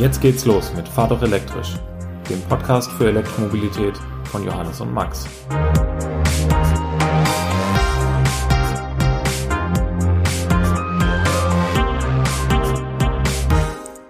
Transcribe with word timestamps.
Jetzt 0.00 0.22
geht's 0.22 0.46
los 0.46 0.72
mit 0.74 0.88
Fahr 0.88 1.08
doch 1.08 1.20
elektrisch, 1.20 1.74
dem 2.30 2.40
Podcast 2.48 2.90
für 2.92 3.08
Elektromobilität 3.08 3.92
von 4.24 4.42
Johannes 4.42 4.80
und 4.80 4.94
Max. 4.94 5.26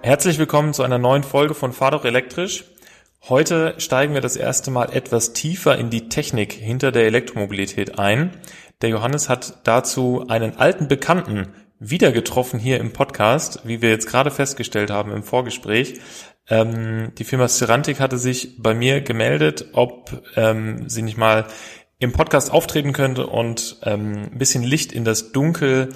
Herzlich 0.01 0.37
willkommen 0.37 0.73
zu 0.73 0.83
einer 0.83 0.97
neuen 0.97 1.23
Folge 1.23 1.53
von 1.53 1.73
Fahr 1.73 1.91
doch 1.91 2.05
elektrisch. 2.05 2.63
Heute 3.27 3.75
steigen 3.77 4.13
wir 4.13 4.21
das 4.21 4.37
erste 4.37 4.71
Mal 4.71 4.93
etwas 4.93 5.33
tiefer 5.33 5.77
in 5.77 5.89
die 5.89 6.07
Technik 6.07 6.53
hinter 6.53 6.93
der 6.93 7.05
Elektromobilität 7.05 7.99
ein. 7.99 8.37
Der 8.81 8.87
Johannes 8.87 9.27
hat 9.27 9.59
dazu 9.65 10.23
einen 10.29 10.55
alten 10.55 10.87
Bekannten 10.87 11.53
wieder 11.83 12.11
getroffen 12.11 12.59
hier 12.59 12.79
im 12.79 12.93
Podcast, 12.93 13.61
wie 13.63 13.81
wir 13.81 13.89
jetzt 13.89 14.07
gerade 14.07 14.29
festgestellt 14.29 14.91
haben 14.91 15.11
im 15.11 15.23
Vorgespräch. 15.23 15.99
Ähm, 16.47 17.11
die 17.17 17.23
Firma 17.23 17.47
Cerantic 17.47 17.99
hatte 17.99 18.19
sich 18.19 18.61
bei 18.61 18.75
mir 18.75 19.01
gemeldet, 19.01 19.65
ob 19.73 20.21
ähm, 20.35 20.87
sie 20.87 21.01
nicht 21.01 21.17
mal 21.17 21.47
im 21.97 22.11
Podcast 22.13 22.51
auftreten 22.51 22.93
könnte 22.93 23.25
und 23.25 23.79
ähm, 23.83 24.29
ein 24.31 24.37
bisschen 24.37 24.61
Licht 24.61 24.91
in 24.91 25.05
das 25.05 25.31
Dunkel 25.31 25.89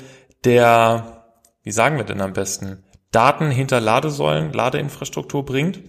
der, 0.43 1.25
wie 1.61 1.71
sagen 1.71 1.97
wir 1.97 2.03
denn 2.03 2.21
am 2.21 2.33
besten, 2.33 2.83
Daten 3.11 3.51
hinter 3.51 3.79
Ladesäulen, 3.79 4.53
Ladeinfrastruktur 4.53 5.45
bringt. 5.45 5.81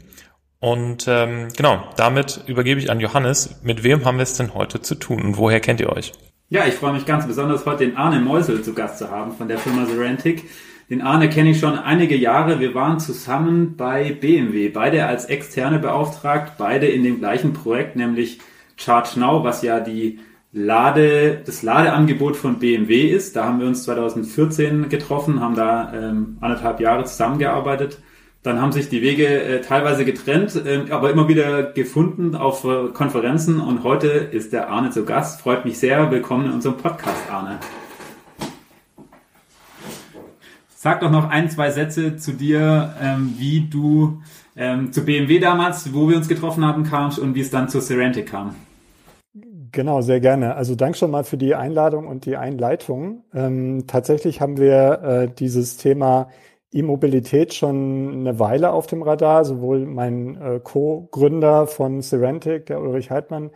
Und 0.59 1.07
ähm, 1.09 1.49
genau, 1.57 1.83
damit 1.97 2.43
übergebe 2.47 2.81
ich 2.81 2.91
an 2.91 3.01
Johannes. 3.01 3.63
Mit 3.63 3.83
wem 3.83 4.05
haben 4.05 4.19
wir 4.19 4.25
es 4.25 4.37
denn 4.37 4.53
heute 4.53 4.83
zu 4.83 4.95
tun 4.95 5.23
und 5.23 5.39
woher 5.39 5.61
kennt 5.61 5.81
ihr 5.81 5.91
euch? 5.91 6.13
Ja, 6.49 6.65
ich 6.65 6.75
freue 6.75 6.93
mich 6.93 7.07
ganz 7.07 7.27
besonders, 7.27 7.67
heute 7.67 7.85
den 7.85 7.97
Arne 7.97 8.21
Meusel 8.21 8.63
zu 8.63 8.73
Gast 8.73 8.99
zu 8.99 9.11
haben 9.11 9.33
von 9.33 9.49
der 9.49 9.59
Firma 9.59 9.85
Serantic. 9.85 10.45
Den 10.89 11.03
Arne 11.03 11.29
kenne 11.29 11.51
ich 11.51 11.59
schon 11.59 11.77
einige 11.77 12.15
Jahre. 12.15 12.61
Wir 12.61 12.73
waren 12.73 13.01
zusammen 13.01 13.77
bei 13.77 14.13
BMW, 14.13 14.69
beide 14.69 15.07
als 15.07 15.25
externe 15.25 15.81
beauftragt, 15.81 16.53
beide 16.57 16.87
in 16.87 17.03
dem 17.03 17.19
gleichen 17.19 17.53
Projekt, 17.53 17.97
nämlich 17.97 18.39
Charge 18.77 19.19
Now, 19.19 19.43
was 19.43 19.63
ja 19.63 19.81
die 19.81 20.21
Lade, 20.53 21.43
das 21.45 21.65
Ladeangebot 21.65 22.37
von 22.37 22.61
BMW 22.61 23.11
ist. 23.11 23.35
Da 23.35 23.43
haben 23.47 23.59
wir 23.59 23.67
uns 23.67 23.83
2014 23.83 24.89
getroffen, 24.89 25.41
haben 25.41 25.57
da 25.57 25.93
ähm, 25.93 26.39
anderthalb 26.41 26.79
Jahre 26.79 27.07
zusammengearbeitet 27.07 27.99
dann 28.47 28.63
haben 28.63 28.71
sich 28.71 28.89
die 28.89 29.03
Wege 29.03 29.27
äh, 29.27 29.61
teilweise 29.61 30.05
getrennt, 30.05 30.55
äh, 30.55 30.85
aber 30.91 31.11
immer 31.11 31.27
wieder 31.27 31.65
gefunden 31.65 32.37
auf 32.37 32.65
äh, 32.65 32.93
Konferenzen. 32.93 33.61
Und 33.61 33.83
heute 33.83 34.07
ist 34.07 34.53
der 34.53 34.69
Arne 34.69 34.91
zu 34.91 35.05
Gast. 35.05 35.41
Freut 35.41 35.65
mich 35.65 35.81
sehr. 35.81 36.13
Willkommen 36.13 36.47
in 36.47 36.53
unserem 36.53 36.77
Podcast, 36.77 37.29
Arne. 37.29 37.59
Sag 40.77 41.01
doch 41.01 41.11
noch 41.11 41.29
ein, 41.29 41.51
zwei 41.51 41.73
Sätze 41.73 42.19
zu 42.19 42.35
dir, 42.35 42.95
ähm, 43.03 43.35
wie 43.37 43.63
du 43.69 44.23
ähm, 44.57 44.93
zu 44.93 45.05
BMW 45.05 45.41
damals, 45.41 45.93
wo 45.93 46.09
wir 46.09 46.17
uns 46.17 46.29
getroffen 46.29 46.65
haben, 46.65 46.85
kamst 46.85 47.19
und 47.19 47.35
wie 47.35 47.41
es 47.41 47.51
dann 47.51 47.69
zu 47.69 47.81
Serentic 47.81 48.29
kam. 48.29 48.55
Genau, 49.73 50.03
sehr 50.03 50.21
gerne. 50.21 50.55
Also 50.55 50.77
danke 50.77 50.97
schon 50.97 51.11
mal 51.11 51.25
für 51.25 51.37
die 51.37 51.57
Einladung 51.57 52.07
und 52.07 52.27
die 52.27 52.37
Einleitung. 52.37 53.25
Ähm, 53.35 53.89
tatsächlich 53.89 54.41
haben 54.41 54.57
wir 54.57 55.03
äh, 55.03 55.29
dieses 55.37 55.79
Thema 55.79 56.29
E-Mobilität 56.73 57.55
schon 57.55 58.13
eine 58.13 58.39
Weile 58.39 58.73
auf 58.73 58.87
dem 58.87 59.03
Radar, 59.03 59.45
sowohl 59.45 59.87
mein 59.87 60.41
äh, 60.41 60.61
Co-Gründer 60.63 61.67
von 61.67 62.03
Serentic, 62.03 62.67
der 62.67 62.81
Ulrich 62.81 63.11
Heidmann, 63.11 63.51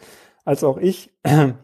als 0.45 0.65
auch 0.65 0.79
ich. 0.79 1.11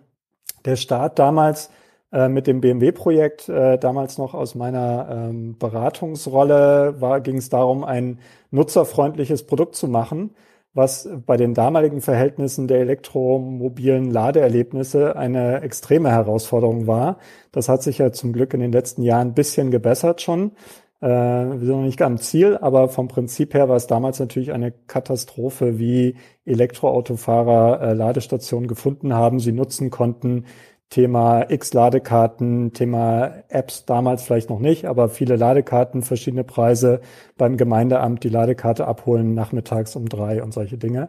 Der 0.65 0.75
Start 0.75 1.21
damals 1.21 1.71
äh, 2.13 2.29
mit 2.29 2.49
dem 2.49 2.61
BMW-Projekt, 2.61 3.49
äh, 3.49 3.79
damals 3.79 4.19
noch 4.19 4.35
aus 4.35 4.57
meiner 4.57 5.09
ähm, 5.11 5.57
Beratungsrolle, 5.59 7.21
ging 7.23 7.37
es 7.37 7.51
darum, 7.51 7.85
ein 7.85 8.19
nutzerfreundliches 8.51 9.47
Produkt 9.47 9.77
zu 9.77 9.87
machen, 9.87 10.31
was 10.73 11.09
bei 11.25 11.37
den 11.37 11.55
damaligen 11.55 12.01
Verhältnissen 12.01 12.69
der 12.69 12.81
elektromobilen 12.81 14.11
Ladeerlebnisse 14.11 15.17
eine 15.17 15.62
extreme 15.62 16.11
Herausforderung 16.11 16.87
war. 16.87 17.19
Das 17.53 17.69
hat 17.69 17.83
sich 17.83 17.99
ja 17.99 18.12
zum 18.12 18.33
Glück 18.33 18.55
in 18.55 18.61
den 18.61 18.73
letzten 18.73 19.03
Jahren 19.03 19.29
ein 19.29 19.35
bisschen 19.35 19.71
gebessert 19.71 20.21
schon. 20.21 20.53
Äh, 21.01 21.09
wir 21.09 21.59
sind 21.61 21.69
noch 21.69 21.83
nicht 21.83 22.03
am 22.03 22.19
Ziel, 22.19 22.57
aber 22.57 22.89
vom 22.89 23.09
Prinzip 23.09 23.55
her 23.55 23.69
war 23.69 23.77
es 23.77 23.87
damals 23.87 24.19
natürlich 24.19 24.53
eine 24.53 24.73
Katastrophe, 24.73 25.79
wie 25.79 26.17
Elektroautofahrer 26.45 27.81
äh, 27.83 27.93
Ladestationen 27.93 28.69
gefunden 28.69 29.12
haben, 29.15 29.39
sie 29.41 29.53
nutzen 29.53 29.91
konnten. 29.91 30.47
Thema 30.89 31.51
X-Ladekarten, 31.51 32.73
Thema 32.73 33.43
Apps 33.49 33.87
damals 33.87 34.23
vielleicht 34.23 34.51
noch 34.51 34.61
nicht, 34.61 34.85
aber 34.87 35.09
viele 35.09 35.35
Ladekarten, 35.37 36.03
verschiedene 36.03 36.45
Preise 36.45 37.01
beim 37.37 37.56
Gemeindeamt 37.56 38.23
die 38.23 38.29
Ladekarte 38.29 38.87
abholen 38.87 39.35
nachmittags 39.35 39.97
um 39.97 40.09
drei 40.09 40.43
und 40.43 40.55
solche 40.55 40.79
Dinge. 40.79 41.09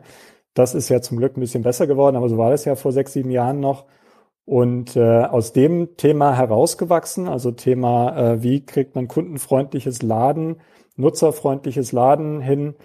Das 0.55 0.73
ist 0.73 0.89
ja 0.89 1.01
zum 1.01 1.17
Glück 1.17 1.37
ein 1.37 1.41
bisschen 1.41 1.61
besser 1.63 1.85
geworden, 1.85 2.15
aber 2.15 2.29
so 2.29 2.37
war 2.39 2.49
das 2.49 2.65
ja 2.65 2.75
vor 2.75 2.91
sechs, 2.91 3.13
sieben 3.13 3.29
Jahren 3.29 3.59
noch. 3.59 3.85
Und 4.47 4.95
äh, 4.95 5.23
aus 5.25 5.51
dem 5.51 5.97
Thema 5.97 6.37
herausgewachsen, 6.37 7.27
also 7.27 7.51
Thema, 7.51 8.15
äh, 8.17 8.43
wie 8.43 8.65
kriegt 8.65 8.95
man 8.95 9.09
kundenfreundliches 9.09 10.01
Laden, 10.03 10.61
nutzerfreundliches 10.95 11.91
Laden 11.91 12.39
hin, 12.39 12.75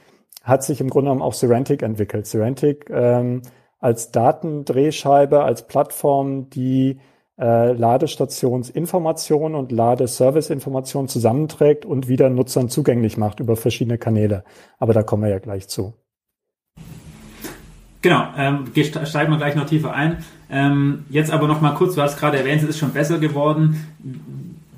hat 0.42 0.64
sich 0.64 0.80
im 0.80 0.90
Grunde 0.90 1.10
genommen 1.10 1.22
auch 1.22 1.34
Serentic 1.34 1.84
entwickelt. 1.84 2.26
Serentic 2.26 2.90
ähm, 2.90 3.42
als 3.78 4.10
Datendrehscheibe, 4.10 5.44
als 5.44 5.68
Plattform, 5.68 6.50
die 6.50 6.98
äh, 7.38 7.70
Ladestationsinformationen 7.74 9.54
und 9.54 9.70
Ladeserviceinformationen 9.70 11.06
zusammenträgt 11.06 11.86
und 11.86 12.08
wieder 12.08 12.28
Nutzern 12.28 12.70
zugänglich 12.70 13.16
macht 13.16 13.38
über 13.38 13.54
verschiedene 13.54 13.98
Kanäle. 13.98 14.42
Aber 14.80 14.94
da 14.94 15.04
kommen 15.04 15.22
wir 15.22 15.30
ja 15.30 15.38
gleich 15.38 15.68
zu. 15.68 15.94
Genau, 18.02 18.24
ähm, 18.36 18.64
steigen 19.04 19.30
wir 19.30 19.38
gleich 19.38 19.54
noch 19.54 19.66
tiefer 19.66 19.94
ein. 19.94 20.24
Ähm, 20.52 21.06
jetzt 21.08 21.32
aber 21.32 21.48
noch 21.48 21.62
mal 21.62 21.72
kurz, 21.74 21.94
du 21.94 22.02
hast 22.02 22.18
gerade 22.18 22.38
erwähnt, 22.38 22.62
es 22.62 22.68
ist 22.68 22.78
schon 22.78 22.92
besser 22.92 23.18
geworden. 23.18 23.86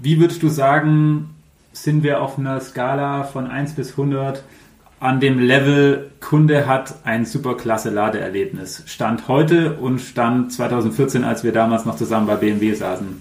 Wie 0.00 0.20
würdest 0.20 0.40
du 0.44 0.48
sagen, 0.48 1.34
sind 1.72 2.04
wir 2.04 2.22
auf 2.22 2.38
einer 2.38 2.60
Skala 2.60 3.24
von 3.24 3.48
1 3.48 3.72
bis 3.74 3.90
100 3.90 4.44
an 5.00 5.18
dem 5.18 5.40
Level, 5.40 6.12
Kunde 6.20 6.68
hat 6.68 6.94
ein 7.04 7.26
super 7.26 7.56
klasse 7.56 7.90
Ladeerlebnis? 7.90 8.84
Stand 8.86 9.26
heute 9.26 9.74
und 9.74 9.98
Stand 9.98 10.52
2014, 10.52 11.24
als 11.24 11.42
wir 11.42 11.50
damals 11.50 11.84
noch 11.84 11.96
zusammen 11.96 12.28
bei 12.28 12.36
BMW 12.36 12.72
saßen. 12.72 13.20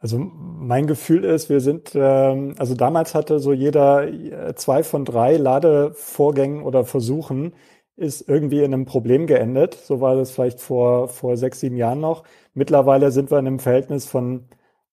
Also 0.00 0.18
mein 0.18 0.88
Gefühl 0.88 1.24
ist, 1.24 1.50
wir 1.50 1.60
sind, 1.60 1.92
ähm, 1.94 2.54
also 2.58 2.74
damals 2.74 3.14
hatte 3.14 3.38
so 3.38 3.52
jeder 3.52 4.08
äh, 4.08 4.54
zwei 4.56 4.82
von 4.82 5.04
drei 5.04 5.36
Ladevorgängen 5.36 6.62
oder 6.62 6.84
Versuchen 6.84 7.52
ist 8.00 8.28
irgendwie 8.28 8.62
in 8.62 8.72
einem 8.72 8.86
Problem 8.86 9.26
geendet. 9.26 9.74
So 9.74 10.00
war 10.00 10.16
das 10.16 10.30
vielleicht 10.30 10.60
vor, 10.60 11.08
vor 11.08 11.36
sechs, 11.36 11.60
sieben 11.60 11.76
Jahren 11.76 12.00
noch. 12.00 12.24
Mittlerweile 12.54 13.10
sind 13.12 13.30
wir 13.30 13.38
in 13.38 13.46
einem 13.46 13.58
Verhältnis 13.58 14.06
von 14.06 14.46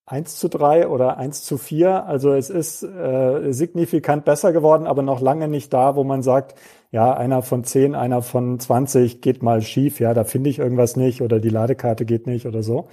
eins 0.05 0.37
zu 0.37 0.47
drei 0.47 0.87
oder 0.87 1.17
eins 1.17 1.43
zu 1.43 1.57
vier. 1.57 2.05
Also 2.05 2.33
es 2.33 2.49
ist 2.49 2.83
äh, 2.83 3.51
signifikant 3.51 4.25
besser 4.25 4.53
geworden, 4.53 4.87
aber 4.87 5.01
noch 5.01 5.21
lange 5.21 5.47
nicht 5.47 5.73
da, 5.73 5.95
wo 5.95 6.03
man 6.03 6.21
sagt, 6.21 6.55
ja, 6.91 7.13
einer 7.13 7.41
von 7.41 7.63
zehn, 7.63 7.95
einer 7.95 8.21
von 8.21 8.59
zwanzig 8.59 9.21
geht 9.21 9.43
mal 9.43 9.61
schief, 9.61 9.99
ja, 9.99 10.13
da 10.13 10.23
finde 10.23 10.49
ich 10.49 10.59
irgendwas 10.59 10.95
nicht 10.95 11.21
oder 11.21 11.39
die 11.39 11.49
Ladekarte 11.49 12.05
geht 12.05 12.27
nicht 12.27 12.45
oder 12.45 12.63
so. 12.63 12.87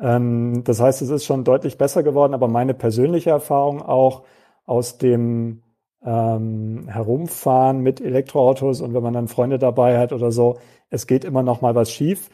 Ähm, 0.00 0.62
das 0.64 0.80
heißt, 0.80 1.02
es 1.02 1.10
ist 1.10 1.24
schon 1.24 1.44
deutlich 1.44 1.78
besser 1.78 2.02
geworden, 2.02 2.34
aber 2.34 2.48
meine 2.48 2.74
persönliche 2.74 3.30
Erfahrung 3.30 3.82
auch 3.82 4.24
aus 4.66 4.98
dem 4.98 5.62
ähm, 6.04 6.88
herumfahren 6.88 7.80
mit 7.80 8.00
Elektroautos 8.00 8.80
und 8.80 8.94
wenn 8.94 9.02
man 9.02 9.14
dann 9.14 9.28
Freunde 9.28 9.58
dabei 9.58 9.98
hat 9.98 10.12
oder 10.12 10.30
so, 10.30 10.58
es 10.90 11.06
geht 11.06 11.24
immer 11.24 11.42
noch 11.42 11.60
mal 11.60 11.74
was 11.74 11.90
schief. 11.90 12.30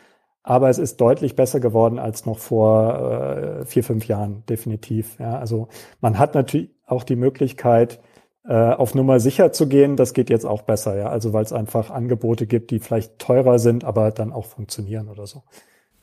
Aber 0.46 0.68
es 0.68 0.76
ist 0.76 1.00
deutlich 1.00 1.36
besser 1.36 1.58
geworden 1.58 1.98
als 1.98 2.26
noch 2.26 2.38
vor 2.38 3.62
äh, 3.62 3.64
vier, 3.64 3.82
fünf 3.82 4.06
Jahren, 4.06 4.44
definitiv. 4.46 5.18
Ja, 5.18 5.38
also 5.38 5.68
man 6.02 6.18
hat 6.18 6.34
natürlich 6.34 6.68
auch 6.86 7.02
die 7.02 7.16
Möglichkeit, 7.16 7.98
äh, 8.46 8.52
auf 8.52 8.94
Nummer 8.94 9.20
sicher 9.20 9.52
zu 9.52 9.68
gehen. 9.68 9.96
Das 9.96 10.12
geht 10.12 10.28
jetzt 10.28 10.44
auch 10.44 10.60
besser, 10.60 10.98
ja. 10.98 11.08
Also 11.08 11.32
weil 11.32 11.44
es 11.44 11.52
einfach 11.54 11.90
Angebote 11.90 12.46
gibt, 12.46 12.70
die 12.70 12.78
vielleicht 12.78 13.18
teurer 13.18 13.58
sind, 13.58 13.84
aber 13.84 14.10
dann 14.10 14.32
auch 14.34 14.44
funktionieren 14.44 15.08
oder 15.08 15.26
so. 15.26 15.44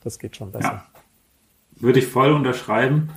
Das 0.02 0.18
geht 0.18 0.34
schon 0.34 0.50
besser. 0.50 0.72
Ja. 0.72 0.84
Würde 1.76 2.00
ich 2.00 2.08
voll 2.08 2.32
unterschreiben. 2.32 3.10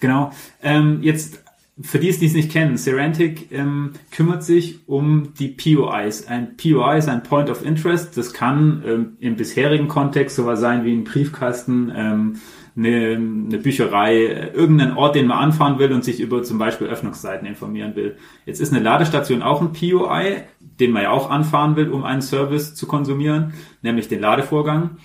Genau. 0.00 0.30
Ähm, 0.62 1.02
jetzt 1.02 1.43
für 1.80 1.98
die, 1.98 2.12
die 2.12 2.26
es 2.26 2.34
nicht 2.34 2.52
kennen, 2.52 2.76
Serantic 2.76 3.50
ähm, 3.50 3.94
kümmert 4.12 4.44
sich 4.44 4.88
um 4.88 5.34
die 5.34 5.48
POIs. 5.48 6.28
Ein 6.28 6.56
POI 6.56 6.98
ist 6.98 7.08
ein 7.08 7.24
Point 7.24 7.50
of 7.50 7.64
Interest. 7.64 8.16
Das 8.16 8.32
kann 8.32 8.84
ähm, 8.86 9.16
im 9.18 9.34
bisherigen 9.34 9.88
Kontext 9.88 10.36
sowas 10.36 10.60
sein 10.60 10.84
wie 10.84 10.92
ein 10.94 11.02
Briefkasten, 11.02 11.92
ähm, 11.94 12.36
eine, 12.76 13.16
eine 13.16 13.58
Bücherei, 13.58 14.50
irgendeinen 14.54 14.96
Ort, 14.96 15.16
den 15.16 15.26
man 15.26 15.38
anfahren 15.38 15.80
will 15.80 15.92
und 15.92 16.04
sich 16.04 16.20
über 16.20 16.44
zum 16.44 16.58
Beispiel 16.58 16.86
Öffnungszeiten 16.86 17.46
informieren 17.46 17.96
will. 17.96 18.16
Jetzt 18.46 18.60
ist 18.60 18.72
eine 18.72 18.82
Ladestation 18.82 19.42
auch 19.42 19.60
ein 19.60 19.72
POI, 19.72 20.44
den 20.60 20.92
man 20.92 21.02
ja 21.02 21.10
auch 21.10 21.28
anfahren 21.28 21.74
will, 21.74 21.88
um 21.88 22.04
einen 22.04 22.22
Service 22.22 22.74
zu 22.76 22.86
konsumieren, 22.86 23.52
nämlich 23.82 24.06
den 24.06 24.20
Ladevorgang. 24.20 24.98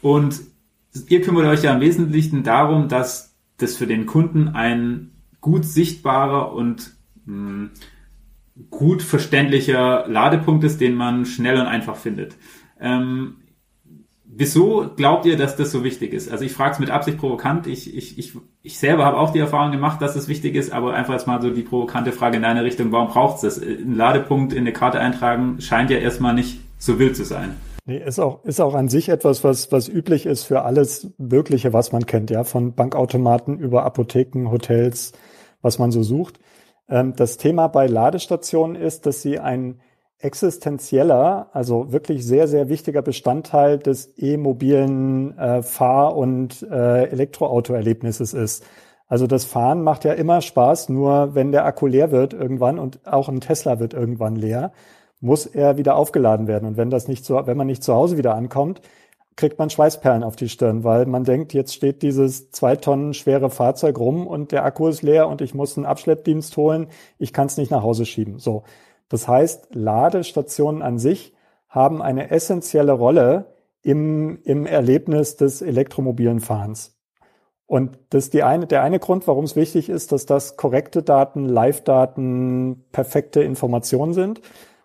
Und 0.00 0.40
ihr 1.08 1.20
kümmert 1.20 1.46
euch 1.46 1.62
ja 1.62 1.74
im 1.74 1.80
Wesentlichen 1.80 2.44
darum, 2.44 2.88
dass 2.88 3.34
das 3.58 3.76
für 3.76 3.86
den 3.86 4.06
Kunden 4.06 4.48
ein 4.48 5.13
gut 5.44 5.66
sichtbarer 5.66 6.54
und 6.54 6.92
mh, 7.26 7.34
hm, 7.34 7.70
gut 8.70 9.02
verständlicher 9.02 10.06
Ladepunkt 10.08 10.64
ist, 10.64 10.80
den 10.80 10.94
man 10.94 11.26
schnell 11.26 11.60
und 11.60 11.66
einfach 11.66 11.96
findet. 11.96 12.36
Ähm, 12.80 13.36
wieso 14.24 14.88
glaubt 14.96 15.26
ihr, 15.26 15.36
dass 15.36 15.56
das 15.56 15.70
so 15.70 15.84
wichtig 15.84 16.14
ist? 16.14 16.32
Also 16.32 16.46
ich 16.46 16.52
frage 16.52 16.72
es 16.72 16.78
mit 16.78 16.88
Absicht 16.88 17.18
provokant. 17.18 17.66
Ich, 17.66 17.94
ich, 17.94 18.18
ich, 18.18 18.32
ich 18.62 18.78
selber 18.78 19.04
habe 19.04 19.18
auch 19.18 19.32
die 19.32 19.38
Erfahrung 19.38 19.70
gemacht, 19.70 20.00
dass 20.00 20.16
es 20.16 20.28
wichtig 20.28 20.54
ist, 20.54 20.72
aber 20.72 20.94
einfach 20.94 21.12
jetzt 21.12 21.26
mal 21.26 21.42
so 21.42 21.50
die 21.50 21.62
provokante 21.62 22.12
Frage 22.12 22.36
in 22.36 22.42
deine 22.42 22.64
Richtung, 22.64 22.90
warum 22.90 23.08
braucht 23.08 23.36
es 23.36 23.56
das? 23.56 23.62
Ein 23.62 23.96
Ladepunkt 23.96 24.54
in 24.54 24.60
eine 24.60 24.72
Karte 24.72 24.98
eintragen 24.98 25.60
scheint 25.60 25.90
ja 25.90 25.98
erstmal 25.98 26.32
nicht 26.32 26.60
so 26.78 26.98
wild 26.98 27.16
zu 27.16 27.24
sein. 27.24 27.56
Nee, 27.84 27.98
ist 27.98 28.18
auch, 28.18 28.42
ist 28.44 28.62
auch 28.62 28.74
an 28.74 28.88
sich 28.88 29.10
etwas, 29.10 29.44
was, 29.44 29.70
was 29.70 29.90
üblich 29.90 30.24
ist 30.24 30.44
für 30.44 30.62
alles 30.62 31.10
Mögliche, 31.18 31.74
was 31.74 31.92
man 31.92 32.06
kennt, 32.06 32.30
ja, 32.30 32.44
von 32.44 32.72
Bankautomaten 32.72 33.58
über 33.58 33.84
Apotheken, 33.84 34.50
Hotels, 34.50 35.12
was 35.64 35.78
man 35.78 35.90
so 35.90 36.02
sucht. 36.02 36.38
Ähm, 36.88 37.14
das 37.16 37.38
Thema 37.38 37.66
bei 37.68 37.86
Ladestationen 37.86 38.76
ist, 38.76 39.06
dass 39.06 39.22
sie 39.22 39.40
ein 39.40 39.80
existenzieller, 40.18 41.48
also 41.52 41.92
wirklich 41.92 42.24
sehr, 42.24 42.46
sehr 42.48 42.68
wichtiger 42.68 43.02
Bestandteil 43.02 43.78
des 43.78 44.14
e-mobilen 44.16 45.36
äh, 45.36 45.62
Fahr- 45.62 46.16
und 46.16 46.62
äh, 46.62 47.04
Elektroauto-Erlebnisses 47.08 48.32
ist. 48.32 48.64
Also 49.06 49.26
das 49.26 49.44
Fahren 49.44 49.82
macht 49.82 50.04
ja 50.04 50.12
immer 50.12 50.40
Spaß, 50.40 50.88
nur 50.88 51.34
wenn 51.34 51.52
der 51.52 51.66
Akku 51.66 51.86
leer 51.86 52.10
wird 52.10 52.32
irgendwann 52.32 52.78
und 52.78 53.06
auch 53.06 53.28
ein 53.28 53.40
Tesla 53.40 53.80
wird 53.80 53.92
irgendwann 53.92 54.36
leer, 54.36 54.72
muss 55.20 55.46
er 55.46 55.76
wieder 55.76 55.96
aufgeladen 55.96 56.46
werden. 56.46 56.66
Und 56.68 56.76
wenn 56.76 56.90
das 56.90 57.08
nicht 57.08 57.24
so, 57.24 57.46
wenn 57.46 57.56
man 57.56 57.66
nicht 57.66 57.82
zu 57.82 57.94
Hause 57.94 58.16
wieder 58.16 58.34
ankommt, 58.34 58.80
kriegt 59.36 59.58
man 59.58 59.70
Schweißperlen 59.70 60.22
auf 60.22 60.36
die 60.36 60.48
Stirn, 60.48 60.84
weil 60.84 61.06
man 61.06 61.24
denkt, 61.24 61.54
jetzt 61.54 61.74
steht 61.74 62.02
dieses 62.02 62.50
zwei 62.50 62.76
Tonnen 62.76 63.14
schwere 63.14 63.50
Fahrzeug 63.50 63.98
rum 63.98 64.26
und 64.26 64.52
der 64.52 64.64
Akku 64.64 64.86
ist 64.88 65.02
leer 65.02 65.28
und 65.28 65.40
ich 65.40 65.54
muss 65.54 65.76
einen 65.76 65.86
Abschleppdienst 65.86 66.56
holen. 66.56 66.88
Ich 67.18 67.32
kann 67.32 67.46
es 67.46 67.56
nicht 67.56 67.70
nach 67.70 67.82
Hause 67.82 68.06
schieben. 68.06 68.38
So. 68.38 68.62
Das 69.08 69.26
heißt, 69.26 69.74
Ladestationen 69.74 70.82
an 70.82 70.98
sich 70.98 71.34
haben 71.68 72.00
eine 72.00 72.30
essentielle 72.30 72.92
Rolle 72.92 73.54
im, 73.82 74.40
im 74.44 74.66
Erlebnis 74.66 75.36
des 75.36 75.62
elektromobilen 75.62 76.40
Fahrens. 76.40 76.96
Und 77.66 77.98
das 78.10 78.24
ist 78.24 78.34
die 78.34 78.42
eine, 78.42 78.66
der 78.66 78.82
eine 78.82 78.98
Grund, 78.98 79.26
warum 79.26 79.44
es 79.44 79.56
wichtig 79.56 79.88
ist, 79.88 80.12
dass 80.12 80.26
das 80.26 80.56
korrekte 80.56 81.02
Daten, 81.02 81.46
Live-Daten, 81.46 82.84
perfekte 82.92 83.42
Informationen 83.42 84.12
sind. 84.12 84.40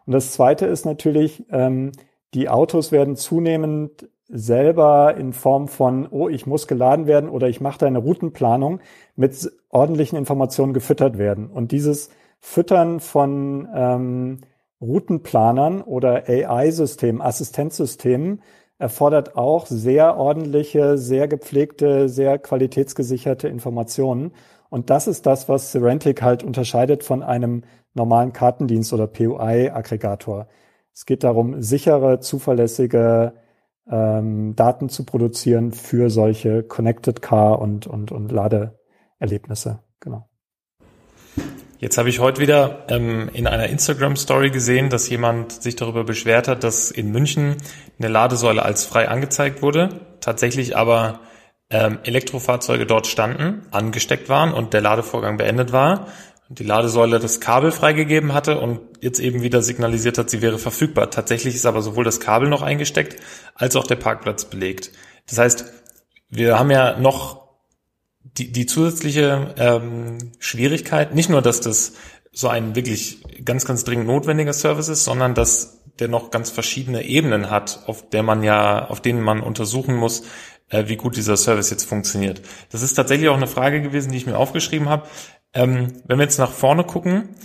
Und 0.05 0.13
das 0.13 0.31
zweite 0.31 0.65
ist 0.65 0.85
natürlich, 0.85 1.45
ähm, 1.51 1.91
die 2.33 2.49
Autos 2.49 2.91
werden 2.91 3.15
zunehmend 3.15 4.09
selber 4.29 5.15
in 5.17 5.33
Form 5.33 5.67
von, 5.67 6.07
oh, 6.09 6.29
ich 6.29 6.45
muss 6.45 6.67
geladen 6.67 7.07
werden 7.07 7.29
oder 7.29 7.49
ich 7.49 7.61
mache 7.61 7.79
da 7.79 7.87
eine 7.87 7.99
Routenplanung 7.99 8.79
mit 9.15 9.51
ordentlichen 9.69 10.17
Informationen 10.17 10.73
gefüttert 10.73 11.17
werden. 11.17 11.47
Und 11.47 11.71
dieses 11.71 12.09
Füttern 12.39 12.99
von 12.99 13.67
ähm, 13.73 14.37
Routenplanern 14.81 15.81
oder 15.81 16.29
AI-Systemen, 16.29 17.21
Assistenzsystemen 17.21 18.41
erfordert 18.77 19.35
auch 19.35 19.65
sehr 19.65 20.15
ordentliche, 20.15 20.97
sehr 20.97 21.27
gepflegte, 21.27 22.07
sehr 22.07 22.37
qualitätsgesicherte 22.37 23.49
Informationen. 23.49 24.31
Und 24.69 24.89
das 24.89 25.07
ist 25.07 25.25
das, 25.25 25.49
was 25.49 25.71
Serentic 25.71 26.21
halt 26.21 26.43
unterscheidet 26.43 27.03
von 27.03 27.23
einem 27.23 27.63
normalen 27.93 28.31
Kartendienst 28.31 28.93
oder 28.93 29.07
PUI-Aggregator. 29.07 30.47
Es 30.93 31.05
geht 31.05 31.23
darum, 31.23 31.61
sichere, 31.61 32.19
zuverlässige 32.19 33.33
ähm, 33.91 34.55
Daten 34.55 34.89
zu 34.89 35.05
produzieren 35.05 35.71
für 35.71 36.09
solche 36.09 36.63
Connected 36.63 37.21
Car 37.21 37.59
und, 37.59 37.87
und, 37.87 38.11
und 38.11 38.31
Ladeerlebnisse. 38.31 39.79
Genau. 39.99 40.29
Jetzt 41.79 41.97
habe 41.97 42.09
ich 42.09 42.19
heute 42.19 42.41
wieder 42.41 42.85
ähm, 42.89 43.29
in 43.31 43.47
einer 43.47 43.67
Instagram-Story 43.67 44.49
gesehen, 44.49 44.89
dass 44.89 45.09
jemand 45.09 45.53
sich 45.53 45.77
darüber 45.77 46.03
beschwert 46.03 46.49
hat, 46.49 46.65
dass 46.65 46.91
in 46.91 47.11
München 47.11 47.55
eine 47.97 48.09
Ladesäule 48.09 48.63
als 48.63 48.85
frei 48.85 49.07
angezeigt 49.07 49.61
wurde, 49.61 50.01
tatsächlich 50.19 50.75
aber 50.75 51.21
ähm, 51.69 51.99
Elektrofahrzeuge 52.03 52.85
dort 52.85 53.07
standen, 53.07 53.61
angesteckt 53.71 54.27
waren 54.27 54.53
und 54.53 54.73
der 54.73 54.81
Ladevorgang 54.81 55.37
beendet 55.37 55.71
war 55.71 56.07
die 56.49 56.63
Ladesäule 56.63 57.19
das 57.19 57.39
Kabel 57.39 57.71
freigegeben 57.71 58.33
hatte 58.33 58.59
und 58.59 58.81
jetzt 59.01 59.19
eben 59.19 59.43
wieder 59.43 59.61
signalisiert 59.61 60.17
hat, 60.17 60.31
sie 60.31 60.41
wäre 60.41 60.57
verfügbar. 60.57 61.11
Tatsächlich 61.11 61.53
ist 61.53 61.67
aber 61.67 61.83
sowohl 61.83 62.03
das 62.03 62.19
Kabel 62.19 62.49
noch 62.49 62.63
eingesteckt 62.63 63.21
als 63.53 63.75
auch 63.75 63.85
der 63.85 63.97
Parkplatz 63.97 64.45
belegt. 64.45 64.91
Das 65.27 65.37
heißt, 65.37 65.65
wir 66.29 66.57
haben 66.57 66.71
ja 66.71 66.99
noch 66.99 67.49
die, 68.23 68.51
die 68.51 68.65
zusätzliche 68.65 69.53
ähm, 69.57 70.31
Schwierigkeit, 70.39 71.13
nicht 71.13 71.29
nur, 71.29 71.43
dass 71.43 71.61
das 71.61 71.93
so 72.31 72.47
ein 72.47 72.75
wirklich 72.75 73.23
ganz, 73.45 73.65
ganz 73.65 73.83
dringend 73.83 74.07
notwendiger 74.07 74.53
Service 74.53 74.89
ist, 74.89 75.03
sondern 75.03 75.35
dass 75.35 75.83
der 75.99 76.07
noch 76.07 76.31
ganz 76.31 76.49
verschiedene 76.49 77.03
Ebenen 77.03 77.51
hat, 77.51 77.83
auf 77.85 78.09
der 78.09 78.23
man 78.23 78.43
ja, 78.43 78.87
auf 78.87 79.01
denen 79.01 79.21
man 79.21 79.41
untersuchen 79.41 79.95
muss, 79.95 80.23
äh, 80.69 80.87
wie 80.87 80.95
gut 80.95 81.17
dieser 81.17 81.37
Service 81.37 81.69
jetzt 81.69 81.85
funktioniert. 81.85 82.41
Das 82.71 82.81
ist 82.81 82.93
tatsächlich 82.93 83.29
auch 83.29 83.37
eine 83.37 83.47
Frage 83.47 83.81
gewesen, 83.81 84.11
die 84.11 84.17
ich 84.17 84.25
mir 84.25 84.37
aufgeschrieben 84.37 84.89
habe. 84.89 85.07
Ähm, 85.53 86.01
wenn 86.05 86.17
wir 86.17 86.25
jetzt 86.25 86.39
nach 86.39 86.51
vorne 86.51 86.83
gucken, 86.83 87.35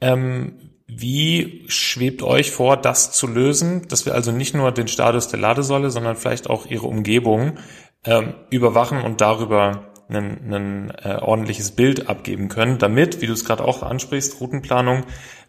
ähm, 0.00 0.66
wie 0.86 1.64
schwebt 1.68 2.22
euch 2.22 2.52
vor, 2.52 2.76
das 2.76 3.12
zu 3.12 3.26
lösen, 3.26 3.88
dass 3.88 4.06
wir 4.06 4.14
also 4.14 4.30
nicht 4.30 4.54
nur 4.54 4.70
den 4.72 4.88
Status 4.88 5.28
der 5.28 5.40
Ladesäule, 5.40 5.90
sondern 5.90 6.16
vielleicht 6.16 6.48
auch 6.48 6.66
ihre 6.66 6.86
Umgebung 6.86 7.58
ähm, 8.04 8.34
überwachen 8.50 9.02
und 9.02 9.20
darüber 9.20 9.92
ein, 10.08 10.92
äh, 11.02 11.16
ordentliches 11.16 11.72
Bild 11.72 12.08
abgeben 12.08 12.48
können, 12.48 12.78
damit, 12.78 13.20
wie 13.20 13.26
du 13.26 13.32
es 13.32 13.44
gerade 13.44 13.64
auch 13.64 13.82
ansprichst, 13.82 14.40
Routenplanung 14.40 15.04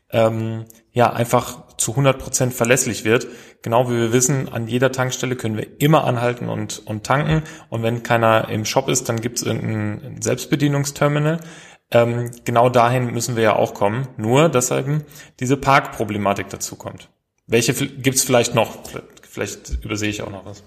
ähm, 0.10 0.66
ja 0.92 1.14
einfach 1.14 1.68
zu 1.78 1.92
100 1.92 2.18
Prozent 2.18 2.54
verlässlich 2.54 3.06
wird. 3.06 3.28
Genau 3.62 3.90
wie 3.90 3.98
wir 3.98 4.14
wissen, 4.14 4.50
an 4.50 4.68
jeder 4.68 4.92
Tankstelle 4.92 5.36
können 5.36 5.58
wir 5.58 5.80
immer 5.80 6.06
anhalten 6.06 6.50
und, 6.50 6.80
und 6.88 7.06
tanken. 7.06 7.44
Und 7.70 7.84
wenn 7.84 8.02
keiner 8.02 8.50
im 8.50 8.66
Shop 8.66 8.90
ist, 8.90 9.10
dann 9.10 9.22
gibt 9.22 9.38
es 9.38 9.44
irgendein 9.44 10.22
Selbstbedienungsterminal. 10.22 11.40
Ähm, 11.92 12.32
genau 12.44 12.70
dahin 12.70 13.14
müssen 13.14 13.36
wir 13.36 13.44
ja 13.44 13.56
auch 13.56 13.74
kommen, 13.74 14.08
nur 14.18 14.50
dass 14.50 14.72
eben 14.72 15.04
diese 15.40 15.58
Parkproblematik 15.58 16.50
dazu 16.50 16.76
kommt. 16.76 17.10
Welche 17.48 17.74
gibt's 17.74 18.24
vielleicht 18.24 18.56
noch? 18.56 18.78
Vielleicht 19.22 19.84
übersehe 19.86 20.10
ich 20.10 20.22
auch 20.22 20.32
noch 20.32 20.46
was. 20.46 20.64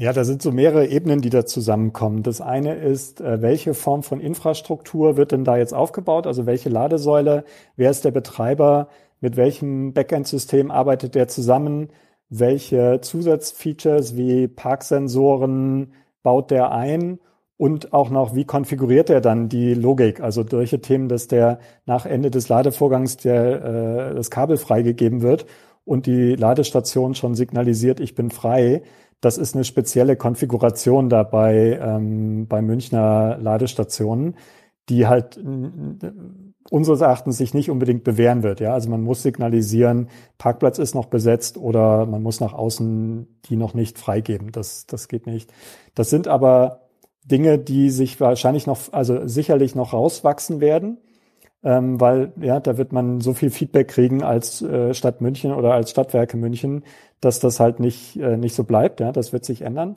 Ja, 0.00 0.14
da 0.14 0.24
sind 0.24 0.40
so 0.40 0.50
mehrere 0.50 0.86
Ebenen, 0.86 1.20
die 1.20 1.28
da 1.28 1.44
zusammenkommen. 1.44 2.22
Das 2.22 2.40
eine 2.40 2.74
ist, 2.74 3.20
äh, 3.20 3.42
welche 3.42 3.74
Form 3.74 4.02
von 4.02 4.20
Infrastruktur 4.20 5.18
wird 5.18 5.32
denn 5.32 5.44
da 5.44 5.58
jetzt 5.58 5.74
aufgebaut? 5.74 6.26
Also 6.26 6.46
welche 6.46 6.70
Ladesäule? 6.70 7.44
Wer 7.76 7.90
ist 7.90 8.04
der 8.04 8.10
Betreiber? 8.10 8.88
Mit 9.20 9.36
welchem 9.36 9.92
Backend-System 9.92 10.70
arbeitet 10.70 11.14
der 11.14 11.28
zusammen? 11.28 11.88
Welche 12.30 13.00
Zusatzfeatures 13.02 14.16
wie 14.16 14.48
Parksensoren 14.48 15.92
baut 16.22 16.50
der 16.50 16.72
ein? 16.72 17.18
Und 17.60 17.92
auch 17.92 18.08
noch, 18.08 18.34
wie 18.34 18.46
konfiguriert 18.46 19.10
er 19.10 19.20
dann 19.20 19.50
die 19.50 19.74
Logik? 19.74 20.22
Also 20.22 20.42
solche 20.48 20.80
Themen, 20.80 21.10
dass 21.10 21.28
der 21.28 21.58
nach 21.84 22.06
Ende 22.06 22.30
des 22.30 22.48
Ladevorgangs 22.48 23.18
der, 23.18 24.12
äh, 24.12 24.14
das 24.14 24.30
Kabel 24.30 24.56
freigegeben 24.56 25.20
wird 25.20 25.44
und 25.84 26.06
die 26.06 26.36
Ladestation 26.36 27.14
schon 27.14 27.34
signalisiert, 27.34 28.00
ich 28.00 28.14
bin 28.14 28.30
frei. 28.30 28.82
Das 29.20 29.36
ist 29.36 29.54
eine 29.54 29.64
spezielle 29.64 30.16
Konfiguration 30.16 31.10
dabei 31.10 31.78
ähm, 31.82 32.46
bei 32.48 32.62
Münchner 32.62 33.36
Ladestationen, 33.38 34.36
die 34.88 35.06
halt 35.06 35.38
unseres 36.70 37.02
Erachtens 37.02 37.36
sich 37.36 37.52
nicht 37.52 37.68
unbedingt 37.68 38.04
bewähren 38.04 38.42
wird. 38.42 38.60
Ja, 38.60 38.72
also 38.72 38.88
man 38.88 39.02
muss 39.02 39.22
signalisieren, 39.22 40.08
Parkplatz 40.38 40.78
ist 40.78 40.94
noch 40.94 41.06
besetzt 41.06 41.58
oder 41.58 42.06
man 42.06 42.22
muss 42.22 42.40
nach 42.40 42.54
außen 42.54 43.40
die 43.50 43.56
noch 43.56 43.74
nicht 43.74 43.98
freigeben. 43.98 44.50
Das, 44.50 44.86
das 44.86 45.08
geht 45.08 45.26
nicht. 45.26 45.52
Das 45.94 46.08
sind 46.08 46.26
aber 46.26 46.86
Dinge, 47.24 47.58
die 47.58 47.90
sich 47.90 48.20
wahrscheinlich 48.20 48.66
noch, 48.66 48.78
also 48.92 49.26
sicherlich 49.26 49.74
noch 49.74 49.92
rauswachsen 49.92 50.60
werden, 50.60 50.98
ähm, 51.62 52.00
weil 52.00 52.32
ja, 52.40 52.60
da 52.60 52.78
wird 52.78 52.92
man 52.92 53.20
so 53.20 53.34
viel 53.34 53.50
Feedback 53.50 53.88
kriegen 53.88 54.22
als 54.22 54.62
äh, 54.62 54.94
Stadt 54.94 55.20
München 55.20 55.52
oder 55.52 55.74
als 55.74 55.90
Stadtwerke 55.90 56.36
München, 56.36 56.84
dass 57.20 57.40
das 57.40 57.60
halt 57.60 57.80
nicht 57.80 58.16
äh, 58.16 58.36
nicht 58.36 58.54
so 58.54 58.64
bleibt. 58.64 59.00
Ja, 59.00 59.12
das 59.12 59.32
wird 59.32 59.44
sich 59.44 59.62
ändern. 59.62 59.96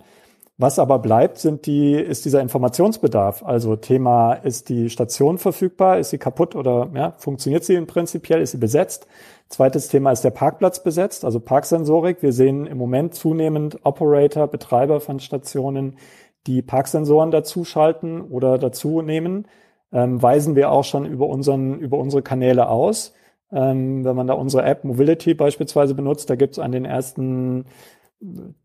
Was 0.57 0.77
aber 0.77 0.99
bleibt, 0.99 1.39
sind 1.39 1.65
die, 1.65 1.93
ist 1.93 2.25
dieser 2.25 2.39
Informationsbedarf. 2.41 3.43
Also 3.43 3.75
Thema, 3.75 4.33
ist 4.33 4.69
die 4.69 4.91
Station 4.91 5.39
verfügbar? 5.39 5.97
Ist 5.97 6.11
sie 6.11 6.19
kaputt 6.19 6.55
oder 6.55 6.91
ja, 6.93 7.15
funktioniert 7.17 7.63
sie 7.63 7.81
prinzipiell? 7.81 8.39
Ist 8.39 8.51
sie 8.51 8.59
besetzt? 8.59 9.07
Zweites 9.49 9.87
Thema 9.87 10.11
ist 10.11 10.23
der 10.23 10.29
Parkplatz 10.31 10.83
besetzt, 10.83 11.25
also 11.25 11.39
Parksensorik. 11.39 12.21
Wir 12.21 12.33
sehen 12.33 12.67
im 12.67 12.77
Moment 12.77 13.15
zunehmend 13.15 13.79
Operator, 13.83 14.47
Betreiber 14.47 14.99
von 14.99 15.19
Stationen, 15.19 15.97
die 16.47 16.61
Parksensoren 16.61 17.31
dazuschalten 17.31 18.21
oder 18.21 18.57
dazu 18.57 19.01
nehmen, 19.01 19.47
ähm, 19.91 20.21
weisen 20.21 20.55
wir 20.55 20.71
auch 20.71 20.83
schon 20.83 21.05
über 21.05 21.27
unseren, 21.27 21.79
über 21.79 21.97
unsere 21.97 22.21
Kanäle 22.21 22.69
aus. 22.69 23.13
Ähm, 23.51 24.03
wenn 24.03 24.15
man 24.15 24.27
da 24.27 24.33
unsere 24.33 24.63
App 24.63 24.83
Mobility 24.83 25.33
beispielsweise 25.35 25.95
benutzt, 25.95 26.29
da 26.29 26.35
gibt 26.35 26.53
es 26.53 26.59
an 26.59 26.71
den 26.71 26.85
ersten 26.85 27.65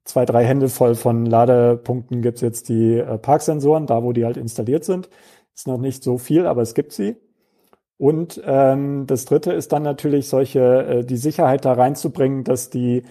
zwei, 0.05 0.25
drei 0.25 0.45
Hände 0.45 0.69
voll 0.69 0.95
von 0.95 1.27
Ladepunkten 1.27 2.23
gibt's 2.23 2.41
jetzt 2.41 2.69
die 2.69 2.99
äh, 2.99 3.19
Parksensoren, 3.19 3.87
da 3.87 4.03
wo 4.03 4.13
die 4.13 4.25
halt 4.25 4.37
installiert 4.37 4.85
sind. 4.85 5.09
Ist 5.55 5.67
noch 5.67 5.79
nicht 5.79 6.03
so 6.03 6.19
viel, 6.19 6.47
aber 6.47 6.63
es 6.63 6.75
gibt 6.75 6.93
sie. 6.93 7.17
Und 7.97 8.41
ähm, 8.45 9.07
das 9.07 9.25
Dritte 9.25 9.53
ist 9.53 9.73
dann 9.73 9.83
natürlich 9.83 10.29
solche 10.29 10.61
äh, 10.61 11.05
die 11.05 11.17
Sicherheit 11.17 11.65
da 11.65 11.73
reinzubringen, 11.73 12.45
dass 12.45 12.71
die 12.71 13.03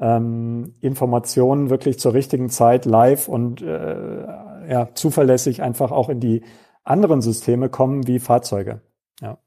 ähm, 0.00 0.74
Informationen 0.80 1.70
wirklich 1.70 1.98
zur 1.98 2.14
richtigen 2.14 2.48
Zeit 2.50 2.84
live 2.84 3.28
und 3.28 3.62
äh, 3.62 4.24
ja, 4.68 4.88
zuverlässig 4.94 5.62
einfach 5.62 5.90
auch 5.92 6.08
in 6.08 6.20
die 6.20 6.42
anderen 6.82 7.22
Systeme 7.22 7.68
kommen 7.68 8.06
wie 8.06 8.18
Fahrzeuge. 8.18 8.82
Ja. 9.20 9.38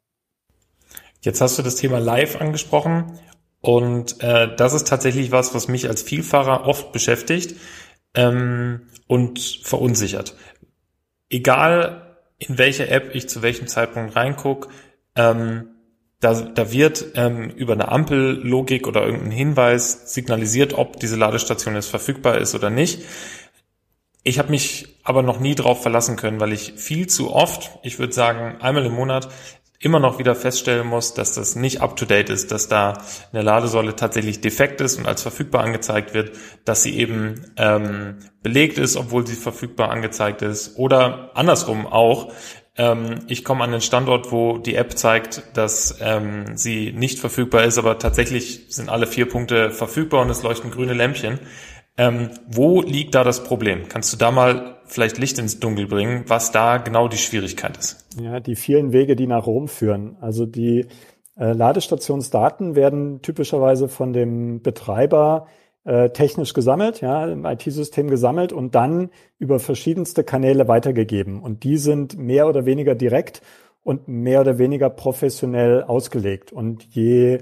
Jetzt 1.22 1.42
hast 1.42 1.58
du 1.58 1.64
das 1.64 1.76
Thema 1.76 2.00
Live 2.00 2.40
angesprochen 2.40 3.20
und 3.62 4.22
äh, 4.24 4.56
das 4.56 4.74
ist 4.74 4.88
tatsächlich 4.88 5.32
was, 5.32 5.54
was 5.54 5.68
mich 5.68 5.88
als 5.88 6.02
Vielfahrer 6.02 6.68
oft 6.68 6.92
beschäftigt 6.92 7.56
ähm, 8.14 8.88
und 9.08 9.40
verunsichert. 9.64 10.36
Egal 11.30 12.18
in 12.38 12.58
welche 12.58 12.88
App 12.90 13.16
ich 13.16 13.28
zu 13.28 13.42
welchem 13.42 13.68
Zeitpunkt 13.68 14.16
reinguck, 14.16 14.70
ähm, 15.16 15.70
da, 16.20 16.34
da 16.34 16.72
wird 16.72 17.06
ähm, 17.16 17.50
über 17.52 17.74
eine 17.74 17.90
Ampellogik 17.90 18.88
oder 18.88 19.06
irgendein 19.06 19.32
Hinweis 19.32 20.14
signalisiert, 20.14 20.74
ob 20.74 21.00
diese 21.00 21.16
Ladestation 21.16 21.76
jetzt 21.76 21.90
verfügbar 21.90 22.38
ist 22.40 22.56
oder 22.56 22.70
nicht. 22.70 23.04
Ich 24.24 24.40
habe 24.40 24.50
mich 24.50 25.00
aber 25.04 25.22
noch 25.22 25.40
nie 25.40 25.56
drauf 25.56 25.82
verlassen 25.82 26.18
können, 26.18 26.40
weil 26.40 26.52
ich 26.52 26.74
viel 26.76 27.08
zu 27.08 27.34
oft, 27.34 27.72
ich 27.84 27.98
würde 28.00 28.14
sagen 28.14 28.58
einmal 28.60 28.86
im 28.86 28.94
Monat, 28.94 29.30
immer 29.80 30.00
noch 30.00 30.18
wieder 30.18 30.36
feststellen 30.36 30.88
muss, 30.88 31.14
dass 31.14 31.34
das 31.34 31.56
nicht 31.56 31.82
up-to-date 31.82 32.32
ist, 32.32 32.52
dass 32.52 32.68
da 32.68 32.94
eine 33.32 33.44
Ladesäule 33.44 33.96
tatsächlich 33.96 34.42
defekt 34.42 34.82
ist 34.82 34.98
und 34.98 35.08
als 35.08 35.22
verfügbar 35.22 35.64
angezeigt 35.64 36.14
wird, 36.16 36.32
dass 36.66 36.82
sie 36.82 36.98
eben 36.98 37.54
ähm, 37.58 38.18
belegt 38.42 38.80
ist, 38.80 38.98
obwohl 38.98 39.28
sie 39.28 39.36
verfügbar 39.36 39.92
angezeigt 39.92 40.42
ist 40.42 40.78
oder 40.78 41.32
andersrum 41.36 41.86
auch. 41.86 42.34
Ähm, 42.78 43.20
ich 43.28 43.44
komme 43.44 43.64
an 43.64 43.72
den 43.72 43.82
Standort, 43.82 44.32
wo 44.32 44.58
die 44.58 44.76
App 44.76 44.98
zeigt, 44.98 45.44
dass 45.56 45.98
ähm, 46.02 46.56
sie 46.56 46.92
nicht 46.92 47.20
verfügbar 47.20 47.64
ist, 47.64 47.78
aber 47.78 47.98
tatsächlich 47.98 48.66
sind 48.70 48.90
alle 48.90 49.08
vier 49.08 49.28
Punkte 49.28 49.72
verfügbar 49.72 50.22
und 50.22 50.30
es 50.30 50.44
leuchten 50.44 50.72
grüne 50.72 50.94
Lämpchen. 50.94 51.40
Ähm, 51.98 52.30
wo 52.48 52.82
liegt 52.82 53.16
da 53.16 53.24
das 53.24 53.44
Problem? 53.44 53.90
Kannst 53.90 54.14
du 54.14 54.18
da 54.18 54.30
mal 54.30 54.78
vielleicht 54.86 55.18
Licht 55.18 55.40
ins 55.40 55.60
Dunkel 55.60 55.88
bringen, 55.88 56.26
was 56.28 56.52
da 56.52 56.78
genau 56.78 57.08
die 57.08 57.18
Schwierigkeit 57.18 57.76
ist? 57.78 58.08
Ja, 58.22 58.40
die 58.40 58.56
vielen 58.56 58.94
Wege, 58.94 59.16
die 59.16 59.28
nach 59.28 59.48
Rom 59.48 59.68
führen. 59.68 60.16
Also 60.22 60.46
die 60.46 60.86
äh, 61.36 61.54
Ladestationsdaten 61.54 62.76
werden 62.76 63.22
typischerweise 63.24 63.88
von 63.90 64.14
dem 64.14 64.62
Betreiber 64.62 65.48
äh, 65.88 66.10
technisch 66.10 66.54
gesammelt, 66.54 67.00
ja, 67.00 67.26
im 67.26 67.46
IT-System 67.46 68.10
gesammelt 68.10 68.52
und 68.52 68.76
dann 68.76 69.10
über 69.40 69.58
verschiedenste 69.60 70.26
Kanäle 70.26 70.68
weitergegeben. 70.68 71.42
Und 71.42 71.64
die 71.64 71.78
sind 71.78 72.18
mehr 72.18 72.48
oder 72.48 72.66
weniger 72.66 72.94
direkt 72.94 73.42
und 73.84 74.10
mehr 74.10 74.42
oder 74.42 74.58
weniger 74.58 74.90
professionell 74.90 75.84
ausgelegt. 75.84 76.52
Und 76.52 76.84
je 76.84 77.40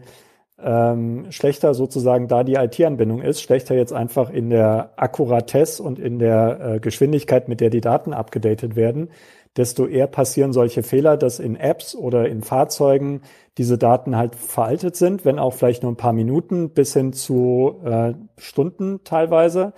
ähm, 0.63 1.25
schlechter 1.31 1.73
sozusagen 1.73 2.27
da 2.27 2.43
die 2.43 2.53
IT-Anbindung 2.53 3.23
ist, 3.23 3.41
schlechter 3.41 3.73
jetzt 3.73 3.93
einfach 3.93 4.29
in 4.29 4.51
der 4.51 4.91
Akkuratesse 4.95 5.81
und 5.81 5.97
in 5.97 6.19
der 6.19 6.59
äh, 6.75 6.79
Geschwindigkeit, 6.79 7.47
mit 7.47 7.61
der 7.61 7.71
die 7.71 7.81
Daten 7.81 8.13
abgedatet 8.13 8.75
werden, 8.75 9.09
desto 9.57 9.87
eher 9.87 10.07
passieren 10.07 10.53
solche 10.53 10.83
Fehler, 10.83 11.17
dass 11.17 11.39
in 11.39 11.55
Apps 11.55 11.95
oder 11.95 12.27
in 12.27 12.41
Fahrzeugen 12.41 13.21
diese 13.57 13.77
Daten 13.77 14.17
halt 14.17 14.35
veraltet 14.35 14.95
sind, 14.95 15.25
wenn 15.25 15.39
auch 15.39 15.53
vielleicht 15.53 15.83
nur 15.83 15.91
ein 15.91 15.97
paar 15.97 16.13
Minuten 16.13 16.71
bis 16.71 16.93
hin 16.93 17.13
zu 17.13 17.79
äh, 17.85 18.13
Stunden 18.37 19.03
teilweise. 19.03 19.73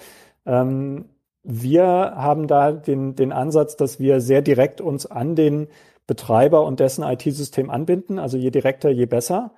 Ähm, 0.46 1.05
wir 1.43 1.86
haben 1.86 2.48
da 2.48 2.72
den, 2.72 3.15
den 3.15 3.31
Ansatz, 3.31 3.75
dass 3.75 4.00
wir 4.00 4.19
sehr 4.19 4.41
direkt 4.41 4.81
uns 4.81 5.05
an 5.05 5.36
den 5.36 5.67
Betreiber 6.07 6.65
und 6.65 6.79
dessen 6.79 7.03
IT-System 7.03 7.69
anbinden. 7.69 8.19
Also 8.19 8.38
je 8.38 8.50
direkter, 8.50 8.89
je 8.89 9.05
besser 9.05 9.51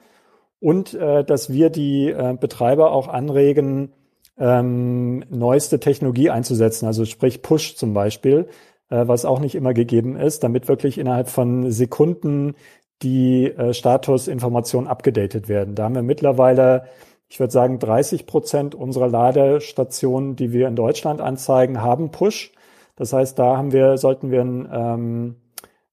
und 0.60 0.94
äh, 0.94 1.24
dass 1.24 1.52
wir 1.52 1.70
die 1.70 2.10
äh, 2.10 2.36
Betreiber 2.40 2.92
auch 2.92 3.08
anregen, 3.08 3.94
ähm, 4.38 5.24
neueste 5.30 5.80
Technologie 5.80 6.30
einzusetzen, 6.30 6.86
also 6.86 7.06
sprich 7.06 7.42
Push 7.42 7.76
zum 7.76 7.94
Beispiel, 7.94 8.48
was 8.90 9.26
auch 9.26 9.40
nicht 9.40 9.56
immer 9.56 9.74
gegeben 9.74 10.16
ist, 10.16 10.44
damit 10.44 10.68
wirklich 10.68 10.98
innerhalb 10.98 11.30
von 11.30 11.72
Sekunden 11.72 12.56
die 13.02 13.46
äh, 13.46 13.74
Statusinformationen 13.74 14.90
abgedatet 14.90 15.48
werden. 15.48 15.76
Da 15.76 15.84
haben 15.84 15.96
wir 15.96 16.02
mittlerweile, 16.02 16.86
ich 17.28 17.40
würde 17.40 17.54
sagen, 17.54 17.80
30 17.80 18.26
Prozent 18.26 18.76
unserer 18.76 19.08
Ladestationen, 19.08 20.36
die 20.36 20.52
wir 20.52 20.68
in 20.68 20.76
Deutschland 20.76 21.22
anzeigen, 21.22 21.82
haben 21.82 22.12
Push. 22.12 22.52
Das 22.96 23.14
heißt, 23.14 23.40
da 23.40 23.58
haben 23.58 23.72
wir, 23.72 23.98
sollten 23.98 24.32
wir 24.32 24.42
ähm, 24.42 25.36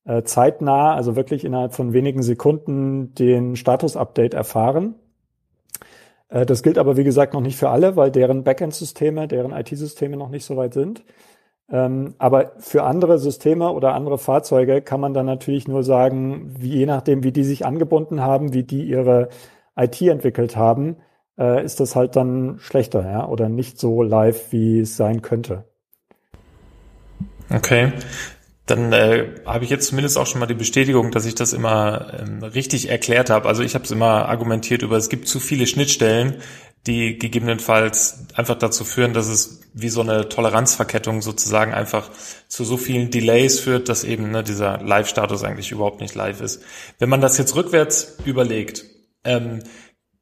äh, 0.04 0.22
zeitnah, 0.24 0.94
also 0.94 1.14
wirklich 1.14 1.44
innerhalb 1.44 1.74
von 1.74 1.92
wenigen 1.92 2.22
Sekunden 2.22 3.14
den 3.14 3.54
Status-Update 3.54 4.34
erfahren. 4.34 4.96
Äh, 6.28 6.46
das 6.46 6.64
gilt 6.64 6.78
aber, 6.78 6.96
wie 6.96 7.04
gesagt, 7.04 7.34
noch 7.34 7.40
nicht 7.40 7.56
für 7.56 7.68
alle, 7.68 7.94
weil 7.94 8.10
deren 8.10 8.42
Backend-Systeme, 8.42 9.28
deren 9.28 9.52
IT-Systeme 9.52 10.16
noch 10.16 10.30
nicht 10.30 10.44
so 10.44 10.56
weit 10.56 10.74
sind. 10.74 11.04
Ähm, 11.70 12.14
aber 12.18 12.52
für 12.58 12.84
andere 12.84 13.18
Systeme 13.18 13.72
oder 13.72 13.94
andere 13.94 14.18
Fahrzeuge 14.18 14.82
kann 14.82 15.00
man 15.00 15.14
dann 15.14 15.26
natürlich 15.26 15.66
nur 15.66 15.82
sagen, 15.82 16.54
wie, 16.58 16.78
je 16.78 16.86
nachdem, 16.86 17.24
wie 17.24 17.32
die 17.32 17.44
sich 17.44 17.66
angebunden 17.66 18.20
haben, 18.20 18.52
wie 18.52 18.62
die 18.62 18.84
ihre 18.84 19.28
IT 19.76 20.00
entwickelt 20.00 20.56
haben, 20.56 20.96
äh, 21.38 21.64
ist 21.64 21.80
das 21.80 21.96
halt 21.96 22.14
dann 22.14 22.58
schlechter, 22.60 23.02
ja, 23.02 23.26
oder 23.26 23.48
nicht 23.48 23.78
so 23.78 24.02
live, 24.02 24.52
wie 24.52 24.80
es 24.80 24.96
sein 24.96 25.22
könnte. 25.22 25.64
Okay 27.52 27.92
dann 28.66 28.92
äh, 28.92 29.28
habe 29.46 29.64
ich 29.64 29.70
jetzt 29.70 29.86
zumindest 29.86 30.18
auch 30.18 30.26
schon 30.26 30.40
mal 30.40 30.46
die 30.46 30.54
Bestätigung, 30.54 31.12
dass 31.12 31.24
ich 31.24 31.36
das 31.36 31.52
immer 31.52 32.12
ähm, 32.18 32.42
richtig 32.42 32.90
erklärt 32.90 33.30
habe. 33.30 33.48
Also 33.48 33.62
ich 33.62 33.74
habe 33.74 33.84
es 33.84 33.92
immer 33.92 34.28
argumentiert 34.28 34.82
über, 34.82 34.96
es 34.96 35.08
gibt 35.08 35.28
zu 35.28 35.38
viele 35.38 35.68
Schnittstellen, 35.68 36.34
die 36.86 37.18
gegebenenfalls 37.18 38.26
einfach 38.34 38.56
dazu 38.56 38.84
führen, 38.84 39.12
dass 39.12 39.26
es 39.26 39.60
wie 39.72 39.88
so 39.88 40.00
eine 40.00 40.28
Toleranzverkettung 40.28 41.20
sozusagen 41.20 41.74
einfach 41.74 42.10
zu 42.48 42.64
so 42.64 42.76
vielen 42.76 43.10
Delays 43.10 43.60
führt, 43.60 43.88
dass 43.88 44.04
eben 44.04 44.30
ne, 44.30 44.42
dieser 44.42 44.78
Live-Status 44.78 45.44
eigentlich 45.44 45.72
überhaupt 45.72 46.00
nicht 46.00 46.14
live 46.14 46.40
ist. 46.40 46.62
Wenn 46.98 47.08
man 47.08 47.20
das 47.20 47.38
jetzt 47.38 47.56
rückwärts 47.56 48.16
überlegt, 48.24 48.84
ähm, 49.24 49.62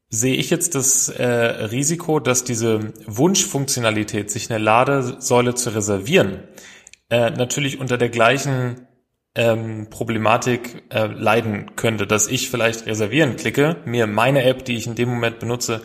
sehe 0.09 0.37
ich 0.37 0.51
jetzt 0.51 0.75
das 0.75 1.09
äh, 1.09 1.25
Risiko, 1.25 2.21
dass 2.21 2.45
diese 2.45 2.93
Wunschfunktionalität, 3.07 4.31
sich 4.31 4.51
eine 4.51 4.63
Ladesäule 4.63 5.55
zu 5.55 5.71
reservieren, 5.75 6.43
äh, 7.11 7.31
natürlich 7.31 7.81
unter 7.81 7.99
der 7.99 8.09
gleichen 8.09 8.87
ähm, 9.35 9.89
Problematik 9.91 10.85
äh, 10.91 11.07
leiden 11.07 11.75
könnte, 11.77 12.07
dass 12.07 12.29
ich 12.29 12.51
vielleicht 12.51 12.87
reservieren 12.87 13.37
klicke, 13.37 13.77
mir 13.85 14.07
meine 14.07 14.45
App, 14.45 14.65
die 14.65 14.77
ich 14.77 14.87
in 14.87 14.95
dem 14.95 15.09
Moment 15.09 15.41
benutze, 15.41 15.83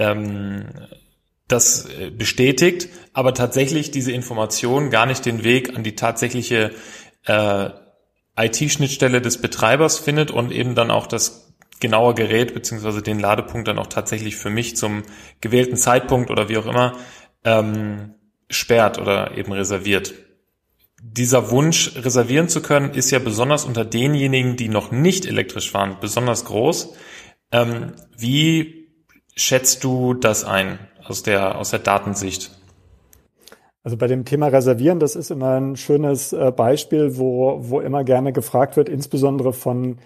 ähm, 0.00 0.64
das 1.46 1.86
äh, 1.86 2.10
bestätigt, 2.10 2.88
aber 3.12 3.34
tatsächlich 3.34 3.90
diese 3.90 4.12
Information 4.12 4.90
gar 4.90 5.06
nicht 5.06 5.26
den 5.26 5.44
Weg 5.44 5.76
an 5.76 5.84
die 5.84 5.94
tatsächliche 5.94 6.72
äh, 7.26 7.70
IT-Schnittstelle 8.36 9.20
des 9.20 9.40
Betreibers 9.40 9.98
findet 9.98 10.30
und 10.30 10.50
eben 10.50 10.74
dann 10.74 10.90
auch 10.90 11.06
das 11.06 11.54
genaue 11.78 12.14
Gerät 12.14 12.54
beziehungsweise 12.54 13.02
den 13.02 13.18
Ladepunkt 13.18 13.68
dann 13.68 13.78
auch 13.78 13.86
tatsächlich 13.86 14.36
für 14.36 14.50
mich 14.50 14.76
zum 14.76 15.02
gewählten 15.40 15.76
Zeitpunkt 15.76 16.30
oder 16.30 16.48
wie 16.48 16.56
auch 16.56 16.66
immer 16.66 16.96
ähm, 17.44 18.14
sperrt 18.48 18.98
oder 18.98 19.36
eben 19.36 19.52
reserviert 19.52 20.14
dieser 21.02 21.50
Wunsch 21.50 21.92
reservieren 21.96 22.48
zu 22.48 22.60
können, 22.60 22.92
ist 22.92 23.10
ja 23.10 23.18
besonders 23.18 23.64
unter 23.64 23.84
denjenigen, 23.84 24.56
die 24.56 24.68
noch 24.68 24.90
nicht 24.90 25.24
elektrisch 25.26 25.70
fahren, 25.70 25.96
besonders 26.00 26.44
groß. 26.44 26.94
Ähm, 27.52 27.92
wie 28.16 28.79
schätzt 29.40 29.84
du 29.84 30.14
das 30.14 30.44
ein 30.44 30.78
aus 31.04 31.22
der, 31.22 31.58
aus 31.58 31.70
der 31.70 31.80
Datensicht? 31.80 32.50
Also 33.82 33.96
bei 33.96 34.06
dem 34.06 34.24
Thema 34.24 34.48
Reservieren, 34.48 35.00
das 35.00 35.16
ist 35.16 35.30
immer 35.30 35.58
ein 35.58 35.76
schönes 35.76 36.32
äh, 36.32 36.52
Beispiel, 36.54 37.16
wo, 37.16 37.58
wo 37.62 37.80
immer 37.80 38.04
gerne 38.04 38.32
gefragt 38.32 38.76
wird, 38.76 38.88
insbesondere 38.88 39.52
von 39.52 39.98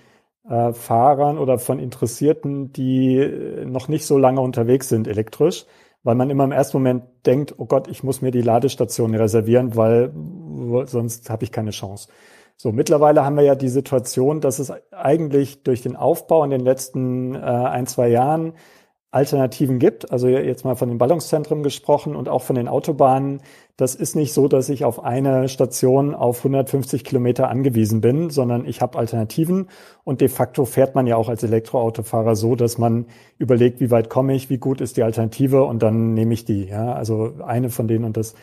äh, 0.49 0.73
Fahrern 0.73 1.39
oder 1.39 1.59
von 1.59 1.81
Interessierten, 1.81 2.73
die 2.73 3.17
äh, 3.17 3.65
noch 3.65 3.89
nicht 3.89 4.07
so 4.07 4.17
lange 4.17 4.41
unterwegs 4.41 4.89
sind 4.89 5.09
elektrisch 5.09 5.67
weil 6.05 6.15
man 6.15 6.31
immer 6.31 6.45
im 6.45 6.53
ersten 6.53 6.77
Moment 6.77 7.05
denkt, 7.27 7.55
oh 7.57 7.65
Gott, 7.65 7.89
ich 7.89 8.05
muss 8.05 8.23
mir 8.23 8.31
die 8.31 8.43
Ladestation 8.43 9.15
reservieren, 9.15 9.75
weil 9.75 10.13
sonst 10.87 11.29
habe 11.31 11.45
ich 11.45 11.51
keine 11.51 11.71
Chance. 11.71 12.09
So, 12.57 12.71
mittlerweile 12.71 13.25
haben 13.25 13.37
wir 13.37 13.43
ja 13.43 13.57
die 13.57 13.69
Situation, 13.69 14.41
dass 14.41 14.61
es 14.61 14.73
eigentlich 14.93 15.65
durch 15.65 15.83
den 15.83 15.97
Aufbau 15.97 16.45
in 16.45 16.51
den 16.51 16.61
letzten 16.61 17.35
äh, 17.35 17.39
ein, 17.39 17.87
zwei 17.87 18.09
Jahren 18.09 18.53
Alternativen 19.15 19.79
gibt. 19.79 20.11
Also 20.11 20.29
jetzt 20.29 20.65
mal 20.65 20.75
von 20.75 20.89
den 20.89 20.99
Ballungszentren 20.99 21.63
gesprochen 21.63 22.17
und 22.17 22.29
auch 22.29 22.43
von 22.43 22.57
den 22.57 22.69
Autobahnen. 22.69 23.41
Das 23.77 23.95
ist 23.95 24.17
nicht 24.17 24.33
so, 24.33 24.49
dass 24.49 24.69
ich 24.69 24.85
auf 24.85 25.03
eine 25.03 25.49
Station 25.49 26.15
auf 26.15 26.39
150 26.39 27.05
Kilometer 27.05 27.49
angewiesen 27.49 28.01
bin, 28.01 28.31
sondern 28.31 28.67
ich 28.67 28.81
habe 28.81 28.99
Alternativen. 28.99 29.69
Und 30.05 30.21
de 30.21 30.29
facto 30.29 30.65
fährt 30.65 30.95
man 30.95 31.07
ja 31.07 31.17
auch 31.17 31.29
als 31.29 31.43
Elektroautofahrer 31.43 32.37
so, 32.37 32.57
dass 32.57 32.79
man 32.79 33.07
überlegt, 33.39 33.81
wie 33.81 33.91
weit 33.91 34.11
komme 34.11 34.35
ich, 34.35 34.51
wie 34.51 34.59
gut 34.59 34.81
ist 34.81 34.97
die 34.97 35.03
Alternative 35.03 35.65
und 35.65 35.83
dann 35.83 36.15
nehme 36.15 36.35
ich 36.35 36.45
die. 36.45 36.67
Ja, 36.67 36.93
also 36.93 37.35
eine 37.45 37.71
von 37.71 37.89
denen 37.89 38.05
und 38.05 38.17
das 38.17 38.35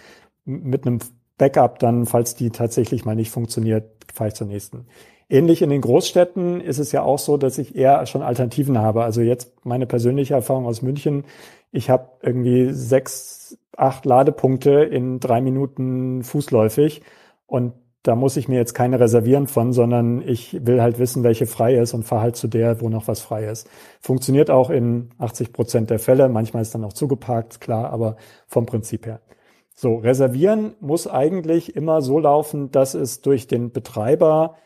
mit 0.46 0.88
einem 0.88 1.00
Backup 1.38 1.80
dann, 1.80 2.06
falls 2.06 2.36
die 2.36 2.50
tatsächlich 2.50 3.04
mal 3.04 3.16
nicht 3.16 3.32
funktioniert, 3.32 3.86
fahre 4.14 4.30
ich 4.30 4.36
zur 4.36 4.48
nächsten. 4.48 4.86
Ähnlich 5.32 5.62
in 5.62 5.70
den 5.70 5.80
Großstädten 5.80 6.60
ist 6.60 6.78
es 6.78 6.92
ja 6.92 7.04
auch 7.04 7.18
so, 7.18 7.38
dass 7.38 7.58
ich 7.58 7.74
eher 7.74 8.06
schon 8.06 8.22
Alternativen 8.22 8.78
habe. 8.80 9.04
Also 9.04 9.22
jetzt 9.22 9.66
meine 9.66 9.86
persönliche 9.86 10.34
Erfahrung 10.34 10.66
aus 10.66 10.82
München. 10.82 11.24
Ich 11.72 11.90
habe 11.90 12.10
irgendwie 12.22 12.74
sechs, 12.74 13.58
acht 13.78 14.06
Ladepunkte 14.06 14.72
in 14.72 15.22
drei 15.22 15.40
Minuten 15.40 16.22
fußläufig 16.24 17.02
und 17.48 17.72
da 18.04 18.18
muss 18.18 18.36
ich 18.36 18.50
mir 18.50 18.58
jetzt 18.58 18.74
keine 18.74 19.00
reservieren 19.00 19.48
von, 19.48 19.72
sondern 19.72 20.22
ich 20.28 20.66
will 20.66 20.82
halt 20.82 21.00
wissen, 21.00 21.24
welche 21.24 21.46
frei 21.46 21.76
ist 21.76 21.94
und 21.94 22.04
fahre 22.04 22.24
halt 22.24 22.36
zu 22.36 22.50
der, 22.50 22.82
wo 22.82 22.90
noch 22.90 23.08
was 23.08 23.22
frei 23.22 23.46
ist. 23.46 23.70
Funktioniert 24.02 24.52
auch 24.52 24.70
in 24.70 25.12
80 25.18 25.54
Prozent 25.54 25.92
der 25.92 26.00
Fälle. 26.00 26.28
Manchmal 26.28 26.64
ist 26.64 26.76
dann 26.76 26.84
auch 26.84 26.92
zugeparkt, 26.92 27.62
klar, 27.62 27.90
aber 27.94 28.18
vom 28.48 28.66
Prinzip 28.66 29.06
her. 29.06 29.22
So, 29.76 29.96
reservieren 29.96 30.76
muss 30.82 31.08
eigentlich 31.08 31.74
immer 31.78 32.02
so 32.02 32.20
laufen, 32.20 32.70
dass 32.72 32.96
es 32.96 33.22
durch 33.22 33.48
den 33.48 33.72
Betreiber 33.72 34.58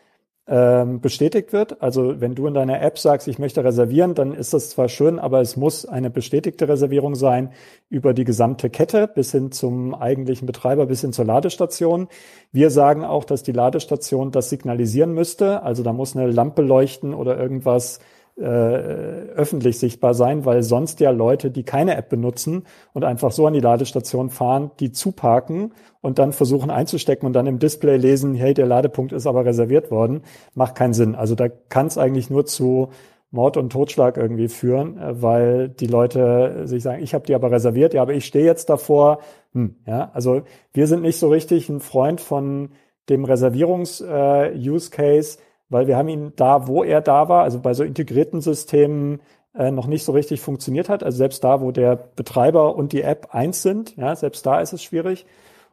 ähm, 0.48 1.00
bestätigt 1.00 1.52
wird. 1.52 1.82
Also 1.82 2.20
wenn 2.20 2.34
du 2.34 2.46
in 2.46 2.54
deiner 2.54 2.80
App 2.80 2.98
sagst, 2.98 3.26
ich 3.26 3.38
möchte 3.38 3.64
reservieren, 3.64 4.14
dann 4.14 4.32
ist 4.32 4.54
das 4.54 4.70
zwar 4.70 4.88
schön, 4.88 5.18
aber 5.18 5.40
es 5.40 5.56
muss 5.56 5.86
eine 5.86 6.08
bestätigte 6.08 6.68
Reservierung 6.68 7.16
sein 7.16 7.52
über 7.88 8.14
die 8.14 8.24
gesamte 8.24 8.70
Kette 8.70 9.08
bis 9.08 9.32
hin 9.32 9.50
zum 9.50 9.94
eigentlichen 9.94 10.46
Betreiber, 10.46 10.86
bis 10.86 11.00
hin 11.00 11.12
zur 11.12 11.24
Ladestation. 11.24 12.08
Wir 12.52 12.70
sagen 12.70 13.04
auch, 13.04 13.24
dass 13.24 13.42
die 13.42 13.52
Ladestation 13.52 14.30
das 14.30 14.48
signalisieren 14.48 15.12
müsste. 15.12 15.62
Also 15.62 15.82
da 15.82 15.92
muss 15.92 16.16
eine 16.16 16.30
Lampe 16.30 16.62
leuchten 16.62 17.12
oder 17.12 17.36
irgendwas 17.36 17.98
äh, 18.38 18.42
öffentlich 18.42 19.78
sichtbar 19.78 20.14
sein, 20.14 20.44
weil 20.44 20.62
sonst 20.62 21.00
ja 21.00 21.10
Leute, 21.10 21.50
die 21.50 21.62
keine 21.62 21.96
App 21.96 22.10
benutzen 22.10 22.64
und 22.92 23.04
einfach 23.04 23.32
so 23.32 23.46
an 23.46 23.54
die 23.54 23.60
Ladestation 23.60 24.30
fahren, 24.30 24.70
die 24.78 24.92
zuparken 24.92 25.72
und 26.02 26.18
dann 26.18 26.32
versuchen 26.32 26.70
einzustecken 26.70 27.26
und 27.26 27.32
dann 27.32 27.46
im 27.46 27.58
Display 27.58 27.96
lesen, 27.96 28.34
hey, 28.34 28.54
der 28.54 28.66
Ladepunkt 28.66 29.12
ist 29.12 29.26
aber 29.26 29.44
reserviert 29.44 29.90
worden, 29.90 30.22
macht 30.54 30.74
keinen 30.74 30.92
Sinn. 30.92 31.14
Also 31.14 31.34
da 31.34 31.48
kann 31.48 31.86
es 31.86 31.96
eigentlich 31.96 32.28
nur 32.28 32.44
zu 32.44 32.90
Mord 33.30 33.56
und 33.56 33.70
Totschlag 33.70 34.16
irgendwie 34.16 34.48
führen, 34.48 34.98
äh, 34.98 35.22
weil 35.22 35.68
die 35.68 35.86
Leute 35.86 36.66
sich 36.66 36.82
sagen, 36.82 37.02
ich 37.02 37.14
habe 37.14 37.26
die 37.26 37.34
aber 37.34 37.50
reserviert, 37.50 37.94
ja, 37.94 38.02
aber 38.02 38.14
ich 38.14 38.26
stehe 38.26 38.44
jetzt 38.44 38.68
davor. 38.68 39.20
Hm, 39.52 39.76
ja, 39.86 40.10
also 40.12 40.42
wir 40.72 40.86
sind 40.86 41.02
nicht 41.02 41.18
so 41.18 41.28
richtig 41.28 41.68
ein 41.68 41.80
Freund 41.80 42.20
von 42.20 42.70
dem 43.08 43.24
Reservierungs-Use-Case, 43.24 45.38
äh, 45.38 45.42
weil 45.68 45.86
wir 45.86 45.96
haben 45.96 46.08
ihn 46.08 46.32
da, 46.36 46.66
wo 46.66 46.84
er 46.84 47.00
da 47.00 47.28
war, 47.28 47.42
also 47.42 47.60
bei 47.60 47.74
so 47.74 47.84
integrierten 47.84 48.40
Systemen 48.40 49.20
äh, 49.54 49.70
noch 49.70 49.86
nicht 49.86 50.04
so 50.04 50.12
richtig 50.12 50.40
funktioniert 50.40 50.88
hat. 50.88 51.02
Also 51.02 51.18
selbst 51.18 51.42
da, 51.44 51.60
wo 51.60 51.72
der 51.72 51.96
Betreiber 51.96 52.76
und 52.76 52.92
die 52.92 53.02
App 53.02 53.28
eins 53.34 53.62
sind, 53.62 53.96
ja, 53.96 54.14
selbst 54.14 54.44
da 54.46 54.60
ist 54.60 54.72
es 54.72 54.82
schwierig. 54.82 55.26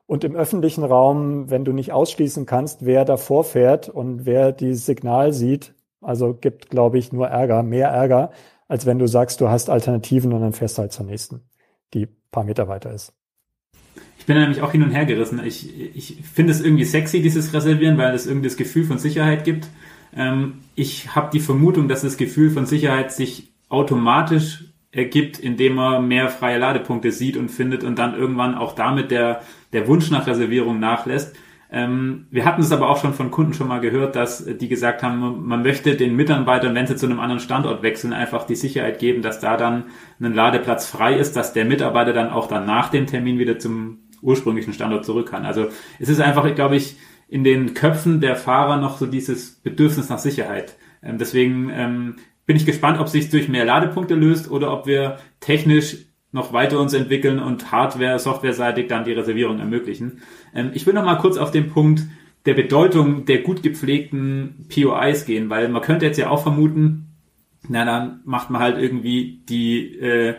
Und 0.05 0.23
im 0.23 0.35
öffentlichen 0.35 0.83
Raum, 0.83 1.49
wenn 1.49 1.65
du 1.65 1.71
nicht 1.71 1.91
ausschließen 1.91 2.45
kannst, 2.45 2.85
wer 2.85 3.05
davor 3.05 3.43
fährt 3.43 3.89
und 3.89 4.25
wer 4.25 4.51
dieses 4.51 4.85
Signal 4.85 5.31
sieht, 5.33 5.73
also 6.01 6.33
gibt, 6.33 6.69
glaube 6.69 6.97
ich, 6.97 7.13
nur 7.13 7.27
Ärger, 7.27 7.63
mehr 7.63 7.89
Ärger, 7.89 8.31
als 8.67 8.85
wenn 8.85 8.99
du 8.99 9.07
sagst, 9.07 9.39
du 9.41 9.49
hast 9.49 9.69
Alternativen 9.69 10.33
und 10.33 10.41
dann 10.41 10.53
fährst 10.53 10.77
du 10.77 10.81
halt 10.81 10.91
zur 10.91 11.05
nächsten, 11.05 11.41
die 11.93 12.07
paar 12.31 12.43
Meter 12.43 12.67
weiter 12.67 12.91
ist. 12.91 13.13
Ich 14.23 14.27
bin 14.27 14.37
nämlich 14.37 14.61
auch 14.61 14.71
hin 14.71 14.83
und 14.83 14.91
her 14.91 15.03
gerissen. 15.03 15.41
Ich, 15.45 15.69
ich 15.93 16.15
finde 16.33 16.53
es 16.53 16.61
irgendwie 16.61 16.85
sexy, 16.85 17.21
dieses 17.21 17.53
Reservieren, 17.53 17.97
weil 17.97 18.15
es 18.15 18.25
irgendwie 18.25 18.47
das 18.47 18.55
Gefühl 18.55 18.85
von 18.85 18.97
Sicherheit 18.97 19.43
gibt. 19.43 19.67
Ähm, 20.15 20.59
ich 20.75 21.13
habe 21.13 21.29
die 21.33 21.41
Vermutung, 21.41 21.89
dass 21.89 22.03
das 22.03 22.15
Gefühl 22.15 22.49
von 22.49 22.65
Sicherheit 22.65 23.11
sich 23.11 23.51
automatisch 23.67 24.63
ergibt, 24.93 25.39
indem 25.39 25.75
man 25.75 26.07
mehr 26.07 26.29
freie 26.29 26.57
Ladepunkte 26.57 27.11
sieht 27.11 27.35
und 27.35 27.49
findet 27.51 27.83
und 27.83 27.99
dann 27.99 28.15
irgendwann 28.15 28.55
auch 28.55 28.75
damit 28.75 29.11
der, 29.11 29.41
der 29.73 29.89
Wunsch 29.89 30.09
nach 30.09 30.25
Reservierung 30.25 30.79
nachlässt. 30.79 31.35
Ähm, 31.69 32.27
wir 32.31 32.45
hatten 32.45 32.61
es 32.61 32.71
aber 32.71 32.89
auch 32.89 33.01
schon 33.01 33.13
von 33.13 33.29
Kunden 33.29 33.53
schon 33.53 33.67
mal 33.67 33.81
gehört, 33.81 34.15
dass 34.15 34.45
die 34.45 34.69
gesagt 34.69 35.03
haben, 35.03 35.45
man 35.45 35.63
möchte 35.63 35.97
den 35.97 36.15
Mitarbeitern, 36.15 36.75
wenn 36.75 36.87
sie 36.87 36.95
zu 36.95 37.07
einem 37.07 37.19
anderen 37.19 37.41
Standort 37.41 37.83
wechseln, 37.83 38.13
einfach 38.13 38.45
die 38.45 38.55
Sicherheit 38.55 38.99
geben, 38.99 39.21
dass 39.21 39.41
da 39.41 39.57
dann 39.57 39.83
ein 40.21 40.33
Ladeplatz 40.33 40.87
frei 40.87 41.17
ist, 41.17 41.35
dass 41.35 41.51
der 41.51 41.65
Mitarbeiter 41.65 42.13
dann 42.13 42.29
auch 42.29 42.47
dann 42.47 42.65
nach 42.65 42.87
dem 42.87 43.05
Termin 43.05 43.37
wieder 43.37 43.59
zum 43.59 44.02
ursprünglichen 44.23 44.73
Standort 44.73 45.05
zurück 45.05 45.29
kann. 45.29 45.45
Also 45.45 45.67
es 45.99 46.09
ist 46.09 46.21
einfach, 46.21 46.55
glaube 46.55 46.75
ich, 46.75 46.97
in 47.27 47.43
den 47.43 47.73
Köpfen 47.73 48.21
der 48.21 48.35
Fahrer 48.35 48.77
noch 48.77 48.97
so 48.97 49.05
dieses 49.05 49.61
Bedürfnis 49.61 50.09
nach 50.09 50.19
Sicherheit. 50.19 50.77
Ähm, 51.01 51.17
deswegen 51.17 51.69
ähm, 51.71 52.15
bin 52.45 52.55
ich 52.55 52.65
gespannt, 52.65 52.99
ob 52.99 53.09
sich 53.09 53.29
durch 53.29 53.49
mehr 53.49 53.65
Ladepunkte 53.65 54.15
löst 54.15 54.49
oder 54.49 54.73
ob 54.73 54.87
wir 54.87 55.17
technisch 55.39 55.97
noch 56.31 56.51
weiter 56.51 56.79
uns 56.79 56.93
entwickeln 56.93 57.39
und 57.39 57.71
Hardware, 57.71 58.19
Softwareseitig 58.19 58.87
dann 58.87 59.05
die 59.05 59.13
Reservierung 59.13 59.59
ermöglichen. 59.59 60.21
Ähm, 60.53 60.71
ich 60.73 60.85
will 60.85 60.93
noch 60.93 61.05
mal 61.05 61.17
kurz 61.17 61.37
auf 61.37 61.51
den 61.51 61.69
Punkt 61.69 62.03
der 62.45 62.55
Bedeutung 62.55 63.25
der 63.25 63.39
gut 63.39 63.63
gepflegten 63.63 64.67
POIs 64.73 65.25
gehen, 65.25 65.49
weil 65.49 65.69
man 65.69 65.81
könnte 65.81 66.05
jetzt 66.05 66.17
ja 66.17 66.29
auch 66.29 66.43
vermuten, 66.43 67.07
na 67.69 67.85
dann 67.85 68.19
macht 68.25 68.49
man 68.49 68.61
halt 68.61 68.77
irgendwie 68.77 69.41
die 69.47 69.95
äh, 69.97 70.35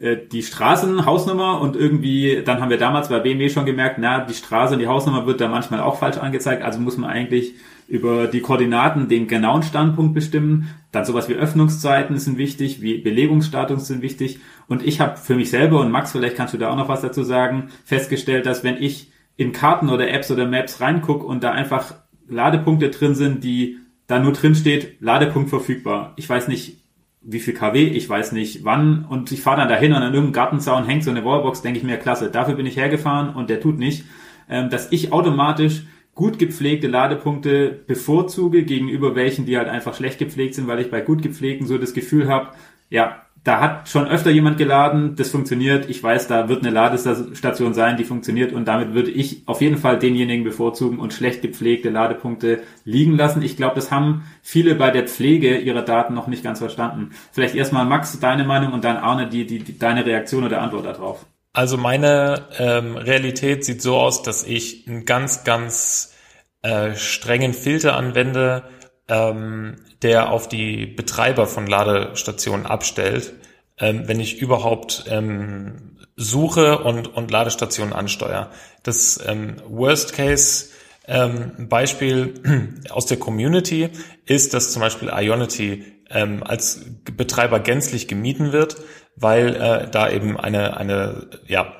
äh, 0.00 0.16
die 0.30 0.42
Straßenhausnummer 0.42 1.60
und 1.60 1.76
irgendwie, 1.76 2.42
dann 2.44 2.60
haben 2.60 2.70
wir 2.70 2.78
damals 2.78 3.08
bei 3.08 3.18
BMW 3.18 3.48
schon 3.48 3.66
gemerkt, 3.66 3.98
na, 3.98 4.24
die 4.24 4.34
Straße 4.34 4.74
und 4.74 4.80
die 4.80 4.86
Hausnummer 4.86 5.26
wird 5.26 5.40
da 5.40 5.48
manchmal 5.48 5.80
auch 5.80 5.98
falsch 5.98 6.18
angezeigt, 6.18 6.62
also 6.62 6.78
muss 6.78 6.96
man 6.96 7.10
eigentlich 7.10 7.54
über 7.88 8.26
die 8.26 8.40
Koordinaten 8.40 9.08
den 9.08 9.26
genauen 9.28 9.62
Standpunkt 9.62 10.14
bestimmen. 10.14 10.68
Dann 10.92 11.06
sowas 11.06 11.28
wie 11.28 11.34
Öffnungszeiten 11.34 12.18
sind 12.18 12.36
wichtig, 12.36 12.82
wie 12.82 12.98
Belegungsstatus 12.98 13.86
sind 13.86 14.02
wichtig. 14.02 14.40
Und 14.68 14.86
ich 14.86 15.00
habe 15.00 15.16
für 15.16 15.34
mich 15.34 15.50
selber, 15.50 15.80
und 15.80 15.90
Max, 15.90 16.12
vielleicht 16.12 16.36
kannst 16.36 16.52
du 16.52 16.58
da 16.58 16.70
auch 16.70 16.76
noch 16.76 16.88
was 16.88 17.00
dazu 17.00 17.22
sagen, 17.22 17.70
festgestellt, 17.84 18.44
dass 18.44 18.62
wenn 18.62 18.76
ich 18.76 19.10
in 19.36 19.52
Karten 19.52 19.88
oder 19.88 20.10
Apps 20.10 20.30
oder 20.30 20.46
Maps 20.46 20.82
reinguck 20.82 21.24
und 21.24 21.42
da 21.42 21.52
einfach 21.52 21.94
Ladepunkte 22.28 22.90
drin 22.90 23.14
sind, 23.14 23.42
die 23.42 23.78
da 24.06 24.18
nur 24.18 24.32
drin 24.32 24.54
steht, 24.54 25.00
Ladepunkt 25.00 25.48
verfügbar. 25.48 26.12
Ich 26.16 26.28
weiß 26.28 26.48
nicht, 26.48 26.77
wie 27.30 27.40
viel 27.40 27.52
kW, 27.52 27.84
ich 27.84 28.08
weiß 28.08 28.32
nicht 28.32 28.64
wann. 28.64 29.04
Und 29.04 29.30
ich 29.32 29.42
fahre 29.42 29.58
dann 29.58 29.68
dahin 29.68 29.92
und 29.92 29.98
an 29.98 30.14
irgendeinem 30.14 30.32
Gartenzaun 30.32 30.86
hängt 30.86 31.04
so 31.04 31.10
eine 31.10 31.24
Wallbox, 31.24 31.60
denke 31.60 31.78
ich 31.78 31.84
mir, 31.84 31.98
klasse, 31.98 32.30
dafür 32.30 32.54
bin 32.54 32.66
ich 32.66 32.76
hergefahren 32.76 33.34
und 33.34 33.50
der 33.50 33.60
tut 33.60 33.78
nicht, 33.78 34.04
ähm, 34.48 34.70
dass 34.70 34.90
ich 34.92 35.12
automatisch 35.12 35.82
gut 36.14 36.38
gepflegte 36.38 36.88
Ladepunkte 36.88 37.84
bevorzuge 37.86 38.64
gegenüber 38.64 39.14
welchen, 39.14 39.44
die 39.44 39.58
halt 39.58 39.68
einfach 39.68 39.94
schlecht 39.94 40.18
gepflegt 40.18 40.54
sind, 40.54 40.66
weil 40.66 40.80
ich 40.80 40.90
bei 40.90 41.00
gut 41.00 41.22
gepflegten 41.22 41.66
so 41.66 41.78
das 41.78 41.92
Gefühl 41.92 42.28
habe, 42.28 42.48
ja, 42.90 43.22
da 43.48 43.60
hat 43.60 43.88
schon 43.88 44.06
öfter 44.06 44.30
jemand 44.30 44.58
geladen, 44.58 45.16
das 45.16 45.30
funktioniert. 45.30 45.88
Ich 45.88 46.02
weiß, 46.02 46.28
da 46.28 46.50
wird 46.50 46.62
eine 46.62 46.70
Ladestation 46.70 47.72
sein, 47.72 47.96
die 47.96 48.04
funktioniert 48.04 48.52
und 48.52 48.68
damit 48.68 48.92
würde 48.92 49.10
ich 49.10 49.42
auf 49.46 49.62
jeden 49.62 49.78
Fall 49.78 49.98
denjenigen 49.98 50.44
bevorzugen 50.44 50.98
und 50.98 51.14
schlecht 51.14 51.40
gepflegte 51.40 51.88
Ladepunkte 51.88 52.60
liegen 52.84 53.16
lassen. 53.16 53.40
Ich 53.40 53.56
glaube, 53.56 53.76
das 53.76 53.90
haben 53.90 54.24
viele 54.42 54.74
bei 54.74 54.90
der 54.90 55.08
Pflege 55.08 55.56
ihrer 55.56 55.80
Daten 55.80 56.12
noch 56.12 56.26
nicht 56.26 56.44
ganz 56.44 56.58
verstanden. 56.58 57.12
Vielleicht 57.32 57.54
erstmal 57.54 57.86
Max, 57.86 58.20
deine 58.20 58.44
Meinung 58.44 58.74
und 58.74 58.84
dann 58.84 58.98
Arne, 58.98 59.30
die, 59.30 59.46
die, 59.46 59.60
die 59.60 59.78
deine 59.78 60.04
Reaktion 60.04 60.44
oder 60.44 60.60
Antwort 60.60 60.84
darauf. 60.84 61.24
Also 61.54 61.78
meine 61.78 62.48
ähm, 62.58 62.98
Realität 62.98 63.64
sieht 63.64 63.80
so 63.80 63.96
aus, 63.96 64.22
dass 64.22 64.44
ich 64.44 64.86
einen 64.86 65.06
ganz, 65.06 65.44
ganz 65.44 66.14
äh, 66.60 66.94
strengen 66.96 67.54
Filter 67.54 67.96
anwende, 67.96 68.64
ähm, 69.08 69.76
der 70.02 70.30
auf 70.30 70.48
die 70.48 70.86
Betreiber 70.86 71.46
von 71.46 71.66
Ladestationen 71.66 72.66
abstellt, 72.66 73.32
ähm, 73.80 74.06
wenn 74.06 74.20
ich 74.20 74.40
überhaupt 74.40 75.04
ähm, 75.08 75.96
suche 76.16 76.78
und, 76.78 77.06
und 77.14 77.30
Ladestationen 77.30 77.92
ansteuere. 77.92 78.50
Das 78.82 79.20
ähm, 79.24 79.56
Worst 79.68 80.12
Case 80.14 80.70
ähm, 81.06 81.68
Beispiel 81.68 82.74
aus 82.90 83.06
der 83.06 83.18
Community 83.18 83.90
ist, 84.26 84.52
dass 84.52 84.72
zum 84.72 84.82
Beispiel 84.82 85.10
Ionity 85.14 85.84
ähm, 86.10 86.42
als 86.42 86.84
Betreiber 87.04 87.60
gänzlich 87.60 88.08
gemieden 88.08 88.52
wird, 88.52 88.76
weil 89.16 89.54
äh, 89.56 89.90
da 89.90 90.10
eben 90.10 90.38
eine, 90.38 90.76
eine 90.76 91.28
ja, 91.46 91.72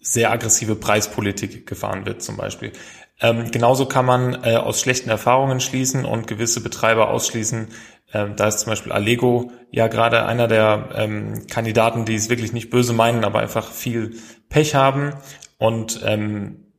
sehr 0.00 0.30
aggressive 0.30 0.76
Preispolitik 0.76 1.66
gefahren 1.66 2.04
wird 2.04 2.22
zum 2.22 2.36
Beispiel. 2.36 2.72
Ähm, 3.20 3.50
genauso 3.50 3.86
kann 3.86 4.04
man 4.04 4.44
äh, 4.44 4.56
aus 4.56 4.80
schlechten 4.80 5.08
Erfahrungen 5.08 5.60
schließen 5.60 6.04
und 6.04 6.26
gewisse 6.26 6.62
Betreiber 6.62 7.10
ausschließen. 7.10 7.68
Ähm, 8.12 8.36
da 8.36 8.48
ist 8.48 8.60
zum 8.60 8.70
Beispiel 8.70 8.92
Allego 8.92 9.52
ja 9.70 9.86
gerade 9.88 10.26
einer 10.26 10.48
der 10.48 10.90
ähm, 10.94 11.46
Kandidaten, 11.48 12.04
die 12.04 12.16
es 12.16 12.28
wirklich 12.28 12.52
nicht 12.52 12.70
böse 12.70 12.92
meinen, 12.92 13.24
aber 13.24 13.38
einfach 13.38 13.70
viel 13.70 14.16
Pech 14.48 14.74
haben 14.74 15.14
und 15.58 16.00
ähm, 16.04 16.72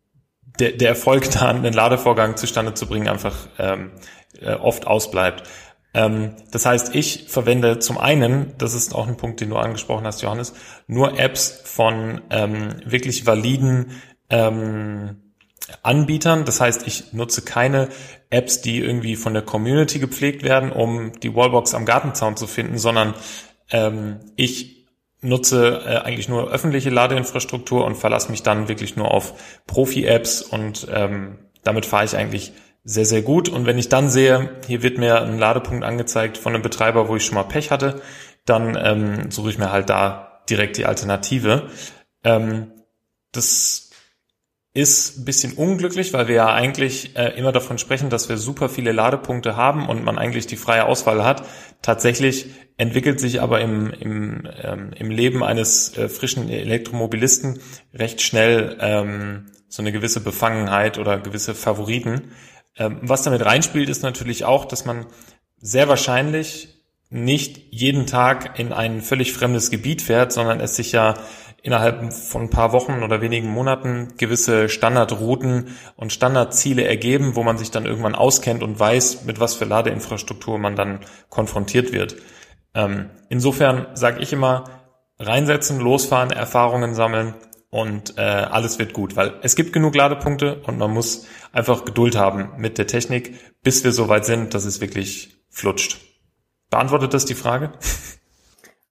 der, 0.59 0.73
der 0.73 0.89
Erfolg 0.89 1.29
da, 1.31 1.49
einen 1.49 1.73
Ladevorgang 1.73 2.37
zustande 2.37 2.73
zu 2.73 2.87
bringen, 2.87 3.07
einfach 3.07 3.47
ähm, 3.57 3.91
äh, 4.41 4.53
oft 4.53 4.87
ausbleibt. 4.87 5.43
Ähm, 5.93 6.35
das 6.51 6.65
heißt, 6.65 6.93
ich 6.95 7.25
verwende 7.29 7.79
zum 7.79 7.97
einen, 7.97 8.53
das 8.57 8.73
ist 8.73 8.93
auch 8.93 9.07
ein 9.07 9.17
Punkt, 9.17 9.39
den 9.39 9.49
du 9.49 9.55
angesprochen 9.55 10.05
hast, 10.05 10.21
Johannes, 10.21 10.53
nur 10.87 11.17
Apps 11.17 11.61
von 11.63 12.21
ähm, 12.29 12.75
wirklich 12.85 13.25
validen 13.25 13.91
ähm, 14.29 15.24
Anbietern. 15.81 16.45
Das 16.45 16.61
heißt, 16.61 16.85
ich 16.87 17.13
nutze 17.13 17.41
keine 17.41 17.89
Apps, 18.29 18.61
die 18.61 18.79
irgendwie 18.79 19.15
von 19.15 19.33
der 19.33 19.43
Community 19.43 19.99
gepflegt 19.99 20.43
werden, 20.43 20.71
um 20.71 21.19
die 21.19 21.35
Wallbox 21.35 21.73
am 21.73 21.85
Gartenzaun 21.85 22.37
zu 22.37 22.47
finden, 22.47 22.77
sondern 22.77 23.13
ähm, 23.71 24.19
ich 24.35 24.87
nutze 25.21 25.81
äh, 25.85 25.97
eigentlich 25.97 26.29
nur 26.29 26.51
öffentliche 26.51 26.89
Ladeinfrastruktur 26.89 27.85
und 27.85 27.95
verlasse 27.95 28.29
mich 28.29 28.43
dann 28.43 28.67
wirklich 28.67 28.95
nur 28.95 29.11
auf 29.11 29.33
Profi-Apps 29.67 30.41
und 30.41 30.87
ähm, 30.91 31.39
damit 31.63 31.85
fahre 31.85 32.05
ich 32.05 32.15
eigentlich 32.15 32.53
sehr, 32.83 33.05
sehr 33.05 33.23
gut. 33.23 33.49
Und 33.49 33.65
wenn 33.65 33.79
ich 33.79 33.89
dann 33.89 34.09
sehe, 34.09 34.51
hier 34.67 34.83
wird 34.83 34.99
mir 34.99 35.21
ein 35.21 35.39
Ladepunkt 35.39 35.83
angezeigt 35.83 36.37
von 36.37 36.53
einem 36.53 36.61
Betreiber, 36.61 37.09
wo 37.09 37.15
ich 37.15 37.25
schon 37.25 37.35
mal 37.35 37.43
Pech 37.43 37.71
hatte, 37.71 38.01
dann 38.45 38.77
ähm, 38.79 39.31
suche 39.31 39.49
ich 39.49 39.57
mir 39.57 39.71
halt 39.71 39.89
da 39.89 40.43
direkt 40.47 40.77
die 40.77 40.85
Alternative. 40.85 41.69
Ähm, 42.23 42.71
das 43.31 43.84
ist 44.75 45.19
ein 45.19 45.25
bisschen 45.25 45.53
unglücklich, 45.53 46.11
weil 46.11 46.27
wir 46.27 46.35
ja 46.35 46.53
eigentlich 46.53 47.15
äh, 47.15 47.29
immer 47.37 47.53
davon 47.53 47.77
sprechen, 47.77 48.09
dass 48.09 48.27
wir 48.27 48.37
super 48.37 48.67
viele 48.67 48.91
Ladepunkte 48.91 49.55
haben 49.55 49.87
und 49.87 50.03
man 50.03 50.17
eigentlich 50.17 50.47
die 50.47 50.57
freie 50.57 50.85
Auswahl 50.85 51.23
hat. 51.23 51.45
Tatsächlich 51.81 52.47
entwickelt 52.75 53.21
sich 53.21 53.41
aber 53.41 53.61
im, 53.61 53.91
im, 53.91 54.47
ähm, 54.61 54.91
im 54.93 55.11
Leben 55.11 55.43
eines 55.43 55.97
äh, 55.97 56.09
frischen 56.09 56.49
Elektromobilisten 56.49 57.59
recht 57.93 58.21
schnell 58.21 58.75
ähm, 58.81 59.45
so 59.69 59.81
eine 59.81 59.93
gewisse 59.93 60.19
Befangenheit 60.19 60.97
oder 60.97 61.19
gewisse 61.19 61.55
Favoriten. 61.55 62.33
Ähm, 62.77 62.99
was 63.01 63.23
damit 63.23 63.45
reinspielt, 63.45 63.87
ist 63.87 64.03
natürlich 64.03 64.43
auch, 64.43 64.65
dass 64.65 64.83
man 64.83 65.05
sehr 65.57 65.87
wahrscheinlich 65.87 66.83
nicht 67.09 67.71
jeden 67.71 68.07
Tag 68.07 68.59
in 68.59 68.73
ein 68.73 69.01
völlig 69.01 69.31
fremdes 69.31 69.71
Gebiet 69.71 70.01
fährt, 70.01 70.33
sondern 70.33 70.59
es 70.59 70.75
sich 70.75 70.91
ja 70.91 71.13
innerhalb 71.65 72.13
von 72.13 72.43
ein 72.43 72.49
paar 72.51 72.73
Wochen 72.73 73.01
oder 73.01 73.21
wenigen 73.21 73.49
Monaten 73.49 74.13
gewisse 74.17 74.69
Standardrouten 74.69 75.75
und 75.95 76.13
Standardziele 76.13 76.83
ergeben, 76.83 77.35
wo 77.35 77.41
man 77.41 77.57
sich 77.57 77.71
dann 77.71 77.87
irgendwann 77.87 78.13
auskennt 78.13 78.61
und 78.61 78.79
weiß, 78.79 79.25
mit 79.25 79.39
was 79.39 79.55
für 79.55 79.65
Ladeinfrastruktur 79.65 80.59
man 80.59 80.75
dann 80.75 80.99
konfrontiert 81.29 81.91
wird. 81.91 82.17
Ähm, 82.75 83.09
insofern 83.29 83.87
sage 83.95 84.21
ich 84.21 84.31
immer, 84.31 84.65
reinsetzen, 85.17 85.79
losfahren, 85.79 86.29
Erfahrungen 86.29 86.93
sammeln 86.93 87.33
und 87.71 88.15
äh, 88.19 88.21
alles 88.21 88.77
wird 88.77 88.93
gut, 88.93 89.15
weil 89.15 89.33
es 89.41 89.55
gibt 89.55 89.73
genug 89.73 89.95
Ladepunkte 89.95 90.61
und 90.67 90.77
man 90.77 90.91
muss 90.91 91.25
einfach 91.51 91.83
Geduld 91.83 92.15
haben 92.15 92.51
mit 92.57 92.77
der 92.77 92.85
Technik, 92.85 93.39
bis 93.63 93.83
wir 93.83 93.91
so 93.91 94.07
weit 94.07 94.25
sind, 94.25 94.53
dass 94.53 94.65
es 94.65 94.81
wirklich 94.81 95.35
flutscht. 95.49 95.97
Beantwortet 96.69 97.15
das 97.15 97.25
die 97.25 97.33
Frage? 97.33 97.71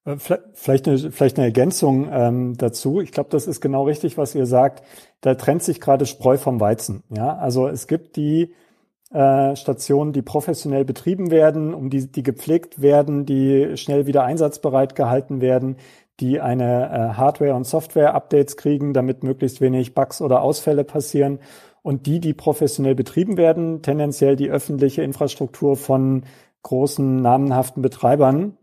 Äh, 0.05 0.17
vielleicht 0.53 0.89
eine, 0.89 0.99
vielleicht 0.99 1.39
eine 1.39 1.47
Ergänzung 1.47 2.09
ähm, 2.11 2.57
dazu. 2.57 3.01
Ich 3.01 3.13
glaube, 3.13 3.31
das 3.31 3.47
ist 3.47 3.61
genau 3.61 3.85
richtig, 3.85 4.19
was 4.19 4.35
ihr 4.35 4.47
sagt. 4.47 4.83
Da 5.21 5.35
trennt 5.35 5.63
sich 5.63 5.81
gerade 5.81 6.07
Spreu 6.07 6.37
vom 6.39 6.61
Weizen. 6.61 7.03
Ja, 7.11 7.37
also 7.37 7.69
es 7.69 7.87
gibt 7.87 8.17
die 8.17 8.55
äh, 9.13 9.57
Stationen, 9.57 10.13
die 10.13 10.23
professionell 10.23 10.85
betrieben 10.85 11.31
werden, 11.31 11.73
um 11.75 11.91
die, 11.91 12.11
die 12.11 12.23
gepflegt 12.23 12.83
werden, 12.83 13.27
die 13.27 13.77
schnell 13.77 14.07
wieder 14.07 14.25
einsatzbereit 14.25 14.97
gehalten 14.97 15.41
werden, 15.41 15.77
die 16.21 16.41
eine 16.41 16.91
äh, 16.91 17.17
Hardware- 17.17 17.55
und 17.55 17.65
Software-Updates 17.65 18.57
kriegen, 18.57 18.93
damit 18.93 19.23
möglichst 19.23 19.61
wenig 19.61 19.95
Bugs 19.95 20.21
oder 20.21 20.43
Ausfälle 20.43 20.85
passieren. 20.85 21.41
Und 21.83 22.07
die, 22.07 22.19
die 22.19 22.35
professionell 22.35 22.95
betrieben 22.95 23.37
werden, 23.37 23.83
tendenziell 23.83 24.37
die 24.37 24.51
öffentliche 24.51 25.03
Infrastruktur 25.03 25.77
von 25.77 26.25
großen 26.63 27.17
namenhaften 27.17 27.83
Betreibern? 27.83 28.57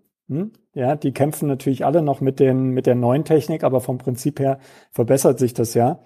Ja, 0.73 0.95
die 0.95 1.11
kämpfen 1.11 1.47
natürlich 1.47 1.85
alle 1.85 2.01
noch 2.01 2.21
mit 2.21 2.39
den 2.39 2.69
mit 2.69 2.85
der 2.85 2.95
neuen 2.95 3.25
Technik, 3.25 3.63
aber 3.63 3.81
vom 3.81 3.97
Prinzip 3.97 4.39
her 4.39 4.59
verbessert 4.91 5.39
sich 5.39 5.53
das 5.53 5.73
ja. 5.73 5.99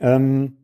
Ähm, 0.00 0.56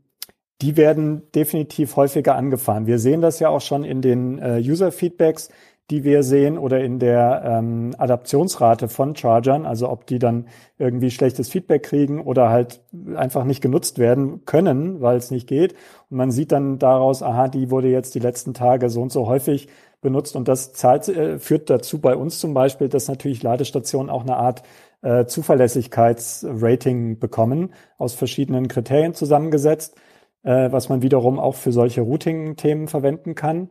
die 0.60 0.76
werden 0.76 1.22
definitiv 1.34 1.96
häufiger 1.96 2.34
angefahren. 2.34 2.86
Wir 2.86 2.98
sehen 2.98 3.20
das 3.20 3.38
ja 3.38 3.48
auch 3.48 3.60
schon 3.60 3.84
in 3.84 4.02
den 4.02 4.38
äh, 4.38 4.60
User-Feedbacks, 4.60 5.50
die 5.90 6.04
wir 6.04 6.22
sehen, 6.22 6.58
oder 6.58 6.82
in 6.82 6.98
der 6.98 7.42
ähm, 7.44 7.94
Adaptionsrate 7.96 8.88
von 8.88 9.14
Chargern, 9.16 9.64
also 9.64 9.88
ob 9.88 10.06
die 10.06 10.18
dann 10.18 10.48
irgendwie 10.76 11.10
schlechtes 11.10 11.48
Feedback 11.48 11.84
kriegen 11.84 12.20
oder 12.20 12.50
halt 12.50 12.82
einfach 13.14 13.44
nicht 13.44 13.62
genutzt 13.62 13.98
werden 13.98 14.44
können, 14.44 15.00
weil 15.00 15.16
es 15.16 15.30
nicht 15.30 15.46
geht. 15.46 15.74
Und 16.10 16.18
man 16.18 16.30
sieht 16.30 16.52
dann 16.52 16.78
daraus, 16.78 17.22
aha, 17.22 17.48
die 17.48 17.70
wurde 17.70 17.88
jetzt 17.88 18.14
die 18.14 18.18
letzten 18.18 18.52
Tage 18.52 18.90
so 18.90 19.00
und 19.00 19.12
so 19.12 19.26
häufig 19.28 19.68
benutzt. 20.00 20.36
Und 20.36 20.48
das 20.48 20.72
zahlt, 20.72 21.08
äh, 21.08 21.38
führt 21.38 21.70
dazu 21.70 22.00
bei 22.00 22.16
uns 22.16 22.38
zum 22.38 22.54
Beispiel, 22.54 22.88
dass 22.88 23.08
natürlich 23.08 23.42
Ladestationen 23.42 24.10
auch 24.10 24.22
eine 24.22 24.36
Art 24.36 24.62
äh, 25.02 25.26
Zuverlässigkeitsrating 25.26 27.18
bekommen, 27.18 27.72
aus 27.98 28.14
verschiedenen 28.14 28.68
Kriterien 28.68 29.14
zusammengesetzt, 29.14 29.96
äh, 30.42 30.70
was 30.72 30.88
man 30.88 31.02
wiederum 31.02 31.38
auch 31.38 31.54
für 31.54 31.72
solche 31.72 32.00
Routing-Themen 32.00 32.88
verwenden 32.88 33.34
kann. 33.34 33.70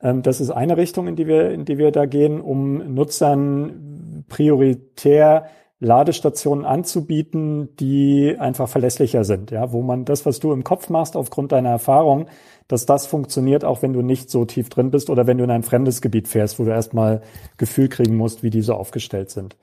Ähm, 0.00 0.22
das 0.22 0.40
ist 0.40 0.50
eine 0.50 0.76
Richtung, 0.76 1.08
in 1.08 1.16
die 1.16 1.26
wir, 1.26 1.50
in 1.50 1.64
die 1.64 1.78
wir 1.78 1.90
da 1.90 2.06
gehen, 2.06 2.40
um 2.40 2.94
Nutzern 2.94 4.24
prioritär 4.28 5.46
Ladestationen 5.82 6.64
anzubieten, 6.64 7.74
die 7.76 8.36
einfach 8.38 8.68
verlässlicher 8.68 9.24
sind, 9.24 9.50
ja, 9.50 9.72
wo 9.72 9.82
man 9.82 10.04
das, 10.04 10.24
was 10.24 10.38
du 10.38 10.52
im 10.52 10.62
Kopf 10.62 10.88
machst, 10.90 11.16
aufgrund 11.16 11.50
deiner 11.50 11.70
Erfahrung, 11.70 12.26
dass 12.68 12.86
das 12.86 13.06
funktioniert, 13.06 13.64
auch 13.64 13.82
wenn 13.82 13.92
du 13.92 14.00
nicht 14.00 14.30
so 14.30 14.44
tief 14.44 14.68
drin 14.68 14.92
bist 14.92 15.10
oder 15.10 15.26
wenn 15.26 15.38
du 15.38 15.44
in 15.44 15.50
ein 15.50 15.64
fremdes 15.64 16.00
Gebiet 16.00 16.28
fährst, 16.28 16.60
wo 16.60 16.64
du 16.64 16.70
erstmal 16.70 17.20
Gefühl 17.56 17.88
kriegen 17.88 18.16
musst, 18.16 18.44
wie 18.44 18.50
die 18.50 18.62
so 18.62 18.74
aufgestellt 18.74 19.30
sind. 19.30 19.56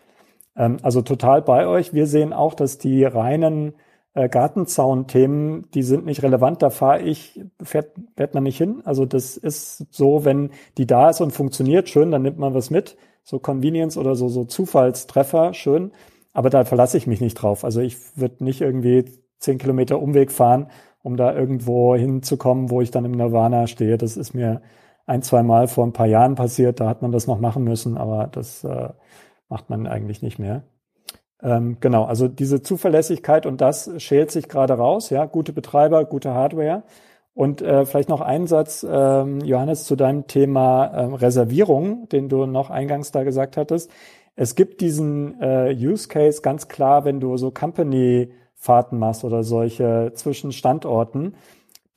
Ähm, 0.58 0.78
also 0.82 1.02
total 1.02 1.42
bei 1.42 1.66
euch. 1.66 1.94
Wir 1.94 2.06
sehen 2.06 2.34
auch, 2.34 2.54
dass 2.54 2.78
die 2.78 3.06
reinen 3.06 3.74
äh, 4.14 4.28
Gartenzaun-Themen, 4.28 5.72
die 5.74 5.84
sind 5.84 6.06
nicht 6.06 6.22
relevant, 6.22 6.62
da 6.62 6.70
fahre 6.70 7.02
ich, 7.02 7.40
fährt, 7.62 7.92
fährt 8.18 8.34
man 8.34 8.44
nicht 8.44 8.58
hin. 8.58 8.82
Also 8.84 9.06
das 9.06 9.38
ist 9.38 9.86
so, 9.90 10.26
wenn 10.26 10.52
die 10.78 10.86
da 10.86 11.10
ist 11.12 11.22
und 11.22 11.32
funktioniert, 11.32 11.88
schön, 11.88 12.12
dann 12.12 12.24
nimmt 12.24 12.40
man 12.40 12.54
was 12.54 12.70
mit. 12.70 12.98
So 13.24 13.40
Convenience 13.40 13.98
oder 13.98 14.16
so, 14.16 14.28
so 14.30 14.46
Zufallstreffer, 14.46 15.54
schön. 15.54 15.92
Aber 16.34 16.50
da 16.50 16.64
verlasse 16.64 16.98
ich 16.98 17.08
mich 17.08 17.22
nicht 17.22 17.36
drauf. 17.36 17.64
Also 17.64 17.82
ich 17.82 17.98
würde 18.18 18.44
nicht 18.44 18.62
irgendwie 18.62 19.06
zehn 19.40 19.58
Kilometer 19.58 20.02
Umweg 20.02 20.32
fahren, 20.32 20.70
um 21.02 21.18
da 21.18 21.34
irgendwo 21.36 21.96
hinzukommen, 21.96 22.70
wo 22.70 22.82
ich 22.82 22.92
dann 22.92 23.06
im 23.06 23.12
Nirvana 23.12 23.68
stehe. 23.68 23.98
Das 23.98 24.18
ist 24.18 24.34
mir 24.34 24.62
ein, 25.06 25.22
zwei 25.22 25.44
Mal 25.44 25.68
vor 25.68 25.86
ein 25.86 25.94
paar 25.94 26.06
Jahren 26.08 26.36
passiert. 26.36 26.80
Da 26.80 26.88
hat 26.88 27.02
man 27.02 27.12
das 27.12 27.28
noch 27.28 27.40
machen 27.40 27.64
müssen, 27.64 27.98
aber 27.98 28.28
das 28.28 28.64
äh, 28.64 28.90
macht 29.50 29.70
man 29.70 29.88
eigentlich 29.88 30.22
nicht 30.22 30.40
mehr. 30.40 30.64
Ähm, 31.42 31.78
genau, 31.80 32.04
also 32.04 32.28
diese 32.28 32.62
Zuverlässigkeit 32.62 33.46
und 33.46 33.62
das 33.62 33.90
schält 34.02 34.32
sich 34.32 34.50
gerade 34.50 34.74
raus. 34.74 35.10
Ja, 35.10 35.26
gute 35.26 35.54
Betreiber, 35.54 36.06
gute 36.06 36.34
Hardware. 36.34 36.84
Und 37.34 37.62
äh, 37.62 37.86
vielleicht 37.86 38.10
noch 38.10 38.22
ein 38.22 38.48
Satz, 38.48 38.86
ähm, 38.90 39.40
Johannes, 39.42 39.86
zu 39.86 39.96
deinem 39.96 40.28
Thema 40.28 40.92
ähm, 40.94 41.14
Reservierung, 41.14 42.10
den 42.10 42.28
du 42.28 42.46
noch 42.46 42.70
eingangs 42.70 43.12
da 43.12 43.24
gesagt 43.24 43.56
hattest. 43.56 43.90
Es 44.36 44.56
gibt 44.56 44.82
diesen 44.82 45.40
äh, 45.42 45.74
Use 45.74 46.08
Case 46.08 46.42
ganz 46.42 46.68
klar, 46.68 47.06
wenn 47.06 47.20
du 47.20 47.38
so 47.38 47.52
Company 47.52 48.32
Fahrten 48.56 49.00
machst 49.00 49.24
oder 49.24 49.44
solche 49.44 50.12
zwischen 50.16 50.52
Standorten, 50.52 51.36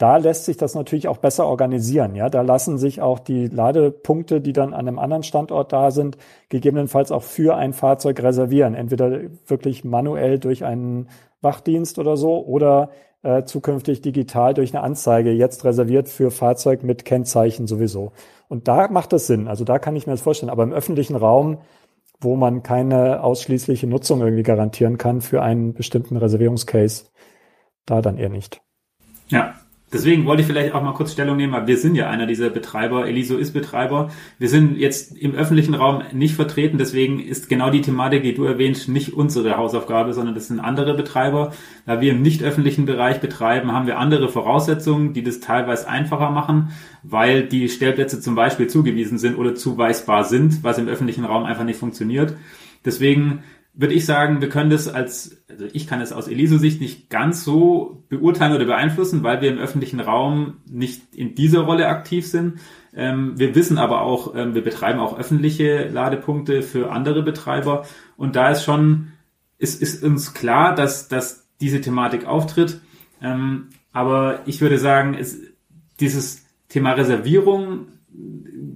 da 0.02 0.16
lässt 0.16 0.46
sich 0.46 0.56
das 0.56 0.74
natürlich 0.74 1.06
auch 1.06 1.18
besser 1.18 1.46
organisieren. 1.46 2.16
Ja, 2.16 2.28
da 2.28 2.40
lassen 2.40 2.76
sich 2.76 3.00
auch 3.00 3.20
die 3.20 3.46
Ladepunkte, 3.46 4.40
die 4.40 4.52
dann 4.52 4.74
an 4.74 4.88
einem 4.88 4.98
anderen 4.98 5.22
Standort 5.22 5.72
da 5.72 5.92
sind, 5.92 6.18
gegebenenfalls 6.48 7.12
auch 7.12 7.22
für 7.22 7.54
ein 7.54 7.72
Fahrzeug 7.72 8.20
reservieren. 8.20 8.74
Entweder 8.74 9.20
wirklich 9.46 9.84
manuell 9.84 10.40
durch 10.40 10.64
einen 10.64 11.08
Wachdienst 11.40 12.00
oder 12.00 12.16
so 12.16 12.44
oder 12.44 12.90
äh, 13.22 13.44
zukünftig 13.44 14.02
digital 14.02 14.54
durch 14.54 14.74
eine 14.74 14.82
Anzeige 14.82 15.30
jetzt 15.30 15.64
reserviert 15.64 16.08
für 16.08 16.32
Fahrzeug 16.32 16.82
mit 16.82 17.04
Kennzeichen 17.04 17.68
sowieso. 17.68 18.10
Und 18.48 18.66
da 18.66 18.88
macht 18.88 19.12
das 19.12 19.28
Sinn. 19.28 19.46
Also 19.46 19.62
da 19.62 19.78
kann 19.78 19.94
ich 19.94 20.08
mir 20.08 20.14
das 20.14 20.22
vorstellen. 20.22 20.50
Aber 20.50 20.64
im 20.64 20.72
öffentlichen 20.72 21.14
Raum 21.14 21.58
wo 22.24 22.36
man 22.36 22.62
keine 22.62 23.20
ausschließliche 23.24 23.88
Nutzung 23.88 24.20
irgendwie 24.20 24.44
garantieren 24.44 24.96
kann 24.96 25.20
für 25.20 25.42
einen 25.42 25.74
bestimmten 25.74 26.16
Reservierungscase. 26.16 27.06
Da 27.84 28.00
dann 28.00 28.16
eher 28.16 28.28
nicht. 28.28 28.60
Ja, 29.26 29.54
Deswegen 29.92 30.24
wollte 30.24 30.40
ich 30.40 30.46
vielleicht 30.46 30.74
auch 30.74 30.82
mal 30.82 30.94
kurz 30.94 31.12
Stellung 31.12 31.36
nehmen, 31.36 31.52
weil 31.52 31.66
wir 31.66 31.76
sind 31.76 31.94
ja 31.94 32.08
einer 32.08 32.26
dieser 32.26 32.48
Betreiber. 32.48 33.06
Eliso 33.06 33.36
ist 33.36 33.52
Betreiber. 33.52 34.10
Wir 34.38 34.48
sind 34.48 34.78
jetzt 34.78 35.16
im 35.16 35.34
öffentlichen 35.34 35.74
Raum 35.74 36.02
nicht 36.12 36.34
vertreten. 36.34 36.78
Deswegen 36.78 37.20
ist 37.20 37.48
genau 37.48 37.70
die 37.70 37.82
Thematik, 37.82 38.22
die 38.22 38.32
du 38.32 38.44
erwähnst, 38.44 38.88
nicht 38.88 39.12
unsere 39.12 39.56
Hausaufgabe, 39.58 40.14
sondern 40.14 40.34
das 40.34 40.48
sind 40.48 40.60
andere 40.60 40.94
Betreiber. 40.94 41.52
Da 41.84 42.00
wir 42.00 42.12
im 42.12 42.22
nicht 42.22 42.42
öffentlichen 42.42 42.86
Bereich 42.86 43.20
betreiben, 43.20 43.72
haben 43.72 43.86
wir 43.86 43.98
andere 43.98 44.28
Voraussetzungen, 44.28 45.12
die 45.12 45.22
das 45.22 45.40
teilweise 45.40 45.88
einfacher 45.88 46.30
machen, 46.30 46.70
weil 47.02 47.42
die 47.42 47.68
Stellplätze 47.68 48.20
zum 48.20 48.34
Beispiel 48.34 48.68
zugewiesen 48.68 49.18
sind 49.18 49.36
oder 49.36 49.54
zuweisbar 49.54 50.24
sind, 50.24 50.64
was 50.64 50.78
im 50.78 50.88
öffentlichen 50.88 51.26
Raum 51.26 51.44
einfach 51.44 51.64
nicht 51.64 51.78
funktioniert. 51.78 52.34
Deswegen 52.84 53.42
würde 53.74 53.94
ich 53.94 54.04
sagen, 54.04 54.42
wir 54.42 54.50
können 54.50 54.70
das 54.70 54.86
als, 54.86 55.42
also 55.48 55.66
ich 55.72 55.86
kann 55.86 56.00
es 56.00 56.12
aus 56.12 56.28
Eliso-Sicht 56.28 56.80
nicht 56.80 57.08
ganz 57.08 57.42
so 57.42 58.04
beurteilen 58.08 58.54
oder 58.54 58.66
beeinflussen, 58.66 59.22
weil 59.22 59.40
wir 59.40 59.50
im 59.50 59.58
öffentlichen 59.58 60.00
Raum 60.00 60.58
nicht 60.66 61.14
in 61.14 61.34
dieser 61.34 61.60
Rolle 61.60 61.88
aktiv 61.88 62.26
sind. 62.26 62.60
Ähm, 62.94 63.38
wir 63.38 63.54
wissen 63.54 63.78
aber 63.78 64.02
auch, 64.02 64.34
ähm, 64.36 64.54
wir 64.54 64.62
betreiben 64.62 65.00
auch 65.00 65.18
öffentliche 65.18 65.88
Ladepunkte 65.88 66.62
für 66.62 66.92
andere 66.92 67.22
Betreiber 67.22 67.86
und 68.16 68.36
da 68.36 68.50
ist 68.50 68.64
schon, 68.64 69.12
ist, 69.56 69.80
ist 69.80 70.04
uns 70.04 70.34
klar, 70.34 70.74
dass, 70.74 71.08
dass 71.08 71.48
diese 71.60 71.80
Thematik 71.80 72.26
auftritt. 72.26 72.80
Ähm, 73.22 73.68
aber 73.92 74.40
ich 74.44 74.60
würde 74.60 74.78
sagen, 74.78 75.16
es, 75.18 75.40
dieses 75.98 76.44
Thema 76.68 76.92
Reservierung 76.92 77.86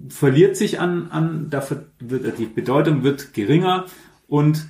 verliert 0.09 0.57
sich 0.57 0.81
an, 0.81 1.09
an, 1.11 1.51
dafür 1.51 1.87
wird, 1.99 2.39
die 2.39 2.47
Bedeutung 2.47 3.03
wird 3.03 3.35
geringer 3.35 3.85
und 4.27 4.67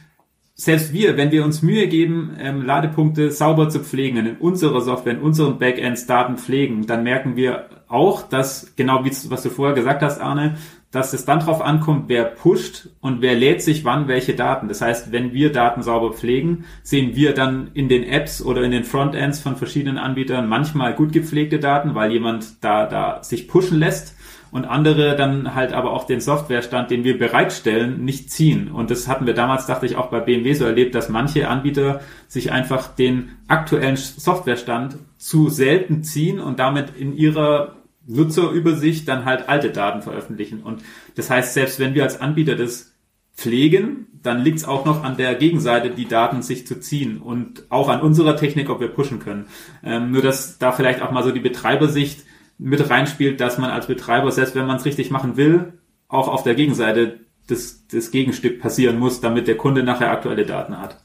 selbst 0.59 0.95
wir, 0.95 1.19
wenn 1.19 1.33
wir 1.33 1.45
uns 1.45 1.61
Mühe 1.61 1.87
geben, 1.87 2.35
ähm, 2.41 2.63
Ladepunkte 2.63 3.31
sauber 3.31 3.69
zu 3.69 3.81
pflegen, 3.81 4.17
in 4.17 4.37
unserer 4.37 4.81
Software, 4.81 5.13
in 5.13 5.21
unseren 5.21 5.59
Backends 5.59 6.07
Daten 6.07 6.39
pflegen, 6.39 6.87
dann 6.87 7.03
merken 7.03 7.37
wir 7.37 7.69
auch, 7.89 8.23
dass, 8.23 8.75
genau 8.75 9.05
wie 9.05 9.13
was 9.29 9.43
du 9.43 9.51
vorher 9.51 9.75
gesagt 9.75 10.03
hast, 10.03 10.19
Arne, 10.19 10.57
dass 10.91 11.13
es 11.13 11.27
dann 11.27 11.41
darauf 11.41 11.61
ankommt, 11.61 12.05
wer 12.09 12.25
pusht 12.25 12.89
und 13.03 13.21
wer 13.21 13.35
lädt 13.35 13.61
sich 13.61 13.85
wann 13.85 14.09
welche 14.09 14.35
Daten. 14.35 14.67
Das 14.69 14.81
heißt, 14.81 15.13
wenn 15.13 15.35
wir 15.35 15.53
Daten 15.53 15.83
sauber 15.83 16.15
pflegen, 16.15 16.65
sehen 16.83 17.15
wir 17.15 17.35
dann 17.35 17.71
in 17.75 17.91
den 17.91 18.05
Apps 18.05 18.41
oder 18.41 18.63
in 18.63 18.71
den 18.71 18.85
Frontends 18.85 19.41
von 19.41 19.57
verschiedenen 19.57 19.99
Anbietern 19.99 20.49
manchmal 20.49 20.95
gut 20.95 21.13
gepflegte 21.13 21.59
Daten, 21.59 21.95
weil 21.95 22.13
jemand 22.13 22.65
da, 22.65 22.87
da 22.87 23.23
sich 23.23 23.47
pushen 23.47 23.79
lässt 23.79 24.16
und 24.57 24.65
andere 24.65 25.17
dann 25.17 25.55
halt 25.55 25.75
aber 25.75 25.93
auch 25.93 26.07
den 26.07 26.23
Softwarestand, 26.23 26.91
den 26.91 27.05
wir 27.05 27.19
bereitstellen, 27.19 28.03
nicht 28.03 28.31
ziehen. 28.31 28.73
Und 28.73 28.91
das 28.91 29.07
hatten 29.07 29.27
wir 29.27 29.35
damals, 29.35 29.67
dachte 29.67 29.85
ich, 29.85 29.97
auch 29.97 30.07
bei 30.07 30.21
BMW 30.21 30.55
so 30.55 30.65
erlebt, 30.65 30.95
dass 30.95 31.11
manche 31.11 31.49
Anbieter 31.49 32.01
sich 32.27 32.53
einfach 32.53 32.89
den 32.89 33.33
aktuellen 33.49 33.97
Softwarestand 33.97 34.97
zu 35.19 35.51
selten 35.51 36.03
ziehen 36.05 36.41
und 36.41 36.59
damit 36.59 36.97
in 36.97 37.15
ihrer 37.15 37.77
Nutzerübersicht 38.07 39.07
dann 39.07 39.27
halt 39.27 39.47
alte 39.51 39.69
Daten 39.73 40.01
veröffentlichen. 40.01 40.63
Und 40.63 40.83
das 41.17 41.29
heißt, 41.29 41.53
selbst 41.53 41.79
wenn 41.79 41.93
wir 41.93 42.05
als 42.05 42.19
Anbieter 42.19 42.57
das 42.57 42.95
pflegen, 43.37 44.07
dann 44.23 44.43
liegt 44.43 44.57
es 44.61 44.65
auch 44.65 44.87
noch 44.87 45.05
an 45.05 45.19
der 45.19 45.35
Gegenseite, 45.35 45.91
die 45.91 46.09
Daten 46.09 46.41
sich 46.41 46.67
zu 46.67 46.81
ziehen 46.81 47.19
und 47.19 47.65
auch 47.69 47.91
an 47.91 48.01
unserer 48.01 48.39
Technik, 48.39 48.71
ob 48.71 48.81
wir 48.81 48.89
pushen 48.89 49.19
können. 49.19 49.49
Ähm, 49.85 50.13
nur 50.13 50.23
dass 50.23 50.57
da 50.57 50.73
vielleicht 50.73 51.03
auch 51.03 51.11
mal 51.11 51.23
so 51.23 51.31
die 51.31 51.41
Betreibersicht 51.41 52.25
mit 52.59 52.89
reinspielt, 52.89 53.41
dass 53.41 53.59
man 53.59 53.71
als 53.71 53.87
Betreiber, 53.87 54.31
selbst 54.33 54.55
wenn 54.55 54.67
man 54.67 54.77
es 54.77 54.85
richtig 54.85 55.11
machen 55.11 55.37
will, 55.37 55.75
auch 56.09 56.29
auf 56.29 56.43
der 56.43 56.55
Gegenseite 56.55 57.21
das, 57.49 57.87
das 57.89 58.11
Gegenstück 58.11 58.61
passieren 58.61 58.99
muss, 58.99 59.21
damit 59.21 59.47
der 59.47 59.57
Kunde 59.57 59.83
nachher 59.83 60.11
aktuelle 60.11 60.47
Daten 60.47 60.79
hat. 60.79 60.99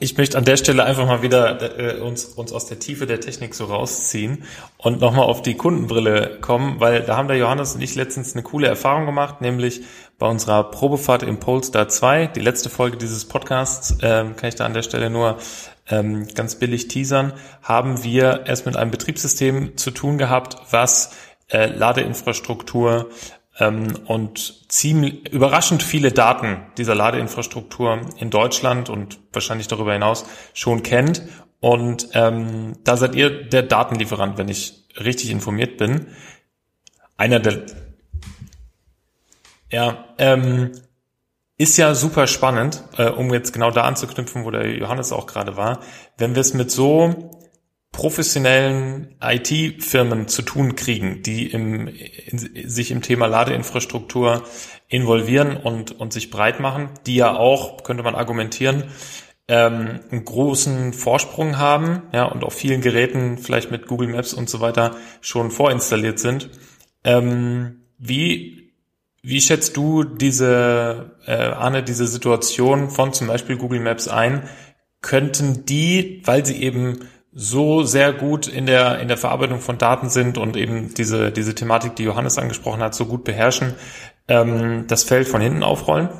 Ich 0.00 0.16
möchte 0.16 0.36
an 0.36 0.44
der 0.44 0.56
Stelle 0.56 0.84
einfach 0.84 1.06
mal 1.06 1.22
wieder 1.22 1.78
äh, 1.78 2.00
uns, 2.00 2.24
uns 2.24 2.52
aus 2.52 2.66
der 2.66 2.78
Tiefe 2.78 3.06
der 3.06 3.20
Technik 3.20 3.54
so 3.54 3.66
rausziehen 3.66 4.44
und 4.76 5.00
nochmal 5.00 5.24
auf 5.24 5.42
die 5.42 5.54
Kundenbrille 5.54 6.38
kommen, 6.40 6.80
weil 6.80 7.02
da 7.02 7.16
haben 7.16 7.28
der 7.28 7.36
Johannes 7.36 7.74
und 7.74 7.80
ich 7.80 7.94
letztens 7.94 8.34
eine 8.34 8.42
coole 8.42 8.66
Erfahrung 8.66 9.06
gemacht, 9.06 9.40
nämlich 9.40 9.82
bei 10.18 10.28
unserer 10.28 10.64
Probefahrt 10.64 11.22
im 11.22 11.38
Polestar 11.38 11.88
2, 11.88 12.28
die 12.28 12.40
letzte 12.40 12.70
Folge 12.70 12.96
dieses 12.96 13.24
Podcasts, 13.26 13.92
äh, 14.02 14.24
kann 14.36 14.48
ich 14.48 14.56
da 14.56 14.66
an 14.66 14.74
der 14.74 14.82
Stelle 14.82 15.10
nur 15.10 15.38
ähm, 15.88 16.26
ganz 16.34 16.56
billig 16.56 16.88
teasern, 16.88 17.32
haben 17.62 18.02
wir 18.02 18.46
erst 18.46 18.66
mit 18.66 18.76
einem 18.76 18.90
Betriebssystem 18.90 19.76
zu 19.76 19.90
tun 19.90 20.18
gehabt, 20.18 20.56
was 20.70 21.12
äh, 21.48 21.66
Ladeinfrastruktur 21.66 23.10
ähm, 23.58 23.98
und 24.06 24.70
ziemlich 24.70 25.32
überraschend 25.32 25.82
viele 25.82 26.12
Daten 26.12 26.58
dieser 26.78 26.94
Ladeinfrastruktur 26.94 28.00
in 28.18 28.30
Deutschland 28.30 28.88
und 28.88 29.18
wahrscheinlich 29.32 29.68
darüber 29.68 29.92
hinaus 29.92 30.24
schon 30.54 30.82
kennt. 30.82 31.22
Und 31.60 32.08
ähm, 32.12 32.76
da 32.84 32.96
seid 32.96 33.14
ihr 33.14 33.44
der 33.44 33.62
Datenlieferant, 33.62 34.36
wenn 34.38 34.48
ich 34.48 34.84
richtig 34.98 35.30
informiert 35.30 35.76
bin. 35.78 36.08
Einer 37.16 37.40
der 37.40 37.62
ja, 39.70 40.04
ähm, 40.18 40.70
ist 41.56 41.76
ja 41.76 41.94
super 41.94 42.26
spannend, 42.26 42.82
äh, 42.96 43.08
um 43.08 43.32
jetzt 43.32 43.52
genau 43.52 43.70
da 43.70 43.82
anzuknüpfen, 43.82 44.44
wo 44.44 44.50
der 44.50 44.76
Johannes 44.76 45.12
auch 45.12 45.26
gerade 45.26 45.56
war. 45.56 45.80
Wenn 46.18 46.34
wir 46.34 46.40
es 46.40 46.54
mit 46.54 46.70
so 46.70 47.30
professionellen 47.92 49.14
IT-Firmen 49.22 50.26
zu 50.26 50.42
tun 50.42 50.74
kriegen, 50.74 51.22
die 51.22 51.46
im, 51.46 51.86
in, 51.86 52.68
sich 52.68 52.90
im 52.90 53.02
Thema 53.02 53.26
Ladeinfrastruktur 53.26 54.42
involvieren 54.88 55.56
und, 55.56 55.92
und 55.92 56.12
sich 56.12 56.30
breit 56.30 56.58
machen, 56.58 56.90
die 57.06 57.14
ja 57.14 57.36
auch, 57.36 57.84
könnte 57.84 58.02
man 58.02 58.16
argumentieren, 58.16 58.84
ähm, 59.46 60.00
einen 60.10 60.24
großen 60.24 60.92
Vorsprung 60.92 61.58
haben, 61.58 62.02
ja, 62.12 62.24
und 62.24 62.42
auf 62.42 62.54
vielen 62.54 62.80
Geräten 62.80 63.38
vielleicht 63.38 63.70
mit 63.70 63.86
Google 63.86 64.08
Maps 64.08 64.34
und 64.34 64.50
so 64.50 64.60
weiter 64.60 64.96
schon 65.20 65.52
vorinstalliert 65.52 66.18
sind. 66.18 66.50
Ähm, 67.04 67.82
wie, 67.98 68.63
wie 69.24 69.40
schätzt 69.40 69.76
du 69.78 70.04
diese, 70.04 71.12
äh, 71.26 71.32
Arne, 71.32 71.82
diese 71.82 72.06
Situation 72.06 72.90
von 72.90 73.14
zum 73.14 73.26
Beispiel 73.26 73.56
Google 73.56 73.80
Maps 73.80 74.06
ein? 74.06 74.42
Könnten 75.00 75.64
die, 75.64 76.20
weil 76.26 76.44
sie 76.44 76.62
eben 76.62 77.08
so 77.32 77.84
sehr 77.84 78.12
gut 78.12 78.46
in 78.46 78.66
der, 78.66 79.00
in 79.00 79.08
der 79.08 79.16
Verarbeitung 79.16 79.60
von 79.60 79.78
Daten 79.78 80.10
sind 80.10 80.36
und 80.36 80.58
eben 80.58 80.92
diese, 80.92 81.32
diese 81.32 81.54
Thematik, 81.54 81.96
die 81.96 82.04
Johannes 82.04 82.36
angesprochen 82.36 82.82
hat, 82.82 82.94
so 82.94 83.06
gut 83.06 83.24
beherrschen, 83.24 83.74
ähm, 84.28 84.84
das 84.88 85.04
Feld 85.04 85.26
von 85.26 85.40
hinten 85.40 85.62
aufrollen? 85.62 86.10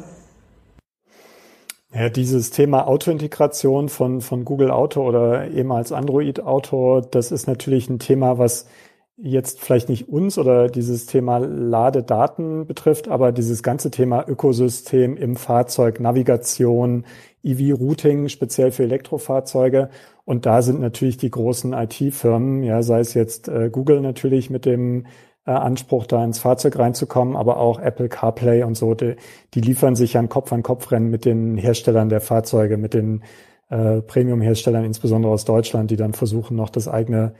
Ja, 1.93 2.09
dieses 2.09 2.51
Thema 2.51 2.89
Autointegration 2.89 3.91
von, 3.91 4.23
von 4.23 4.47
Google 4.47 4.71
Auto 4.71 5.07
oder 5.07 5.49
ehemals 5.51 5.93
Android 5.93 6.41
Auto, 6.41 7.03
das 7.03 7.31
ist 7.31 7.47
natürlich 7.47 7.91
ein 7.91 7.99
Thema, 7.99 8.39
was 8.39 8.67
jetzt 9.17 9.61
vielleicht 9.61 9.89
nicht 9.89 10.09
uns 10.09 10.39
oder 10.39 10.69
dieses 10.69 11.07
Thema 11.07 11.39
Ladedaten 11.39 12.67
betrifft, 12.67 13.09
aber 13.09 13.31
dieses 13.33 13.63
ganze 13.63 13.91
Thema 13.91 14.25
Ökosystem 14.29 15.17
im 15.17 15.37
Fahrzeug, 15.37 16.01
Navigation, 16.01 17.05
EV-Routing, 17.45 18.29
speziell 18.29 18.73
für 18.73 18.83
Elektrofahrzeuge. 18.83 19.91
Und 20.25 20.47
da 20.47 20.63
sind 20.63 20.81
natürlich 20.81 21.17
die 21.17 21.31
großen 21.31 21.73
IT-Firmen, 21.75 22.63
ja, 22.65 22.83
sei 22.83 23.01
es 23.01 23.15
jetzt 23.15 23.49
äh, 23.49 23.71
Google 23.71 24.01
natürlich 24.01 24.51
mit 24.51 24.65
dem 24.65 25.07
äh, 25.47 25.51
Anspruch, 25.53 26.07
da 26.07 26.25
ins 26.25 26.39
Fahrzeug 26.41 26.79
reinzukommen, 26.79 27.37
aber 27.37 27.59
auch 27.59 27.79
Apple 27.79 28.09
CarPlay 28.09 28.65
und 28.65 28.77
so, 28.77 28.95
die, 28.95 29.17
die 29.53 29.61
liefern 29.61 29.95
sich 29.95 30.17
ein 30.17 30.29
Kopf-an-Kopf-Rennen 30.29 31.11
mit 31.11 31.25
den 31.25 31.57
Herstellern 31.57 32.09
der 32.09 32.21
Fahrzeuge, 32.21 32.79
mit 32.79 32.95
den 32.95 33.23
äh, 33.69 34.01
Premium-Herstellern, 34.01 34.85
insbesondere 34.85 35.33
aus 35.33 35.45
Deutschland, 35.45 35.91
die 35.91 35.97
dann 35.97 36.15
versuchen, 36.15 36.57
noch 36.57 36.71
das 36.71 36.89
eigene 36.89 37.35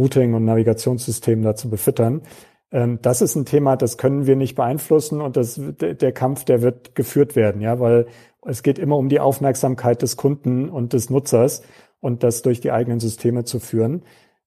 Routing- 0.00 0.34
und 0.34 0.44
Navigationssystem 0.44 1.42
da 1.42 1.54
zu 1.54 1.68
befüttern. 1.68 2.22
Ähm, 2.72 2.98
das 3.02 3.20
ist 3.20 3.34
ein 3.36 3.44
Thema, 3.44 3.76
das 3.76 3.98
können 3.98 4.26
wir 4.26 4.36
nicht 4.36 4.54
beeinflussen 4.54 5.20
und 5.20 5.36
das, 5.36 5.60
der 5.60 6.12
Kampf, 6.12 6.44
der 6.44 6.62
wird 6.62 6.94
geführt 6.94 7.36
werden, 7.36 7.60
ja, 7.60 7.80
weil 7.80 8.06
es 8.46 8.62
geht 8.62 8.78
immer 8.78 8.96
um 8.96 9.08
die 9.08 9.20
Aufmerksamkeit 9.20 10.02
des 10.02 10.16
Kunden 10.16 10.70
und 10.70 10.92
des 10.94 11.10
Nutzers 11.10 11.62
und 12.00 12.22
das 12.22 12.42
durch 12.42 12.60
die 12.60 12.72
eigenen 12.72 13.00
Systeme 13.00 13.44
zu 13.44 13.60
führen. 13.60 14.02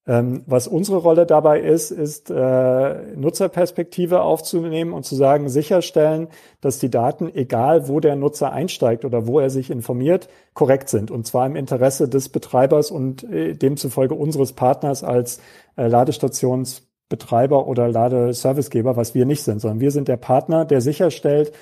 Ähm, 0.06 0.44
was 0.48 0.68
unsere 0.68 0.98
Rolle 0.98 1.26
dabei 1.26 1.62
ist, 1.62 1.90
ist 1.92 2.30
äh, 2.30 3.16
Nutzerperspektive 3.16 4.22
aufzunehmen 4.22 4.92
und 4.92 5.06
zu 5.06 5.16
sagen, 5.16 5.48
sicherstellen, 5.48 6.28
dass 6.60 6.78
die 6.78 6.90
Daten, 6.90 7.34
egal 7.34 7.88
wo 7.88 8.02
der 8.02 8.18
Nutzer 8.18 8.52
einsteigt 8.52 9.06
oder 9.06 9.28
wo 9.28 9.40
er 9.40 9.50
sich 9.50 9.70
informiert, 9.70 10.28
korrekt 10.54 10.90
sind. 10.90 11.10
Und 11.10 11.26
zwar 11.26 11.46
im 11.46 11.56
Interesse 11.56 12.10
des 12.10 12.28
Betreibers 12.28 12.92
und 12.92 13.24
äh, 13.24 13.54
demzufolge 13.54 14.14
unseres 14.14 14.52
Partners 14.52 15.06
als 15.06 15.40
äh, 15.78 15.88
Ladestationsbetreiber 15.88 17.66
oder 17.66 17.88
Ladeservicegeber, 17.88 18.98
was 18.98 19.16
wir 19.16 19.26
nicht 19.26 19.44
sind, 19.44 19.62
sondern 19.62 19.80
wir 19.80 19.92
sind 19.92 20.10
der 20.10 20.18
Partner, 20.18 20.66
der 20.66 20.82
sicherstellt, 20.82 21.54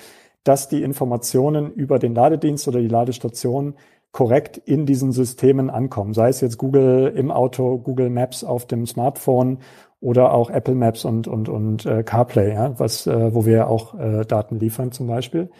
dass 0.42 0.68
die 0.68 0.82
Informationen 0.82 1.72
über 1.72 2.00
den 2.00 2.16
Ladedienst 2.16 2.66
oder 2.66 2.80
die 2.80 2.88
Ladestation 2.88 3.74
korrekt 4.12 4.58
in 4.58 4.86
diesen 4.86 5.10
Systemen 5.12 5.70
ankommen. 5.70 6.12
Sei 6.12 6.28
es 6.28 6.40
jetzt 6.40 6.58
Google 6.58 7.12
im 7.16 7.30
Auto, 7.30 7.78
Google 7.78 8.10
Maps 8.10 8.44
auf 8.44 8.66
dem 8.66 8.86
Smartphone 8.86 9.58
oder 10.00 10.32
auch 10.32 10.50
Apple 10.50 10.74
Maps 10.74 11.04
und, 11.04 11.26
und, 11.28 11.48
und 11.48 11.86
äh, 11.86 12.02
CarPlay, 12.02 12.52
ja, 12.52 12.78
was, 12.78 13.06
äh, 13.06 13.34
wo 13.34 13.46
wir 13.46 13.68
auch 13.68 13.98
äh, 13.98 14.24
Daten 14.24 14.58
liefern 14.58 14.92
zum 14.92 15.06
Beispiel. 15.06 15.50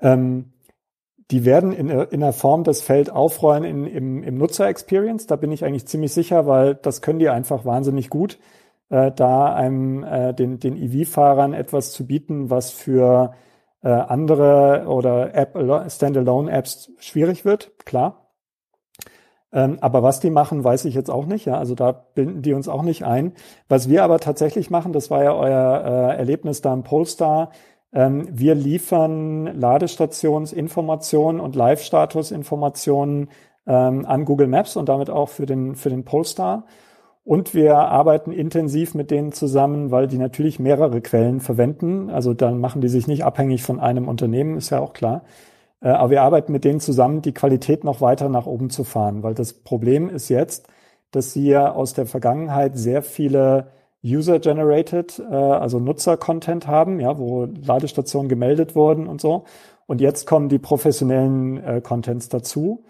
Ähm, 0.00 0.52
die 1.30 1.44
werden 1.44 1.72
in, 1.72 1.88
in 1.88 2.20
der 2.20 2.32
Form 2.32 2.64
das 2.64 2.82
Feld 2.82 3.10
aufrollen 3.10 3.64
in, 3.64 3.86
im, 3.86 4.22
im 4.22 4.38
Nutzer-Experience. 4.38 5.26
Da 5.26 5.36
bin 5.36 5.52
ich 5.52 5.64
eigentlich 5.64 5.86
ziemlich 5.86 6.12
sicher, 6.12 6.46
weil 6.46 6.74
das 6.74 7.02
können 7.02 7.18
die 7.18 7.28
einfach 7.28 7.64
wahnsinnig 7.64 8.10
gut, 8.10 8.38
äh, 8.90 9.10
da 9.10 9.54
einem 9.54 10.04
äh, 10.04 10.34
den, 10.34 10.58
den 10.58 10.76
EV-Fahrern 10.76 11.54
etwas 11.54 11.92
zu 11.92 12.06
bieten, 12.06 12.50
was 12.50 12.70
für 12.70 13.34
äh, 13.84 13.88
andere 13.88 14.86
oder 14.88 15.34
App, 15.34 15.56
Standalone-Apps 15.90 16.92
schwierig 16.98 17.44
wird, 17.44 17.72
klar. 17.84 18.30
Ähm, 19.52 19.78
aber 19.80 20.02
was 20.02 20.20
die 20.20 20.30
machen, 20.30 20.64
weiß 20.64 20.86
ich 20.86 20.94
jetzt 20.94 21.10
auch 21.10 21.26
nicht. 21.26 21.44
Ja, 21.44 21.58
also 21.58 21.74
da 21.74 21.92
binden 21.92 22.42
die 22.42 22.54
uns 22.54 22.66
auch 22.66 22.82
nicht 22.82 23.04
ein. 23.04 23.34
Was 23.68 23.88
wir 23.88 24.02
aber 24.02 24.18
tatsächlich 24.18 24.70
machen, 24.70 24.92
das 24.92 25.10
war 25.10 25.22
ja 25.22 25.34
euer 25.34 25.84
äh, 25.84 26.16
Erlebnis 26.16 26.60
da 26.62 26.72
im 26.72 26.82
Polestar. 26.82 27.50
Ähm, 27.92 28.26
wir 28.32 28.54
liefern 28.54 29.46
Ladestationsinformationen 29.58 31.40
und 31.40 31.54
Live-Status-Informationen 31.54 33.28
ähm, 33.66 34.06
an 34.06 34.24
Google 34.24 34.48
Maps 34.48 34.76
und 34.76 34.88
damit 34.88 35.10
auch 35.10 35.28
für 35.28 35.46
den 35.46 35.76
für 35.76 35.90
den 35.90 36.04
Polestar. 36.04 36.66
Und 37.24 37.54
wir 37.54 37.76
arbeiten 37.76 38.32
intensiv 38.32 38.94
mit 38.94 39.10
denen 39.10 39.32
zusammen, 39.32 39.90
weil 39.90 40.06
die 40.06 40.18
natürlich 40.18 40.58
mehrere 40.58 41.00
Quellen 41.00 41.40
verwenden. 41.40 42.10
Also 42.10 42.34
dann 42.34 42.60
machen 42.60 42.82
die 42.82 42.88
sich 42.88 43.06
nicht 43.06 43.24
abhängig 43.24 43.62
von 43.62 43.80
einem 43.80 44.08
Unternehmen, 44.08 44.58
ist 44.58 44.70
ja 44.70 44.80
auch 44.80 44.92
klar. 44.92 45.24
Äh, 45.80 45.88
aber 45.88 46.10
wir 46.10 46.22
arbeiten 46.22 46.52
mit 46.52 46.64
denen 46.64 46.80
zusammen, 46.80 47.22
die 47.22 47.32
Qualität 47.32 47.82
noch 47.82 48.00
weiter 48.00 48.28
nach 48.28 48.46
oben 48.46 48.70
zu 48.70 48.84
fahren, 48.84 49.22
weil 49.22 49.34
das 49.34 49.54
Problem 49.54 50.10
ist 50.10 50.28
jetzt, 50.28 50.68
dass 51.12 51.32
sie 51.32 51.48
ja 51.48 51.72
aus 51.72 51.94
der 51.94 52.06
Vergangenheit 52.06 52.76
sehr 52.76 53.02
viele 53.02 53.68
User-Generated, 54.04 55.18
äh, 55.30 55.34
also 55.34 55.78
Nutzer-Content 55.80 56.66
haben, 56.66 57.00
ja, 57.00 57.18
wo 57.18 57.46
Ladestationen 57.46 58.28
gemeldet 58.28 58.74
wurden 58.74 59.06
und 59.06 59.20
so. 59.20 59.44
Und 59.86 60.00
jetzt 60.00 60.26
kommen 60.26 60.48
die 60.48 60.58
professionellen 60.58 61.62
äh, 61.62 61.80
Contents 61.82 62.28
dazu. 62.28 62.84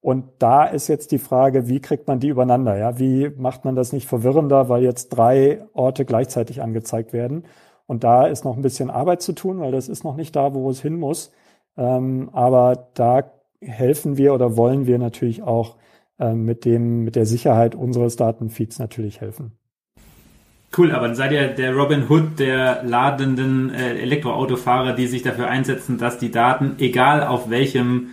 Und 0.00 0.24
da 0.38 0.64
ist 0.64 0.88
jetzt 0.88 1.12
die 1.12 1.18
Frage, 1.18 1.68
wie 1.68 1.80
kriegt 1.80 2.08
man 2.08 2.20
die 2.20 2.28
übereinander? 2.28 2.76
Ja, 2.76 2.98
wie 2.98 3.30
macht 3.36 3.64
man 3.64 3.76
das 3.76 3.92
nicht 3.92 4.08
verwirrender, 4.08 4.68
weil 4.68 4.82
jetzt 4.82 5.10
drei 5.10 5.62
Orte 5.74 6.04
gleichzeitig 6.04 6.62
angezeigt 6.62 7.12
werden? 7.12 7.44
Und 7.86 8.04
da 8.04 8.26
ist 8.26 8.44
noch 8.44 8.56
ein 8.56 8.62
bisschen 8.62 8.88
Arbeit 8.88 9.20
zu 9.20 9.34
tun, 9.34 9.60
weil 9.60 9.72
das 9.72 9.88
ist 9.88 10.04
noch 10.04 10.16
nicht 10.16 10.34
da, 10.36 10.54
wo 10.54 10.70
es 10.70 10.80
hin 10.80 10.98
muss. 10.98 11.32
Ähm, 11.76 12.30
aber 12.32 12.88
da 12.94 13.30
helfen 13.60 14.16
wir 14.16 14.32
oder 14.32 14.56
wollen 14.56 14.86
wir 14.86 14.98
natürlich 14.98 15.42
auch 15.42 15.76
äh, 16.18 16.32
mit 16.32 16.64
dem, 16.64 17.04
mit 17.04 17.16
der 17.16 17.26
Sicherheit 17.26 17.74
unseres 17.74 18.16
Datenfeeds 18.16 18.78
natürlich 18.78 19.20
helfen. 19.20 19.52
Cool, 20.76 20.92
aber 20.92 21.08
dann 21.08 21.16
seid 21.16 21.32
ihr 21.32 21.48
der 21.48 21.74
Robin 21.74 22.08
Hood 22.08 22.38
der 22.38 22.84
ladenden 22.84 23.74
äh, 23.74 23.98
Elektroautofahrer, 23.98 24.92
die 24.92 25.08
sich 25.08 25.22
dafür 25.22 25.48
einsetzen, 25.48 25.98
dass 25.98 26.18
die 26.18 26.30
Daten, 26.30 26.76
egal 26.78 27.26
auf 27.26 27.50
welchem 27.50 28.10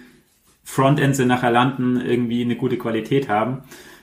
Frontend 0.70 1.16
sie 1.16 1.26
nachher 1.26 1.50
landen, 1.50 1.96
irgendwie 1.96 2.42
eine 2.42 2.58
gute 2.58 2.78
Qualität 2.78 3.30
haben. 3.30 3.62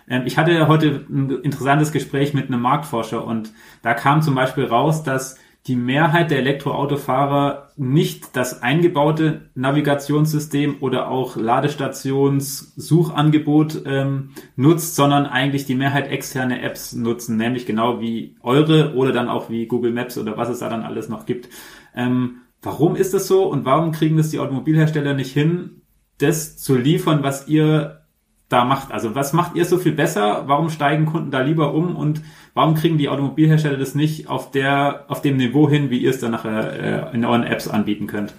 Ähm, 0.09 0.23
ich 0.25 0.39
hatte 0.39 0.67
heute 0.67 1.05
ein 1.11 1.29
interessantes 1.43 1.93
Gespräch 1.93 2.33
mit 2.33 2.49
einem 2.49 2.63
Marktforscher 2.63 3.23
und 3.23 3.53
da 3.83 3.93
kam 3.93 4.23
zum 4.23 4.35
Beispiel 4.35 4.65
raus, 4.65 5.03
dass 5.03 5.37
die 5.67 5.77
Mehrheit 5.77 6.31
der 6.31 6.39
Elektroautofahrer 6.39 7.69
nicht 7.77 8.35
das 8.35 8.63
eingebaute 8.63 9.51
Navigationssystem 9.55 10.77
oder 10.81 11.11
auch 11.11 11.37
Ladestationssuchangebot 11.37 13.83
ähm, 13.85 14.31
nutzt, 14.57 14.97
sondern 14.97 15.27
eigentlich 15.27 15.67
die 15.67 15.75
Mehrheit 15.75 16.09
externe 16.09 16.63
Apps 16.63 16.95
nutzen, 16.95 17.37
nämlich 17.37 17.67
genau 17.67 18.01
wie 18.01 18.37
eure 18.41 18.95
oder 18.95 19.13
dann 19.13 19.29
auch 19.29 19.51
wie 19.51 19.67
Google 19.67 19.93
Maps 19.93 20.17
oder 20.17 20.39
was 20.39 20.49
es 20.49 20.61
da 20.61 20.71
dann 20.71 20.83
alles 20.83 21.11
noch 21.11 21.27
gibt. 21.27 21.51
Ähm, 21.95 22.37
warum 22.63 22.97
ist 22.97 23.13
das 23.13 23.27
so 23.27 23.45
und 23.45 23.67
warum 23.67 23.93
kriegen 23.93 24.17
das 24.17 24.31
die 24.31 24.39
Automobilhersteller 24.39 25.13
nicht 25.13 25.35
hin, 25.35 25.83
das 26.19 26.57
zu 26.57 26.77
liefern, 26.77 27.23
was 27.23 27.49
ihr 27.49 28.01
da 28.49 28.65
macht? 28.65 28.93
Also 28.93 29.15
was 29.15 29.33
macht 29.33 29.57
ihr 29.57 29.65
so 29.65 29.79
viel 29.79 29.93
besser? 29.93 30.45
Warum 30.47 30.71
steigen 30.71 31.07
Kunden 31.07 31.31
da 31.31 31.41
lieber 31.41 31.75
um 31.75 31.97
und 31.97 32.23
Warum 32.55 32.75
kriegen 32.75 32.99
die 32.99 33.09
Automobilhersteller 33.09 33.77
das 33.77 33.97
nicht 33.97 34.31
auf 34.31 34.53
der, 34.53 35.07
auf 35.09 35.21
dem 35.21 35.37
Niveau 35.37 35.69
hin, 35.69 35.91
wie 35.91 35.99
ihr 35.99 36.11
es 36.11 36.21
dann 36.21 36.31
nachher 36.31 37.11
äh, 37.11 37.15
in 37.15 37.25
euren 37.25 37.43
Apps 37.43 37.67
anbieten 37.67 38.07
könnt? 38.07 38.33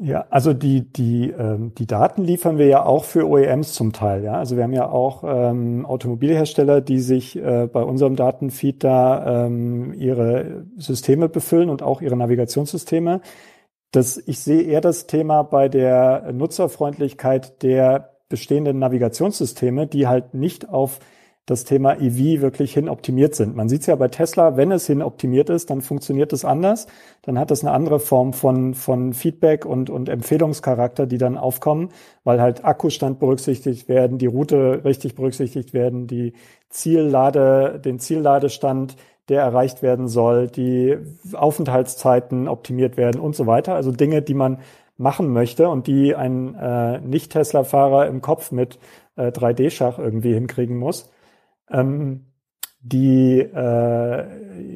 Ja, 0.00 0.26
also 0.30 0.54
die, 0.54 0.92
die, 0.92 1.30
ähm, 1.30 1.72
die 1.74 1.88
Daten 1.88 2.22
liefern 2.22 2.56
wir 2.56 2.66
ja 2.66 2.84
auch 2.86 3.02
für 3.02 3.28
OEMs 3.28 3.72
zum 3.72 3.92
Teil. 3.92 4.22
Ja, 4.22 4.34
also 4.34 4.54
wir 4.54 4.62
haben 4.62 4.72
ja 4.72 4.88
auch 4.88 5.24
ähm, 5.26 5.84
Automobilhersteller, 5.86 6.80
die 6.80 7.00
sich 7.00 7.36
äh, 7.36 7.66
bei 7.66 7.82
unserem 7.82 8.14
Datenfeed 8.14 8.84
da 8.84 9.46
ähm, 9.46 9.92
ihre 9.94 10.66
Systeme 10.76 11.28
befüllen 11.28 11.68
und 11.68 11.82
auch 11.82 12.00
ihre 12.00 12.16
Navigationssysteme. 12.16 13.22
Das, 13.90 14.18
ich 14.26 14.40
sehe 14.40 14.62
eher 14.62 14.80
das 14.80 15.06
Thema 15.06 15.42
bei 15.42 15.68
der 15.68 16.32
Nutzerfreundlichkeit 16.32 17.62
der 17.62 18.18
bestehenden 18.28 18.78
Navigationssysteme, 18.78 19.86
die 19.86 20.06
halt 20.06 20.34
nicht 20.34 20.68
auf 20.68 21.00
das 21.48 21.64
Thema 21.64 21.94
EV 21.98 22.42
wirklich 22.42 22.74
hin 22.74 22.90
optimiert 22.90 23.34
sind. 23.34 23.56
Man 23.56 23.70
sieht 23.70 23.80
es 23.80 23.86
ja 23.86 23.96
bei 23.96 24.08
Tesla, 24.08 24.58
wenn 24.58 24.70
es 24.70 24.86
hin 24.86 25.00
optimiert 25.00 25.48
ist, 25.48 25.70
dann 25.70 25.80
funktioniert 25.80 26.34
es 26.34 26.44
anders. 26.44 26.86
Dann 27.22 27.38
hat 27.38 27.50
es 27.50 27.64
eine 27.64 27.72
andere 27.72 28.00
Form 28.00 28.34
von, 28.34 28.74
von 28.74 29.14
Feedback 29.14 29.64
und, 29.64 29.88
und 29.88 30.10
Empfehlungscharakter, 30.10 31.06
die 31.06 31.16
dann 31.16 31.38
aufkommen, 31.38 31.88
weil 32.22 32.42
halt 32.42 32.66
Akkustand 32.66 33.18
berücksichtigt 33.18 33.88
werden, 33.88 34.18
die 34.18 34.26
Route 34.26 34.82
richtig 34.84 35.14
berücksichtigt 35.14 35.72
werden, 35.72 36.06
die 36.06 36.34
Ziellade, 36.68 37.80
den 37.82 37.98
Ziellladestand, 37.98 38.96
der 39.28 39.42
erreicht 39.42 39.82
werden 39.82 40.08
soll, 40.08 40.48
die 40.48 40.96
Aufenthaltszeiten 41.32 42.48
optimiert 42.48 42.96
werden 42.96 43.20
und 43.20 43.36
so 43.36 43.46
weiter. 43.46 43.74
Also 43.74 43.92
Dinge, 43.92 44.22
die 44.22 44.34
man 44.34 44.58
machen 44.96 45.32
möchte 45.32 45.68
und 45.68 45.86
die 45.86 46.14
ein 46.14 46.54
äh, 46.54 47.00
Nicht-Tesla-Fahrer 47.00 48.06
im 48.06 48.20
Kopf 48.20 48.50
mit 48.50 48.78
äh, 49.16 49.28
3D-Schach 49.28 49.98
irgendwie 49.98 50.34
hinkriegen 50.34 50.76
muss. 50.76 51.10
Ähm, 51.70 52.24
die 52.80 53.40
äh, 53.40 54.24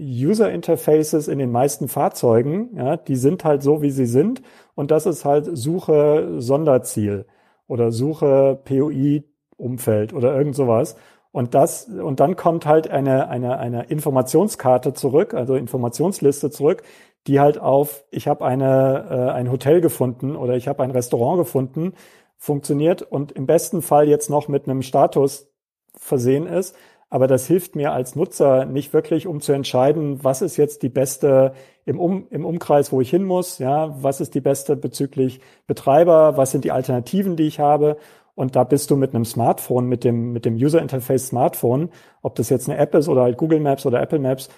User 0.01 0.51
Interfaces 0.51 1.29
in 1.29 1.39
den 1.39 1.53
meisten 1.53 1.89
Fahrzeugen, 1.89 2.77
ja, 2.77 2.97
die 2.97 3.17
sind 3.17 3.45
halt 3.45 3.63
so, 3.63 3.83
wie 3.83 3.91
sie 3.91 4.07
sind. 4.07 4.43
Und 4.75 4.91
das 4.91 5.07
ist 5.07 5.25
halt 5.25 5.49
Suche 5.57 6.41
Sonderziel 6.41 7.27
oder 7.69 7.93
Suche 7.93 8.61
POI 8.65 9.25
Umfeld 9.57 10.13
oder 10.13 10.37
irgend 10.37 10.57
sowas. 10.57 10.97
Und 11.33 11.55
das, 11.55 11.87
und 11.87 12.21
dann 12.21 12.37
kommt 12.37 12.67
halt 12.67 12.89
eine, 12.89 13.29
eine, 13.29 13.59
eine 13.59 13.85
Informationskarte 13.85 14.93
zurück, 14.93 15.33
also 15.35 15.55
Informationsliste 15.55 16.51
zurück, 16.51 16.83
die 17.27 17.41
halt 17.41 17.59
auf, 17.59 18.05
ich 18.11 18.29
habe 18.29 18.45
eine, 18.45 19.07
äh, 19.11 19.31
ein 19.33 19.51
Hotel 19.51 19.81
gefunden 19.81 20.37
oder 20.37 20.57
ich 20.57 20.69
habe 20.69 20.83
ein 20.83 20.91
Restaurant 20.91 21.39
gefunden, 21.39 21.95
funktioniert 22.37 23.03
und 23.03 23.33
im 23.33 23.47
besten 23.47 23.83
Fall 23.83 24.09
jetzt 24.09 24.29
noch 24.29 24.49
mit 24.49 24.69
einem 24.69 24.83
Status 24.83 25.49
versehen 25.97 26.47
ist. 26.47 26.77
Aber 27.09 27.27
das 27.27 27.47
hilft 27.47 27.77
mir 27.77 27.93
als 27.93 28.17
Nutzer 28.17 28.65
nicht 28.65 28.95
wirklich, 28.95 29.27
um 29.27 29.41
zu 29.43 29.53
entscheiden, 29.53 30.25
was 30.25 30.41
ist 30.41 30.57
jetzt 30.57 30.83
die 30.83 30.89
beste 30.89 31.53
im, 31.85 32.01
um, 32.01 32.27
im 32.31 32.47
Umkreis, 32.47 32.91
wo 32.91 33.01
ich 33.03 33.11
hin 33.11 33.25
muss, 33.25 33.59
ja, 33.59 33.95
was 34.03 34.21
ist 34.21 34.35
die 34.35 34.41
beste 34.41 34.77
bezüglich 34.77 35.41
Betreiber, 35.67 36.37
was 36.39 36.53
sind 36.53 36.65
die 36.65 36.73
Alternativen, 36.73 37.37
die 37.37 37.47
ich 37.47 37.61
habe. 37.61 37.99
Und 38.35 38.57
da 38.57 38.65
bist 38.65 38.91
du 38.91 38.97
mit 38.97 39.15
einem 39.15 39.25
Smartphone, 39.25 39.87
mit 39.87 40.05
dem, 40.05 40.33
mit 40.33 40.45
dem 40.45 40.55
User 40.55 40.81
Interface 40.81 41.29
Smartphone, 41.29 41.91
ob 42.23 42.35
das 42.35 42.49
jetzt 42.49 42.69
eine 42.69 42.79
App 42.79 42.95
ist 42.95 43.09
oder 43.09 43.23
halt 43.23 43.37
Google 43.37 43.61
Maps 43.61 43.85
oder 43.85 44.01
Apple 44.01 44.19
Maps, 44.19 44.49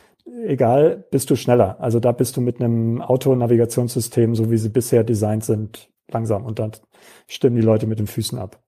egal, 0.46 1.04
bist 1.10 1.30
du 1.30 1.36
schneller. 1.36 1.76
Also 1.80 2.00
da 2.00 2.12
bist 2.12 2.36
du 2.36 2.40
mit 2.40 2.60
einem 2.60 3.02
Autonavigationssystem, 3.02 4.34
so 4.34 4.50
wie 4.50 4.58
sie 4.58 4.68
bisher 4.68 5.04
designt 5.04 5.44
sind, 5.44 5.90
langsam. 6.08 6.44
Und 6.44 6.58
dann 6.58 6.72
stimmen 7.26 7.56
die 7.56 7.62
Leute 7.62 7.86
mit 7.86 7.98
den 7.98 8.06
Füßen 8.06 8.38
ab. 8.38 8.60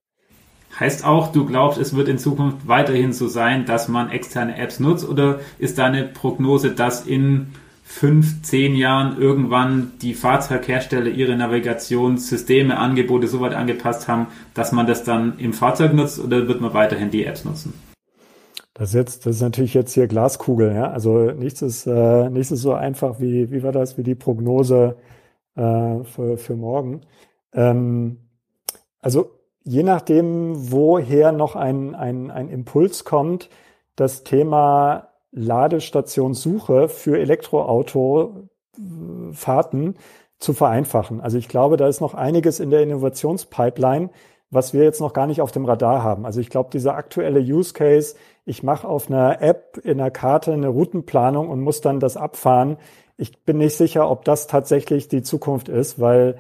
Heißt 0.79 1.07
auch, 1.07 1.33
du 1.33 1.47
glaubst, 1.47 1.79
es 1.79 1.97
wird 1.97 2.09
in 2.09 2.19
Zukunft 2.19 2.69
weiterhin 2.69 3.13
so 3.13 3.29
sein, 3.29 3.65
dass 3.65 3.89
man 3.89 4.11
externe 4.11 4.59
Apps 4.59 4.79
nutzt 4.79 5.09
oder 5.09 5.41
ist 5.59 5.79
deine 5.79 6.05
Prognose, 6.05 6.73
dass 6.73 7.07
in 7.07 7.53
fünf, 7.89 8.43
zehn 8.43 8.75
Jahren 8.75 9.17
irgendwann 9.19 9.93
die 10.03 10.13
Fahrzeughersteller 10.13 11.09
ihre 11.09 11.37
Navigationssysteme, 11.37 12.77
Angebote 12.77 13.29
so 13.29 13.41
weit 13.41 13.55
angepasst 13.55 14.09
haben, 14.09 14.27
dass 14.55 14.73
man 14.73 14.89
das 14.89 15.05
dann 15.05 15.39
im 15.39 15.53
Fahrzeug 15.53 15.95
nutzt 15.95 16.19
oder 16.19 16.49
wird 16.49 16.61
man 16.61 16.75
weiterhin 16.75 17.11
die 17.11 17.25
Apps 17.25 17.45
nutzen? 17.45 17.73
Das 18.75 18.89
ist 18.89 18.95
jetzt, 18.95 19.25
das 19.25 19.37
ist 19.37 19.43
natürlich 19.43 19.73
jetzt 19.73 19.95
hier 19.95 20.09
Glaskugel, 20.09 20.75
ja. 20.75 20.91
Also 20.91 21.31
nichts 21.31 21.63
ist, 21.63 21.87
äh, 21.87 22.29
nichts 22.29 22.51
ist 22.51 22.63
so 22.63 22.75
einfach 22.75 23.21
wie, 23.21 23.53
wie 23.53 23.63
war 23.63 23.73
das, 23.73 23.97
wie 23.97 24.03
die 24.03 24.17
Prognose 24.17 24.97
äh, 25.55 26.03
für, 26.03 26.37
für 26.37 26.57
morgen. 26.57 27.03
Ähm, 27.55 28.19
also 29.01 29.31
je 29.63 29.85
nachdem, 29.85 30.73
woher 30.73 31.31
noch 31.31 31.55
ein, 31.55 31.95
ein, 31.95 32.33
ein 32.33 32.49
Impuls 32.51 33.05
kommt, 33.05 33.49
das 33.95 34.25
Thema 34.25 35.09
Ladestationssuche 35.37 36.89
für 36.89 37.19
Elektroautofahrten 37.19 39.97
zu 40.39 40.53
vereinfachen. 40.55 41.21
Also 41.21 41.39
ich 41.39 41.49
glaube, 41.49 41.77
da 41.77 41.87
ist 41.87 42.01
noch 42.01 42.15
einiges 42.15 42.59
in 42.59 42.71
der 42.71 42.83
Innovationspipeline, 42.83 44.11
was 44.51 44.73
wir 44.73 44.83
jetzt 44.83 45.01
noch 45.01 45.13
gar 45.13 45.27
nicht 45.27 45.43
auf 45.43 45.53
dem 45.53 45.67
Radar 45.67 46.03
haben. 46.03 46.25
Also 46.25 46.41
ich 46.41 46.49
glaube, 46.49 46.71
dieser 46.73 46.95
aktuelle 46.95 47.41
Use 47.41 47.75
Case, 47.75 48.15
ich 48.47 48.63
mache 48.63 48.89
auf 48.89 49.11
einer 49.11 49.43
App 49.43 49.79
in 49.83 50.01
einer 50.01 50.11
Karte 50.11 50.53
eine 50.53 50.69
Routenplanung 50.69 51.51
und 51.51 51.61
muss 51.61 51.83
dann 51.83 52.01
das 52.01 52.17
abfahren. 52.17 52.79
Ich 53.19 53.45
bin 53.45 53.59
nicht 53.59 53.77
sicher, 53.77 54.11
ob 54.11 54.25
das 54.25 54.47
tatsächlich 54.47 55.09
die 55.09 55.23
Zukunft 55.23 55.69
ist, 55.69 56.01
weil 56.01 56.37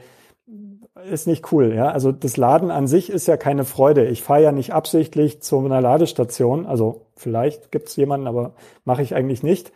ist 1.11 1.27
nicht 1.27 1.53
cool, 1.53 1.75
ja. 1.75 1.91
Also 1.91 2.11
das 2.11 2.37
Laden 2.37 2.71
an 2.71 2.87
sich 2.87 3.11
ist 3.11 3.29
ja 3.29 3.37
keine 3.37 3.65
Freude. 3.65 4.07
Ich 4.07 4.23
fahre 4.23 4.43
ja 4.43 4.53
nicht 4.53 4.73
absichtlich 4.73 5.43
zu 5.43 5.59
einer 5.59 5.81
Ladestation, 5.81 6.65
also 6.65 7.06
vielleicht 7.17 7.73
gibt 7.73 7.89
es 7.89 7.97
jemanden, 7.97 8.27
aber 8.27 8.55
mache 8.85 9.03
ich 9.03 9.15
eigentlich 9.15 9.43
nicht, 9.43 9.73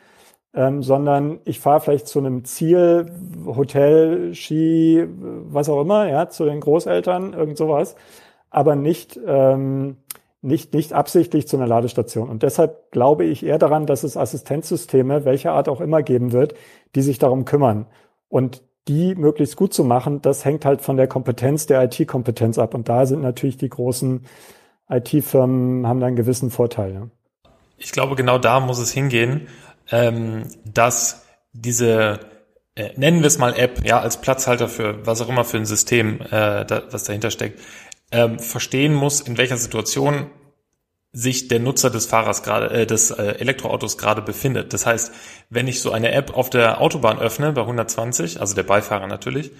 ähm, 0.55 0.83
sondern 0.83 1.41
ich 1.45 1.61
fahre 1.61 1.81
vielleicht 1.81 2.09
zu 2.09 2.19
einem 2.19 2.45
Ziel, 2.45 3.11
Hotel, 3.47 4.35
Ski, 4.35 5.07
was 5.09 5.69
auch 5.69 5.81
immer, 5.81 6.09
ja, 6.09 6.29
zu 6.29 6.45
den 6.45 6.61
Großeltern, 6.61 7.33
irgend 7.33 7.57
sowas, 7.57 7.97
aber 8.51 8.77
nicht 8.77 9.19
ähm, 9.27 9.97
nicht, 10.43 10.73
nicht 10.75 10.93
absichtlich 10.93 11.47
zu 11.49 11.57
einer 11.57 11.67
Ladestation. 11.67 12.29
Und 12.29 12.43
deshalb 12.43 12.91
glaube 12.93 13.25
ich 13.25 13.45
eher 13.45 13.59
daran, 13.59 13.87
dass 13.87 14.05
es 14.05 14.17
Assistenzsysteme, 14.17 15.25
welcher 15.25 15.53
Art 15.53 15.69
auch 15.69 15.81
immer 15.81 16.03
geben 16.03 16.33
wird, 16.33 16.55
die 16.95 17.03
sich 17.03 17.19
darum 17.19 17.45
kümmern. 17.45 17.87
Und 18.29 18.63
die 18.89 19.15
möglichst 19.15 19.57
gut 19.57 19.75
zu 19.75 19.85
machen, 19.85 20.23
das 20.23 20.45
hängt 20.45 20.65
halt 20.65 20.81
von 20.81 20.97
der 20.97 21.09
Kompetenz 21.09 21.67
der 21.67 21.83
IT-Kompetenz 21.85 22.59
ab. 22.59 22.75
Und 22.75 22.89
da 22.89 23.07
sind 23.07 23.21
natürlich 23.23 23.59
die 23.59 23.69
großen 23.69 24.25
IT-Firmen, 24.89 25.87
haben 25.87 26.01
da 26.01 26.07
einen 26.07 26.17
gewissen 26.17 26.51
Vorteil. 26.51 26.95
Ja. 26.95 27.09
Ich 27.83 27.93
glaube, 27.93 28.15
genau 28.15 28.39
da 28.39 28.61
muss 28.61 28.79
es 28.79 28.93
hingehen, 28.93 29.49
ähm, 29.91 30.49
dass 30.67 31.25
diese, 31.55 32.21
äh, 32.75 32.91
nennen 32.97 33.21
wir 33.21 33.27
es 33.27 33.39
mal 33.39 33.59
App, 33.59 33.85
ja, 33.85 33.99
als 34.01 34.21
Platzhalter 34.21 34.69
für 34.69 35.07
was 35.07 35.23
auch 35.23 35.31
immer 35.31 35.47
für 35.47 35.57
ein 35.57 35.65
System, 35.65 36.21
äh, 36.21 36.67
da, 36.67 36.83
was 36.91 37.05
dahinter 37.05 37.31
steckt, 37.31 37.59
ähm, 38.13 38.39
verstehen 38.39 38.93
muss, 38.93 39.23
in 39.23 39.39
welcher 39.39 39.57
Situation 39.57 40.27
sich 41.13 41.49
der 41.49 41.59
Nutzer 41.59 41.89
des 41.89 42.05
Fahrers 42.05 42.43
gerade, 42.43 42.71
äh, 42.71 42.87
des 42.87 43.11
äh, 43.13 43.23
Elektroautos 43.39 43.97
gerade 43.97 44.21
befindet. 44.21 44.75
Das 44.75 44.85
heißt, 44.85 45.13
wenn 45.49 45.67
ich 45.67 45.81
so 45.81 45.91
eine 45.91 46.13
App 46.13 46.37
auf 46.37 46.51
der 46.51 46.83
Autobahn 46.83 47.19
öffne 47.19 47.53
bei 47.53 47.63
120, 47.63 48.41
also 48.41 48.55
der 48.55 48.63
Beifahrer 48.63 49.07
natürlich, 49.07 49.53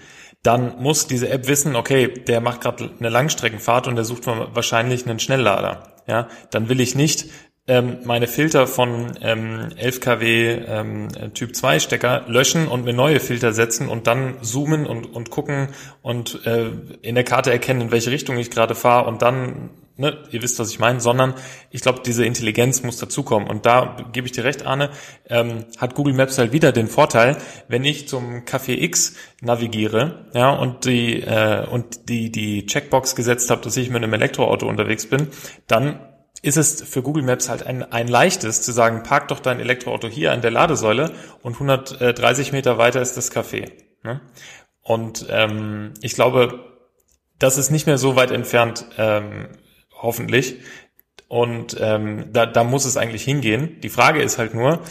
dann 0.43 0.79
muss 0.79 1.07
diese 1.07 1.29
App 1.29 1.47
wissen, 1.47 1.75
okay, 1.75 2.07
der 2.07 2.39
macht 2.39 2.61
gerade 2.61 2.91
eine 2.99 3.09
Langstreckenfahrt 3.09 3.87
und 3.87 3.95
der 3.95 4.05
sucht 4.05 4.27
wahrscheinlich 4.27 5.07
einen 5.07 5.19
Schnelllader. 5.19 5.95
Ja, 6.07 6.27
dann 6.51 6.69
will 6.69 6.79
ich 6.79 6.95
nicht 6.95 7.25
ähm, 7.71 7.99
meine 8.03 8.27
Filter 8.27 8.67
von 8.67 9.13
ähm, 9.21 9.69
11 9.77 10.01
kW 10.01 10.51
ähm, 10.67 11.07
Typ 11.33 11.55
2 11.55 11.79
Stecker 11.79 12.25
löschen 12.27 12.67
und 12.67 12.83
mir 12.83 12.91
neue 12.91 13.21
Filter 13.21 13.53
setzen 13.53 13.87
und 13.87 14.07
dann 14.07 14.35
zoomen 14.41 14.85
und, 14.85 15.05
und 15.05 15.29
gucken 15.29 15.69
und 16.01 16.45
äh, 16.45 16.65
in 17.01 17.15
der 17.15 17.23
Karte 17.23 17.49
erkennen, 17.49 17.79
in 17.79 17.91
welche 17.91 18.11
Richtung 18.11 18.37
ich 18.37 18.51
gerade 18.51 18.75
fahre 18.75 19.07
und 19.07 19.21
dann 19.21 19.69
ne, 19.95 20.17
ihr 20.31 20.41
wisst, 20.41 20.59
was 20.59 20.69
ich 20.69 20.79
meine, 20.79 20.99
sondern 20.99 21.33
ich 21.69 21.79
glaube, 21.81 22.01
diese 22.05 22.25
Intelligenz 22.25 22.83
muss 22.83 22.97
dazukommen. 22.97 23.47
Und 23.47 23.65
da 23.65 23.95
gebe 24.11 24.27
ich 24.27 24.33
dir 24.33 24.43
recht, 24.43 24.65
Arne, 24.65 24.89
ähm, 25.29 25.63
hat 25.77 25.95
Google 25.95 26.13
Maps 26.13 26.37
halt 26.37 26.51
wieder 26.51 26.73
den 26.73 26.87
Vorteil, 26.87 27.37
wenn 27.69 27.85
ich 27.85 28.09
zum 28.09 28.43
Café 28.43 28.81
X 28.81 29.15
navigiere, 29.39 30.25
ja, 30.33 30.49
und 30.49 30.83
die 30.83 31.21
äh, 31.21 31.65
und 31.67 32.09
die 32.09 32.33
die 32.33 32.65
Checkbox 32.65 33.15
gesetzt 33.15 33.49
habe, 33.49 33.61
dass 33.61 33.77
ich 33.77 33.89
mit 33.89 34.03
einem 34.03 34.13
Elektroauto 34.13 34.67
unterwegs 34.67 35.05
bin, 35.05 35.27
dann 35.67 35.99
ist 36.41 36.57
es 36.57 36.81
für 36.81 37.03
Google 37.03 37.23
Maps 37.23 37.49
halt 37.49 37.65
ein, 37.65 37.83
ein 37.91 38.07
leichtes 38.07 38.61
zu 38.61 38.71
sagen, 38.71 39.03
park 39.03 39.27
doch 39.27 39.39
dein 39.39 39.59
Elektroauto 39.59 40.07
hier 40.07 40.31
an 40.31 40.41
der 40.41 40.51
Ladesäule 40.51 41.11
und 41.43 41.53
130 41.53 42.51
Meter 42.51 42.77
weiter 42.77 43.01
ist 43.01 43.15
das 43.15 43.31
Café. 43.31 43.71
Ne? 44.03 44.21
Und 44.81 45.27
ähm, 45.29 45.93
ich 46.01 46.13
glaube, 46.13 46.65
das 47.37 47.57
ist 47.57 47.69
nicht 47.69 47.87
mehr 47.87 47.97
so 47.97 48.15
weit 48.15 48.31
entfernt 48.31 48.85
ähm, 48.97 49.49
hoffentlich. 49.93 50.57
Und 51.27 51.77
ähm, 51.79 52.25
da, 52.33 52.45
da 52.45 52.63
muss 52.63 52.85
es 52.85 52.97
eigentlich 52.97 53.23
hingehen. 53.23 53.79
Die 53.81 53.89
Frage 53.89 54.21
ist 54.21 54.37
halt 54.37 54.53
nur, 54.53 54.81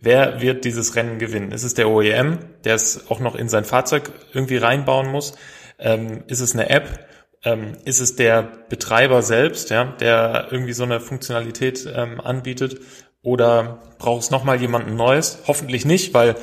wer 0.00 0.40
wird 0.40 0.64
dieses 0.64 0.96
Rennen 0.96 1.18
gewinnen? 1.18 1.52
Ist 1.52 1.62
es 1.62 1.74
der 1.74 1.88
OEM, 1.88 2.38
der 2.64 2.74
es 2.74 3.10
auch 3.10 3.20
noch 3.20 3.36
in 3.36 3.48
sein 3.48 3.64
Fahrzeug 3.64 4.10
irgendwie 4.32 4.56
reinbauen 4.56 5.12
muss? 5.12 5.36
Ähm, 5.78 6.24
ist 6.26 6.40
es 6.40 6.54
eine 6.54 6.68
App? 6.68 7.06
Ähm, 7.44 7.76
ist 7.84 8.00
es 8.00 8.16
der 8.16 8.42
Betreiber 8.68 9.22
selbst, 9.22 9.70
ja, 9.70 9.84
der 9.84 10.48
irgendwie 10.50 10.72
so 10.72 10.84
eine 10.84 11.00
Funktionalität 11.00 11.86
ähm, 11.94 12.20
anbietet? 12.20 12.80
Oder 13.22 13.82
braucht 13.98 14.22
es 14.22 14.30
nochmal 14.30 14.60
jemanden 14.60 14.96
Neues? 14.96 15.38
Hoffentlich 15.46 15.84
nicht, 15.84 16.14
weil 16.14 16.36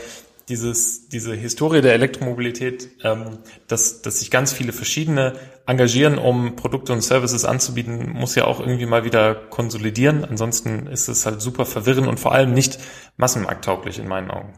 dieses, 0.50 1.08
diese 1.08 1.34
Historie 1.34 1.82
der 1.82 1.94
Elektromobilität, 1.94 2.90
ähm, 3.04 3.40
dass, 3.68 4.02
dass 4.02 4.20
sich 4.20 4.32
ganz 4.32 4.52
viele 4.52 4.74
verschiedene 4.74 5.34
engagieren, 5.66 6.18
um 6.18 6.56
Produkte 6.56 6.92
und 6.94 7.02
Services 7.02 7.46
anzubieten, 7.46 8.10
muss 8.10 8.36
ja 8.36 8.46
auch 8.46 8.60
irgendwie 8.60 8.86
mal 8.86 9.06
wieder 9.06 9.34
konsolidieren. 9.34 10.26
Ansonsten 10.26 10.88
ist 10.88 11.08
es 11.08 11.26
halt 11.26 11.42
super 11.42 11.66
verwirrend 11.66 12.08
und 12.08 12.20
vor 12.20 12.34
allem 12.34 12.54
nicht 12.54 12.80
massenmarkttauglich 13.18 14.00
in 14.00 14.08
meinen 14.08 14.30
Augen. 14.30 14.54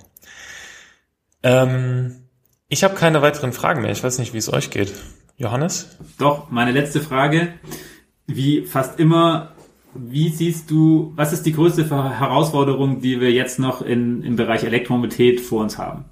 Ähm, 1.43 2.27
ich 2.69 2.83
habe 2.83 2.95
keine 2.95 3.21
weiteren 3.21 3.53
Fragen 3.53 3.81
mehr. 3.81 3.91
Ich 3.91 4.03
weiß 4.03 4.17
nicht, 4.17 4.33
wie 4.33 4.39
es 4.39 4.51
euch 4.51 4.71
geht. 4.71 4.93
Johannes? 5.43 5.99
Doch, 6.17 6.49
meine 6.49 6.71
letzte 6.71 6.99
Frage. 6.99 7.53
Wie 8.25 8.65
fast 8.65 8.99
immer 8.99 9.53
wie 9.95 10.29
siehst 10.29 10.71
du, 10.71 11.11
was 11.15 11.33
ist 11.33 11.45
die 11.45 11.53
größte 11.53 11.87
Herausforderung, 11.89 13.01
die 13.01 13.21
wir 13.21 13.31
jetzt 13.31 13.59
noch 13.59 13.83
in, 13.83 14.23
im 14.23 14.35
Bereich 14.35 14.63
Elektromobilität 14.63 15.39
vor 15.39 15.61
uns 15.61 15.77
haben? 15.77 16.05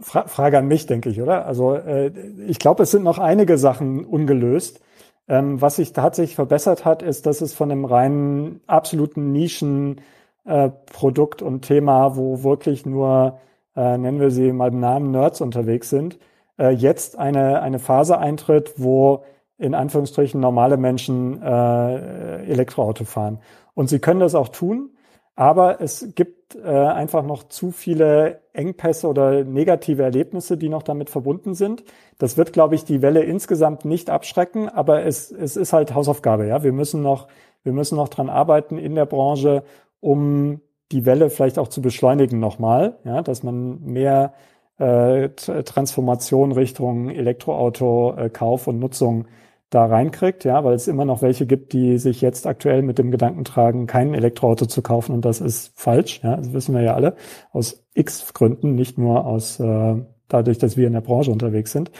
Fra 0.00 0.26
Frage 0.26 0.56
an 0.58 0.66
mich, 0.66 0.86
denke 0.86 1.10
ich, 1.10 1.20
oder? 1.20 1.44
Also 1.46 1.74
äh, 1.74 2.10
ich 2.48 2.58
glaube, 2.58 2.84
es 2.84 2.90
sind 2.90 3.04
noch 3.04 3.18
einige 3.18 3.58
Sachen 3.58 4.04
ungelöst. 4.04 4.80
Ähm, 5.28 5.60
was 5.60 5.76
sich 5.76 5.92
tatsächlich 5.92 6.34
verbessert 6.34 6.84
hat, 6.84 7.02
ist, 7.02 7.26
dass 7.26 7.40
es 7.40 7.54
von 7.54 7.70
einem 7.70 7.84
reinen 7.84 8.60
absoluten 8.66 9.30
Nischenprodukt 9.30 11.42
äh, 11.42 11.44
und 11.44 11.62
Thema, 11.62 12.16
wo 12.16 12.42
wirklich 12.42 12.84
nur, 12.86 13.38
äh, 13.76 13.96
nennen 13.98 14.18
wir 14.20 14.32
sie 14.32 14.52
mal 14.52 14.72
im 14.72 14.80
Namen 14.80 15.12
Nerds 15.12 15.40
unterwegs 15.40 15.90
sind, 15.90 16.18
äh, 16.62 16.70
jetzt 16.70 17.18
eine, 17.18 17.60
eine 17.60 17.80
Phase 17.80 18.18
eintritt, 18.18 18.74
wo 18.76 19.24
in 19.58 19.74
Anführungsstrichen 19.74 20.40
normale 20.40 20.76
Menschen 20.76 21.42
äh, 21.42 22.44
Elektroauto 22.44 23.04
fahren. 23.04 23.40
Und 23.74 23.88
sie 23.88 23.98
können 23.98 24.20
das 24.20 24.34
auch 24.34 24.48
tun, 24.48 24.90
aber 25.34 25.80
es 25.80 26.14
gibt 26.14 26.56
äh, 26.56 26.68
einfach 26.68 27.24
noch 27.24 27.44
zu 27.44 27.70
viele 27.70 28.40
Engpässe 28.52 29.08
oder 29.08 29.44
negative 29.44 30.02
Erlebnisse, 30.02 30.56
die 30.56 30.68
noch 30.68 30.82
damit 30.82 31.10
verbunden 31.10 31.54
sind. 31.54 31.84
Das 32.18 32.36
wird, 32.36 32.52
glaube 32.52 32.74
ich, 32.74 32.84
die 32.84 33.02
Welle 33.02 33.22
insgesamt 33.22 33.84
nicht 33.84 34.10
abschrecken, 34.10 34.68
aber 34.68 35.04
es, 35.04 35.30
es 35.30 35.56
ist 35.56 35.72
halt 35.72 35.94
Hausaufgabe. 35.94 36.46
Ja, 36.46 36.62
wir 36.62 36.72
müssen 36.72 37.02
noch, 37.02 37.28
wir 37.62 37.72
müssen 37.72 37.96
noch 37.96 38.08
dran 38.08 38.28
arbeiten 38.28 38.78
in 38.78 38.94
der 38.94 39.06
Branche, 39.06 39.64
um 40.00 40.60
die 40.92 41.06
Welle 41.06 41.30
vielleicht 41.30 41.58
auch 41.58 41.68
zu 41.68 41.80
beschleunigen 41.80 42.38
nochmal, 42.38 42.98
ja, 43.04 43.22
dass 43.22 43.42
man 43.42 43.80
mehr 43.82 44.34
äh, 44.78 45.28
Transformation 45.30 46.52
Richtung 46.52 47.10
Elektroauto 47.10 48.14
äh, 48.16 48.30
Kauf 48.30 48.66
und 48.66 48.78
Nutzung 48.78 49.26
da 49.70 49.86
reinkriegt, 49.86 50.44
ja, 50.44 50.64
weil 50.64 50.74
es 50.74 50.86
immer 50.86 51.06
noch 51.06 51.22
welche 51.22 51.46
gibt, 51.46 51.72
die 51.72 51.96
sich 51.96 52.20
jetzt 52.20 52.46
aktuell 52.46 52.82
mit 52.82 52.98
dem 52.98 53.10
Gedanken 53.10 53.44
tragen, 53.44 53.86
kein 53.86 54.12
Elektroauto 54.12 54.66
zu 54.66 54.82
kaufen 54.82 55.12
und 55.12 55.24
das 55.24 55.40
ist 55.40 55.72
falsch, 55.80 56.20
ja, 56.22 56.36
das 56.36 56.52
wissen 56.52 56.74
wir 56.74 56.82
ja 56.82 56.94
alle, 56.94 57.16
aus 57.52 57.86
x 57.94 58.34
Gründen, 58.34 58.74
nicht 58.74 58.98
nur 58.98 59.24
aus 59.24 59.58
äh, 59.60 59.94
dadurch, 60.28 60.58
dass 60.58 60.76
wir 60.76 60.86
in 60.86 60.92
der 60.92 61.00
Branche 61.00 61.30
unterwegs 61.30 61.72
sind. 61.72 61.90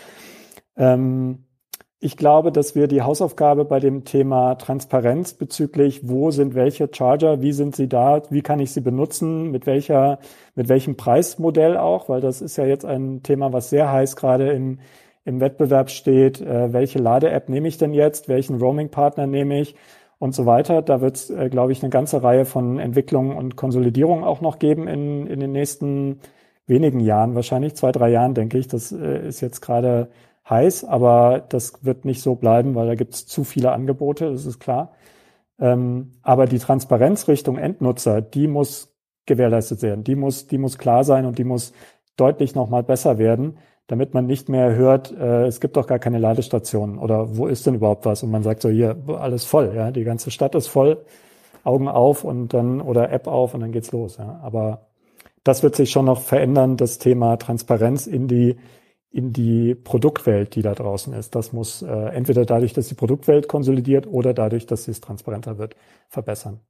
Ähm, 0.77 1.45
ich 2.03 2.17
glaube, 2.17 2.53
dass 2.53 2.75
wir 2.75 2.89
die 2.89 3.03
Hausaufgabe 3.03 3.65
bei 3.65 3.81
dem 3.81 4.05
Thema 4.05 4.57
Transparenz 4.57 5.35
bezüglich, 5.35 6.09
wo 6.09 6.31
sind 6.31 6.55
welche 6.55 6.89
Charger, 6.93 7.43
wie 7.43 7.53
sind 7.53 7.77
sie 7.77 7.89
da, 7.89 8.23
wie 8.31 8.43
kann 8.43 8.61
ich 8.61 8.73
sie 8.73 8.81
benutzen, 8.81 9.51
mit 9.51 9.67
welcher, 9.67 10.19
mit 10.55 10.69
welchem 10.69 10.97
Preismodell 10.97 11.77
auch, 11.77 12.09
weil 12.09 12.21
das 12.21 12.41
ist 12.43 12.57
ja 12.57 12.65
jetzt 12.65 12.85
ein 12.85 13.23
Thema, 13.23 13.53
was 13.53 13.71
sehr 13.71 13.91
heiß 13.93 14.17
gerade 14.17 14.51
im 14.53 14.79
im 15.25 15.41
Wettbewerb 15.41 15.91
steht, 15.91 16.41
äh, 16.41 16.73
welche 16.73 16.99
Lade-App 16.99 17.49
nehme 17.49 17.69
ich 17.69 17.79
denn 17.79 17.93
jetzt, 17.93 18.29
welchen 18.29 18.59
Roaming-Partner 18.59 19.27
nehme 19.27 19.61
ich 19.61 19.75
und 20.19 20.35
so 20.35 20.47
weiter. 20.47 20.83
Da 20.83 21.01
wird 21.01 21.17
es, 21.17 21.31
äh, 21.31 21.49
glaube 21.49 21.73
ich, 21.73 21.83
eine 21.83 21.91
ganze 21.91 22.23
Reihe 22.23 22.45
von 22.45 22.79
Entwicklungen 22.79 23.37
und 23.37 23.57
Konsolidierungen 23.57 24.25
auch 24.25 24.41
noch 24.41 24.59
geben 24.59 24.89
in, 24.89 25.27
in 25.27 25.41
den 25.41 25.53
nächsten 25.53 26.21
wenigen 26.67 27.01
Jahren, 27.01 27.35
wahrscheinlich 27.35 27.75
zwei, 27.75 27.93
drei 27.93 28.11
Jahren, 28.11 28.35
denke 28.35 28.59
ich. 28.59 28.69
Das 28.69 28.93
äh, 28.93 29.29
ist 29.29 29.41
jetzt 29.41 29.61
gerade 29.61 30.09
heiß, 30.49 30.85
aber 30.85 31.45
das 31.49 31.85
wird 31.85 32.05
nicht 32.05 32.23
so 32.23 32.35
bleiben, 32.35 32.75
weil 32.75 32.87
da 32.87 32.95
gibt 32.95 33.15
es 33.15 33.27
zu 33.27 33.45
viele 33.45 33.73
Angebote, 33.73 34.31
das 34.31 34.47
ist 34.47 34.59
klar. 34.59 34.93
Ähm, 35.59 36.13
aber 36.23 36.47
die 36.47 36.59
Transparenz 36.59 37.29
Richtung 37.29 37.59
Endnutzer, 37.59 38.21
die 38.21 38.49
muss 38.49 38.95
gewährleistet 39.27 39.83
werden. 39.83 40.05
Die 40.05 40.17
muss, 40.17 40.49
die 40.49 40.59
muss 40.59 40.79
klar 40.79 41.05
sein 41.05 41.27
und 41.27 41.39
die 41.39 41.45
muss 41.45 41.73
deutlich 42.17 42.55
nochmal 42.55 42.83
besser 42.83 43.19
werden 43.19 43.59
damit 43.93 44.15
man 44.15 44.27
nicht 44.27 44.49
mehr 44.49 44.75
hört, 44.75 45.13
äh, 45.13 45.45
es 45.45 45.61
gibt 45.61 45.77
doch 45.77 45.87
gar 45.87 45.99
keine 45.99 46.19
Ladestationen 46.19 46.99
oder 46.99 47.37
wo 47.37 47.47
ist 47.47 47.67
denn 47.67 47.75
überhaupt 47.75 48.07
was? 48.07 48.23
Und 48.23 48.31
man 48.31 48.43
sagt 48.43 48.63
so, 48.63 48.71
hier, 48.71 48.97
alles 49.07 49.45
voll, 49.45 49.73
ja, 49.75 49.91
die 49.91 50.05
ganze 50.05 50.31
Stadt 50.31 50.55
ist 50.55 50.69
voll, 50.69 51.05
Augen 51.65 51.89
auf 51.89 52.25
und 52.25 52.55
dann 52.55 52.81
oder 52.81 53.13
App 53.13 53.27
auf 53.27 53.55
und 53.55 53.61
dann 53.61 53.73
geht's 53.73 53.93
los. 53.93 54.17
Ja. 54.17 54.41
Aber 54.43 54.87
das 55.45 55.63
wird 55.63 55.77
sich 55.77 55.91
schon 55.91 56.07
noch 56.07 56.23
verändern, 56.23 56.77
das 56.77 56.99
Thema 56.99 57.37
Transparenz 57.37 58.07
in 58.07 58.29
die 58.29 58.57
in 59.13 59.33
die 59.33 59.75
Produktwelt, 59.75 60.55
die 60.55 60.63
da 60.63 60.75
draußen 60.75 61.13
ist. 61.13 61.35
Das 61.35 61.53
muss 61.53 61.83
äh, 61.83 61.87
entweder 61.87 62.45
dadurch, 62.45 62.73
dass 62.73 62.89
die 62.89 62.95
Produktwelt 62.95 63.47
konsolidiert 63.47 64.07
oder 64.07 64.33
dadurch, 64.33 64.67
dass 64.67 64.89
es 64.89 65.01
transparenter 65.01 65.59
wird, 65.59 65.77
verbessern. 66.09 66.61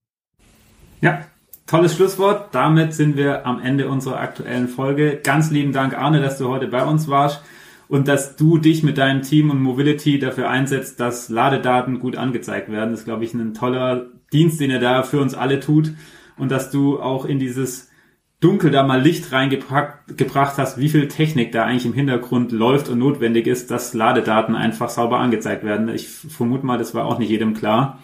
Ja, 1.00 1.24
Tolles 1.66 1.94
Schlusswort. 1.94 2.54
Damit 2.54 2.92
sind 2.92 3.16
wir 3.16 3.46
am 3.46 3.60
Ende 3.60 3.88
unserer 3.88 4.20
aktuellen 4.20 4.68
Folge. 4.68 5.20
Ganz 5.22 5.50
lieben 5.50 5.72
Dank, 5.72 5.96
Arne, 5.96 6.20
dass 6.20 6.36
du 6.36 6.48
heute 6.48 6.66
bei 6.66 6.84
uns 6.84 7.08
warst 7.08 7.42
und 7.88 8.08
dass 8.08 8.36
du 8.36 8.58
dich 8.58 8.82
mit 8.82 8.98
deinem 8.98 9.22
Team 9.22 9.50
und 9.50 9.60
Mobility 9.60 10.18
dafür 10.18 10.50
einsetzt, 10.50 10.98
dass 11.00 11.28
Ladedaten 11.28 11.98
gut 11.98 12.16
angezeigt 12.16 12.70
werden. 12.70 12.90
Das 12.90 13.00
ist, 13.00 13.04
glaube 13.06 13.24
ich, 13.24 13.32
ein 13.32 13.54
toller 13.54 14.06
Dienst, 14.32 14.60
den 14.60 14.70
er 14.70 14.80
da 14.80 15.02
für 15.02 15.20
uns 15.20 15.34
alle 15.34 15.60
tut 15.60 15.92
und 16.36 16.50
dass 16.50 16.70
du 16.70 17.00
auch 17.00 17.24
in 17.24 17.38
dieses 17.38 17.88
Dunkel 18.42 18.70
da 18.70 18.82
mal 18.82 19.00
Licht 19.00 19.32
reingebracht 19.32 20.58
hast, 20.58 20.76
wie 20.76 20.88
viel 20.88 21.08
Technik 21.08 21.52
da 21.52 21.64
eigentlich 21.64 21.86
im 21.86 21.94
Hintergrund 21.94 22.52
läuft 22.52 22.88
und 22.88 22.98
notwendig 22.98 23.46
ist, 23.46 23.70
dass 23.70 23.94
Ladedaten 23.94 24.56
einfach 24.56 24.90
sauber 24.90 25.20
angezeigt 25.20 25.64
werden. 25.64 25.88
Ich 25.88 26.08
vermute 26.08 26.66
mal, 26.66 26.76
das 26.76 26.94
war 26.94 27.06
auch 27.06 27.18
nicht 27.18 27.30
jedem 27.30 27.54
klar. 27.54 28.00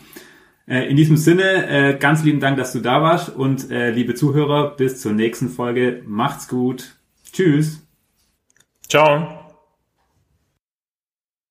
Äh, 0.66 0.89
in 0.89 0.97
diesem 0.97 1.16
Sinne, 1.16 1.66
äh, 1.68 1.99
ganz 1.99 2.22
lieben 2.22 2.41
Dank, 2.41 2.57
dass 2.57 2.72
du 2.72 2.78
da 2.78 3.03
warst 3.03 3.34
und 3.34 3.70
äh, 3.70 3.91
liebe 3.91 4.14
Zuhörer, 4.14 4.76
bis 4.76 5.01
zur 5.01 5.12
nächsten 5.12 5.49
Folge. 5.49 6.03
Macht's 6.07 6.47
gut. 6.47 6.97
Tschüss. 7.32 7.86
Ciao. 8.89 9.38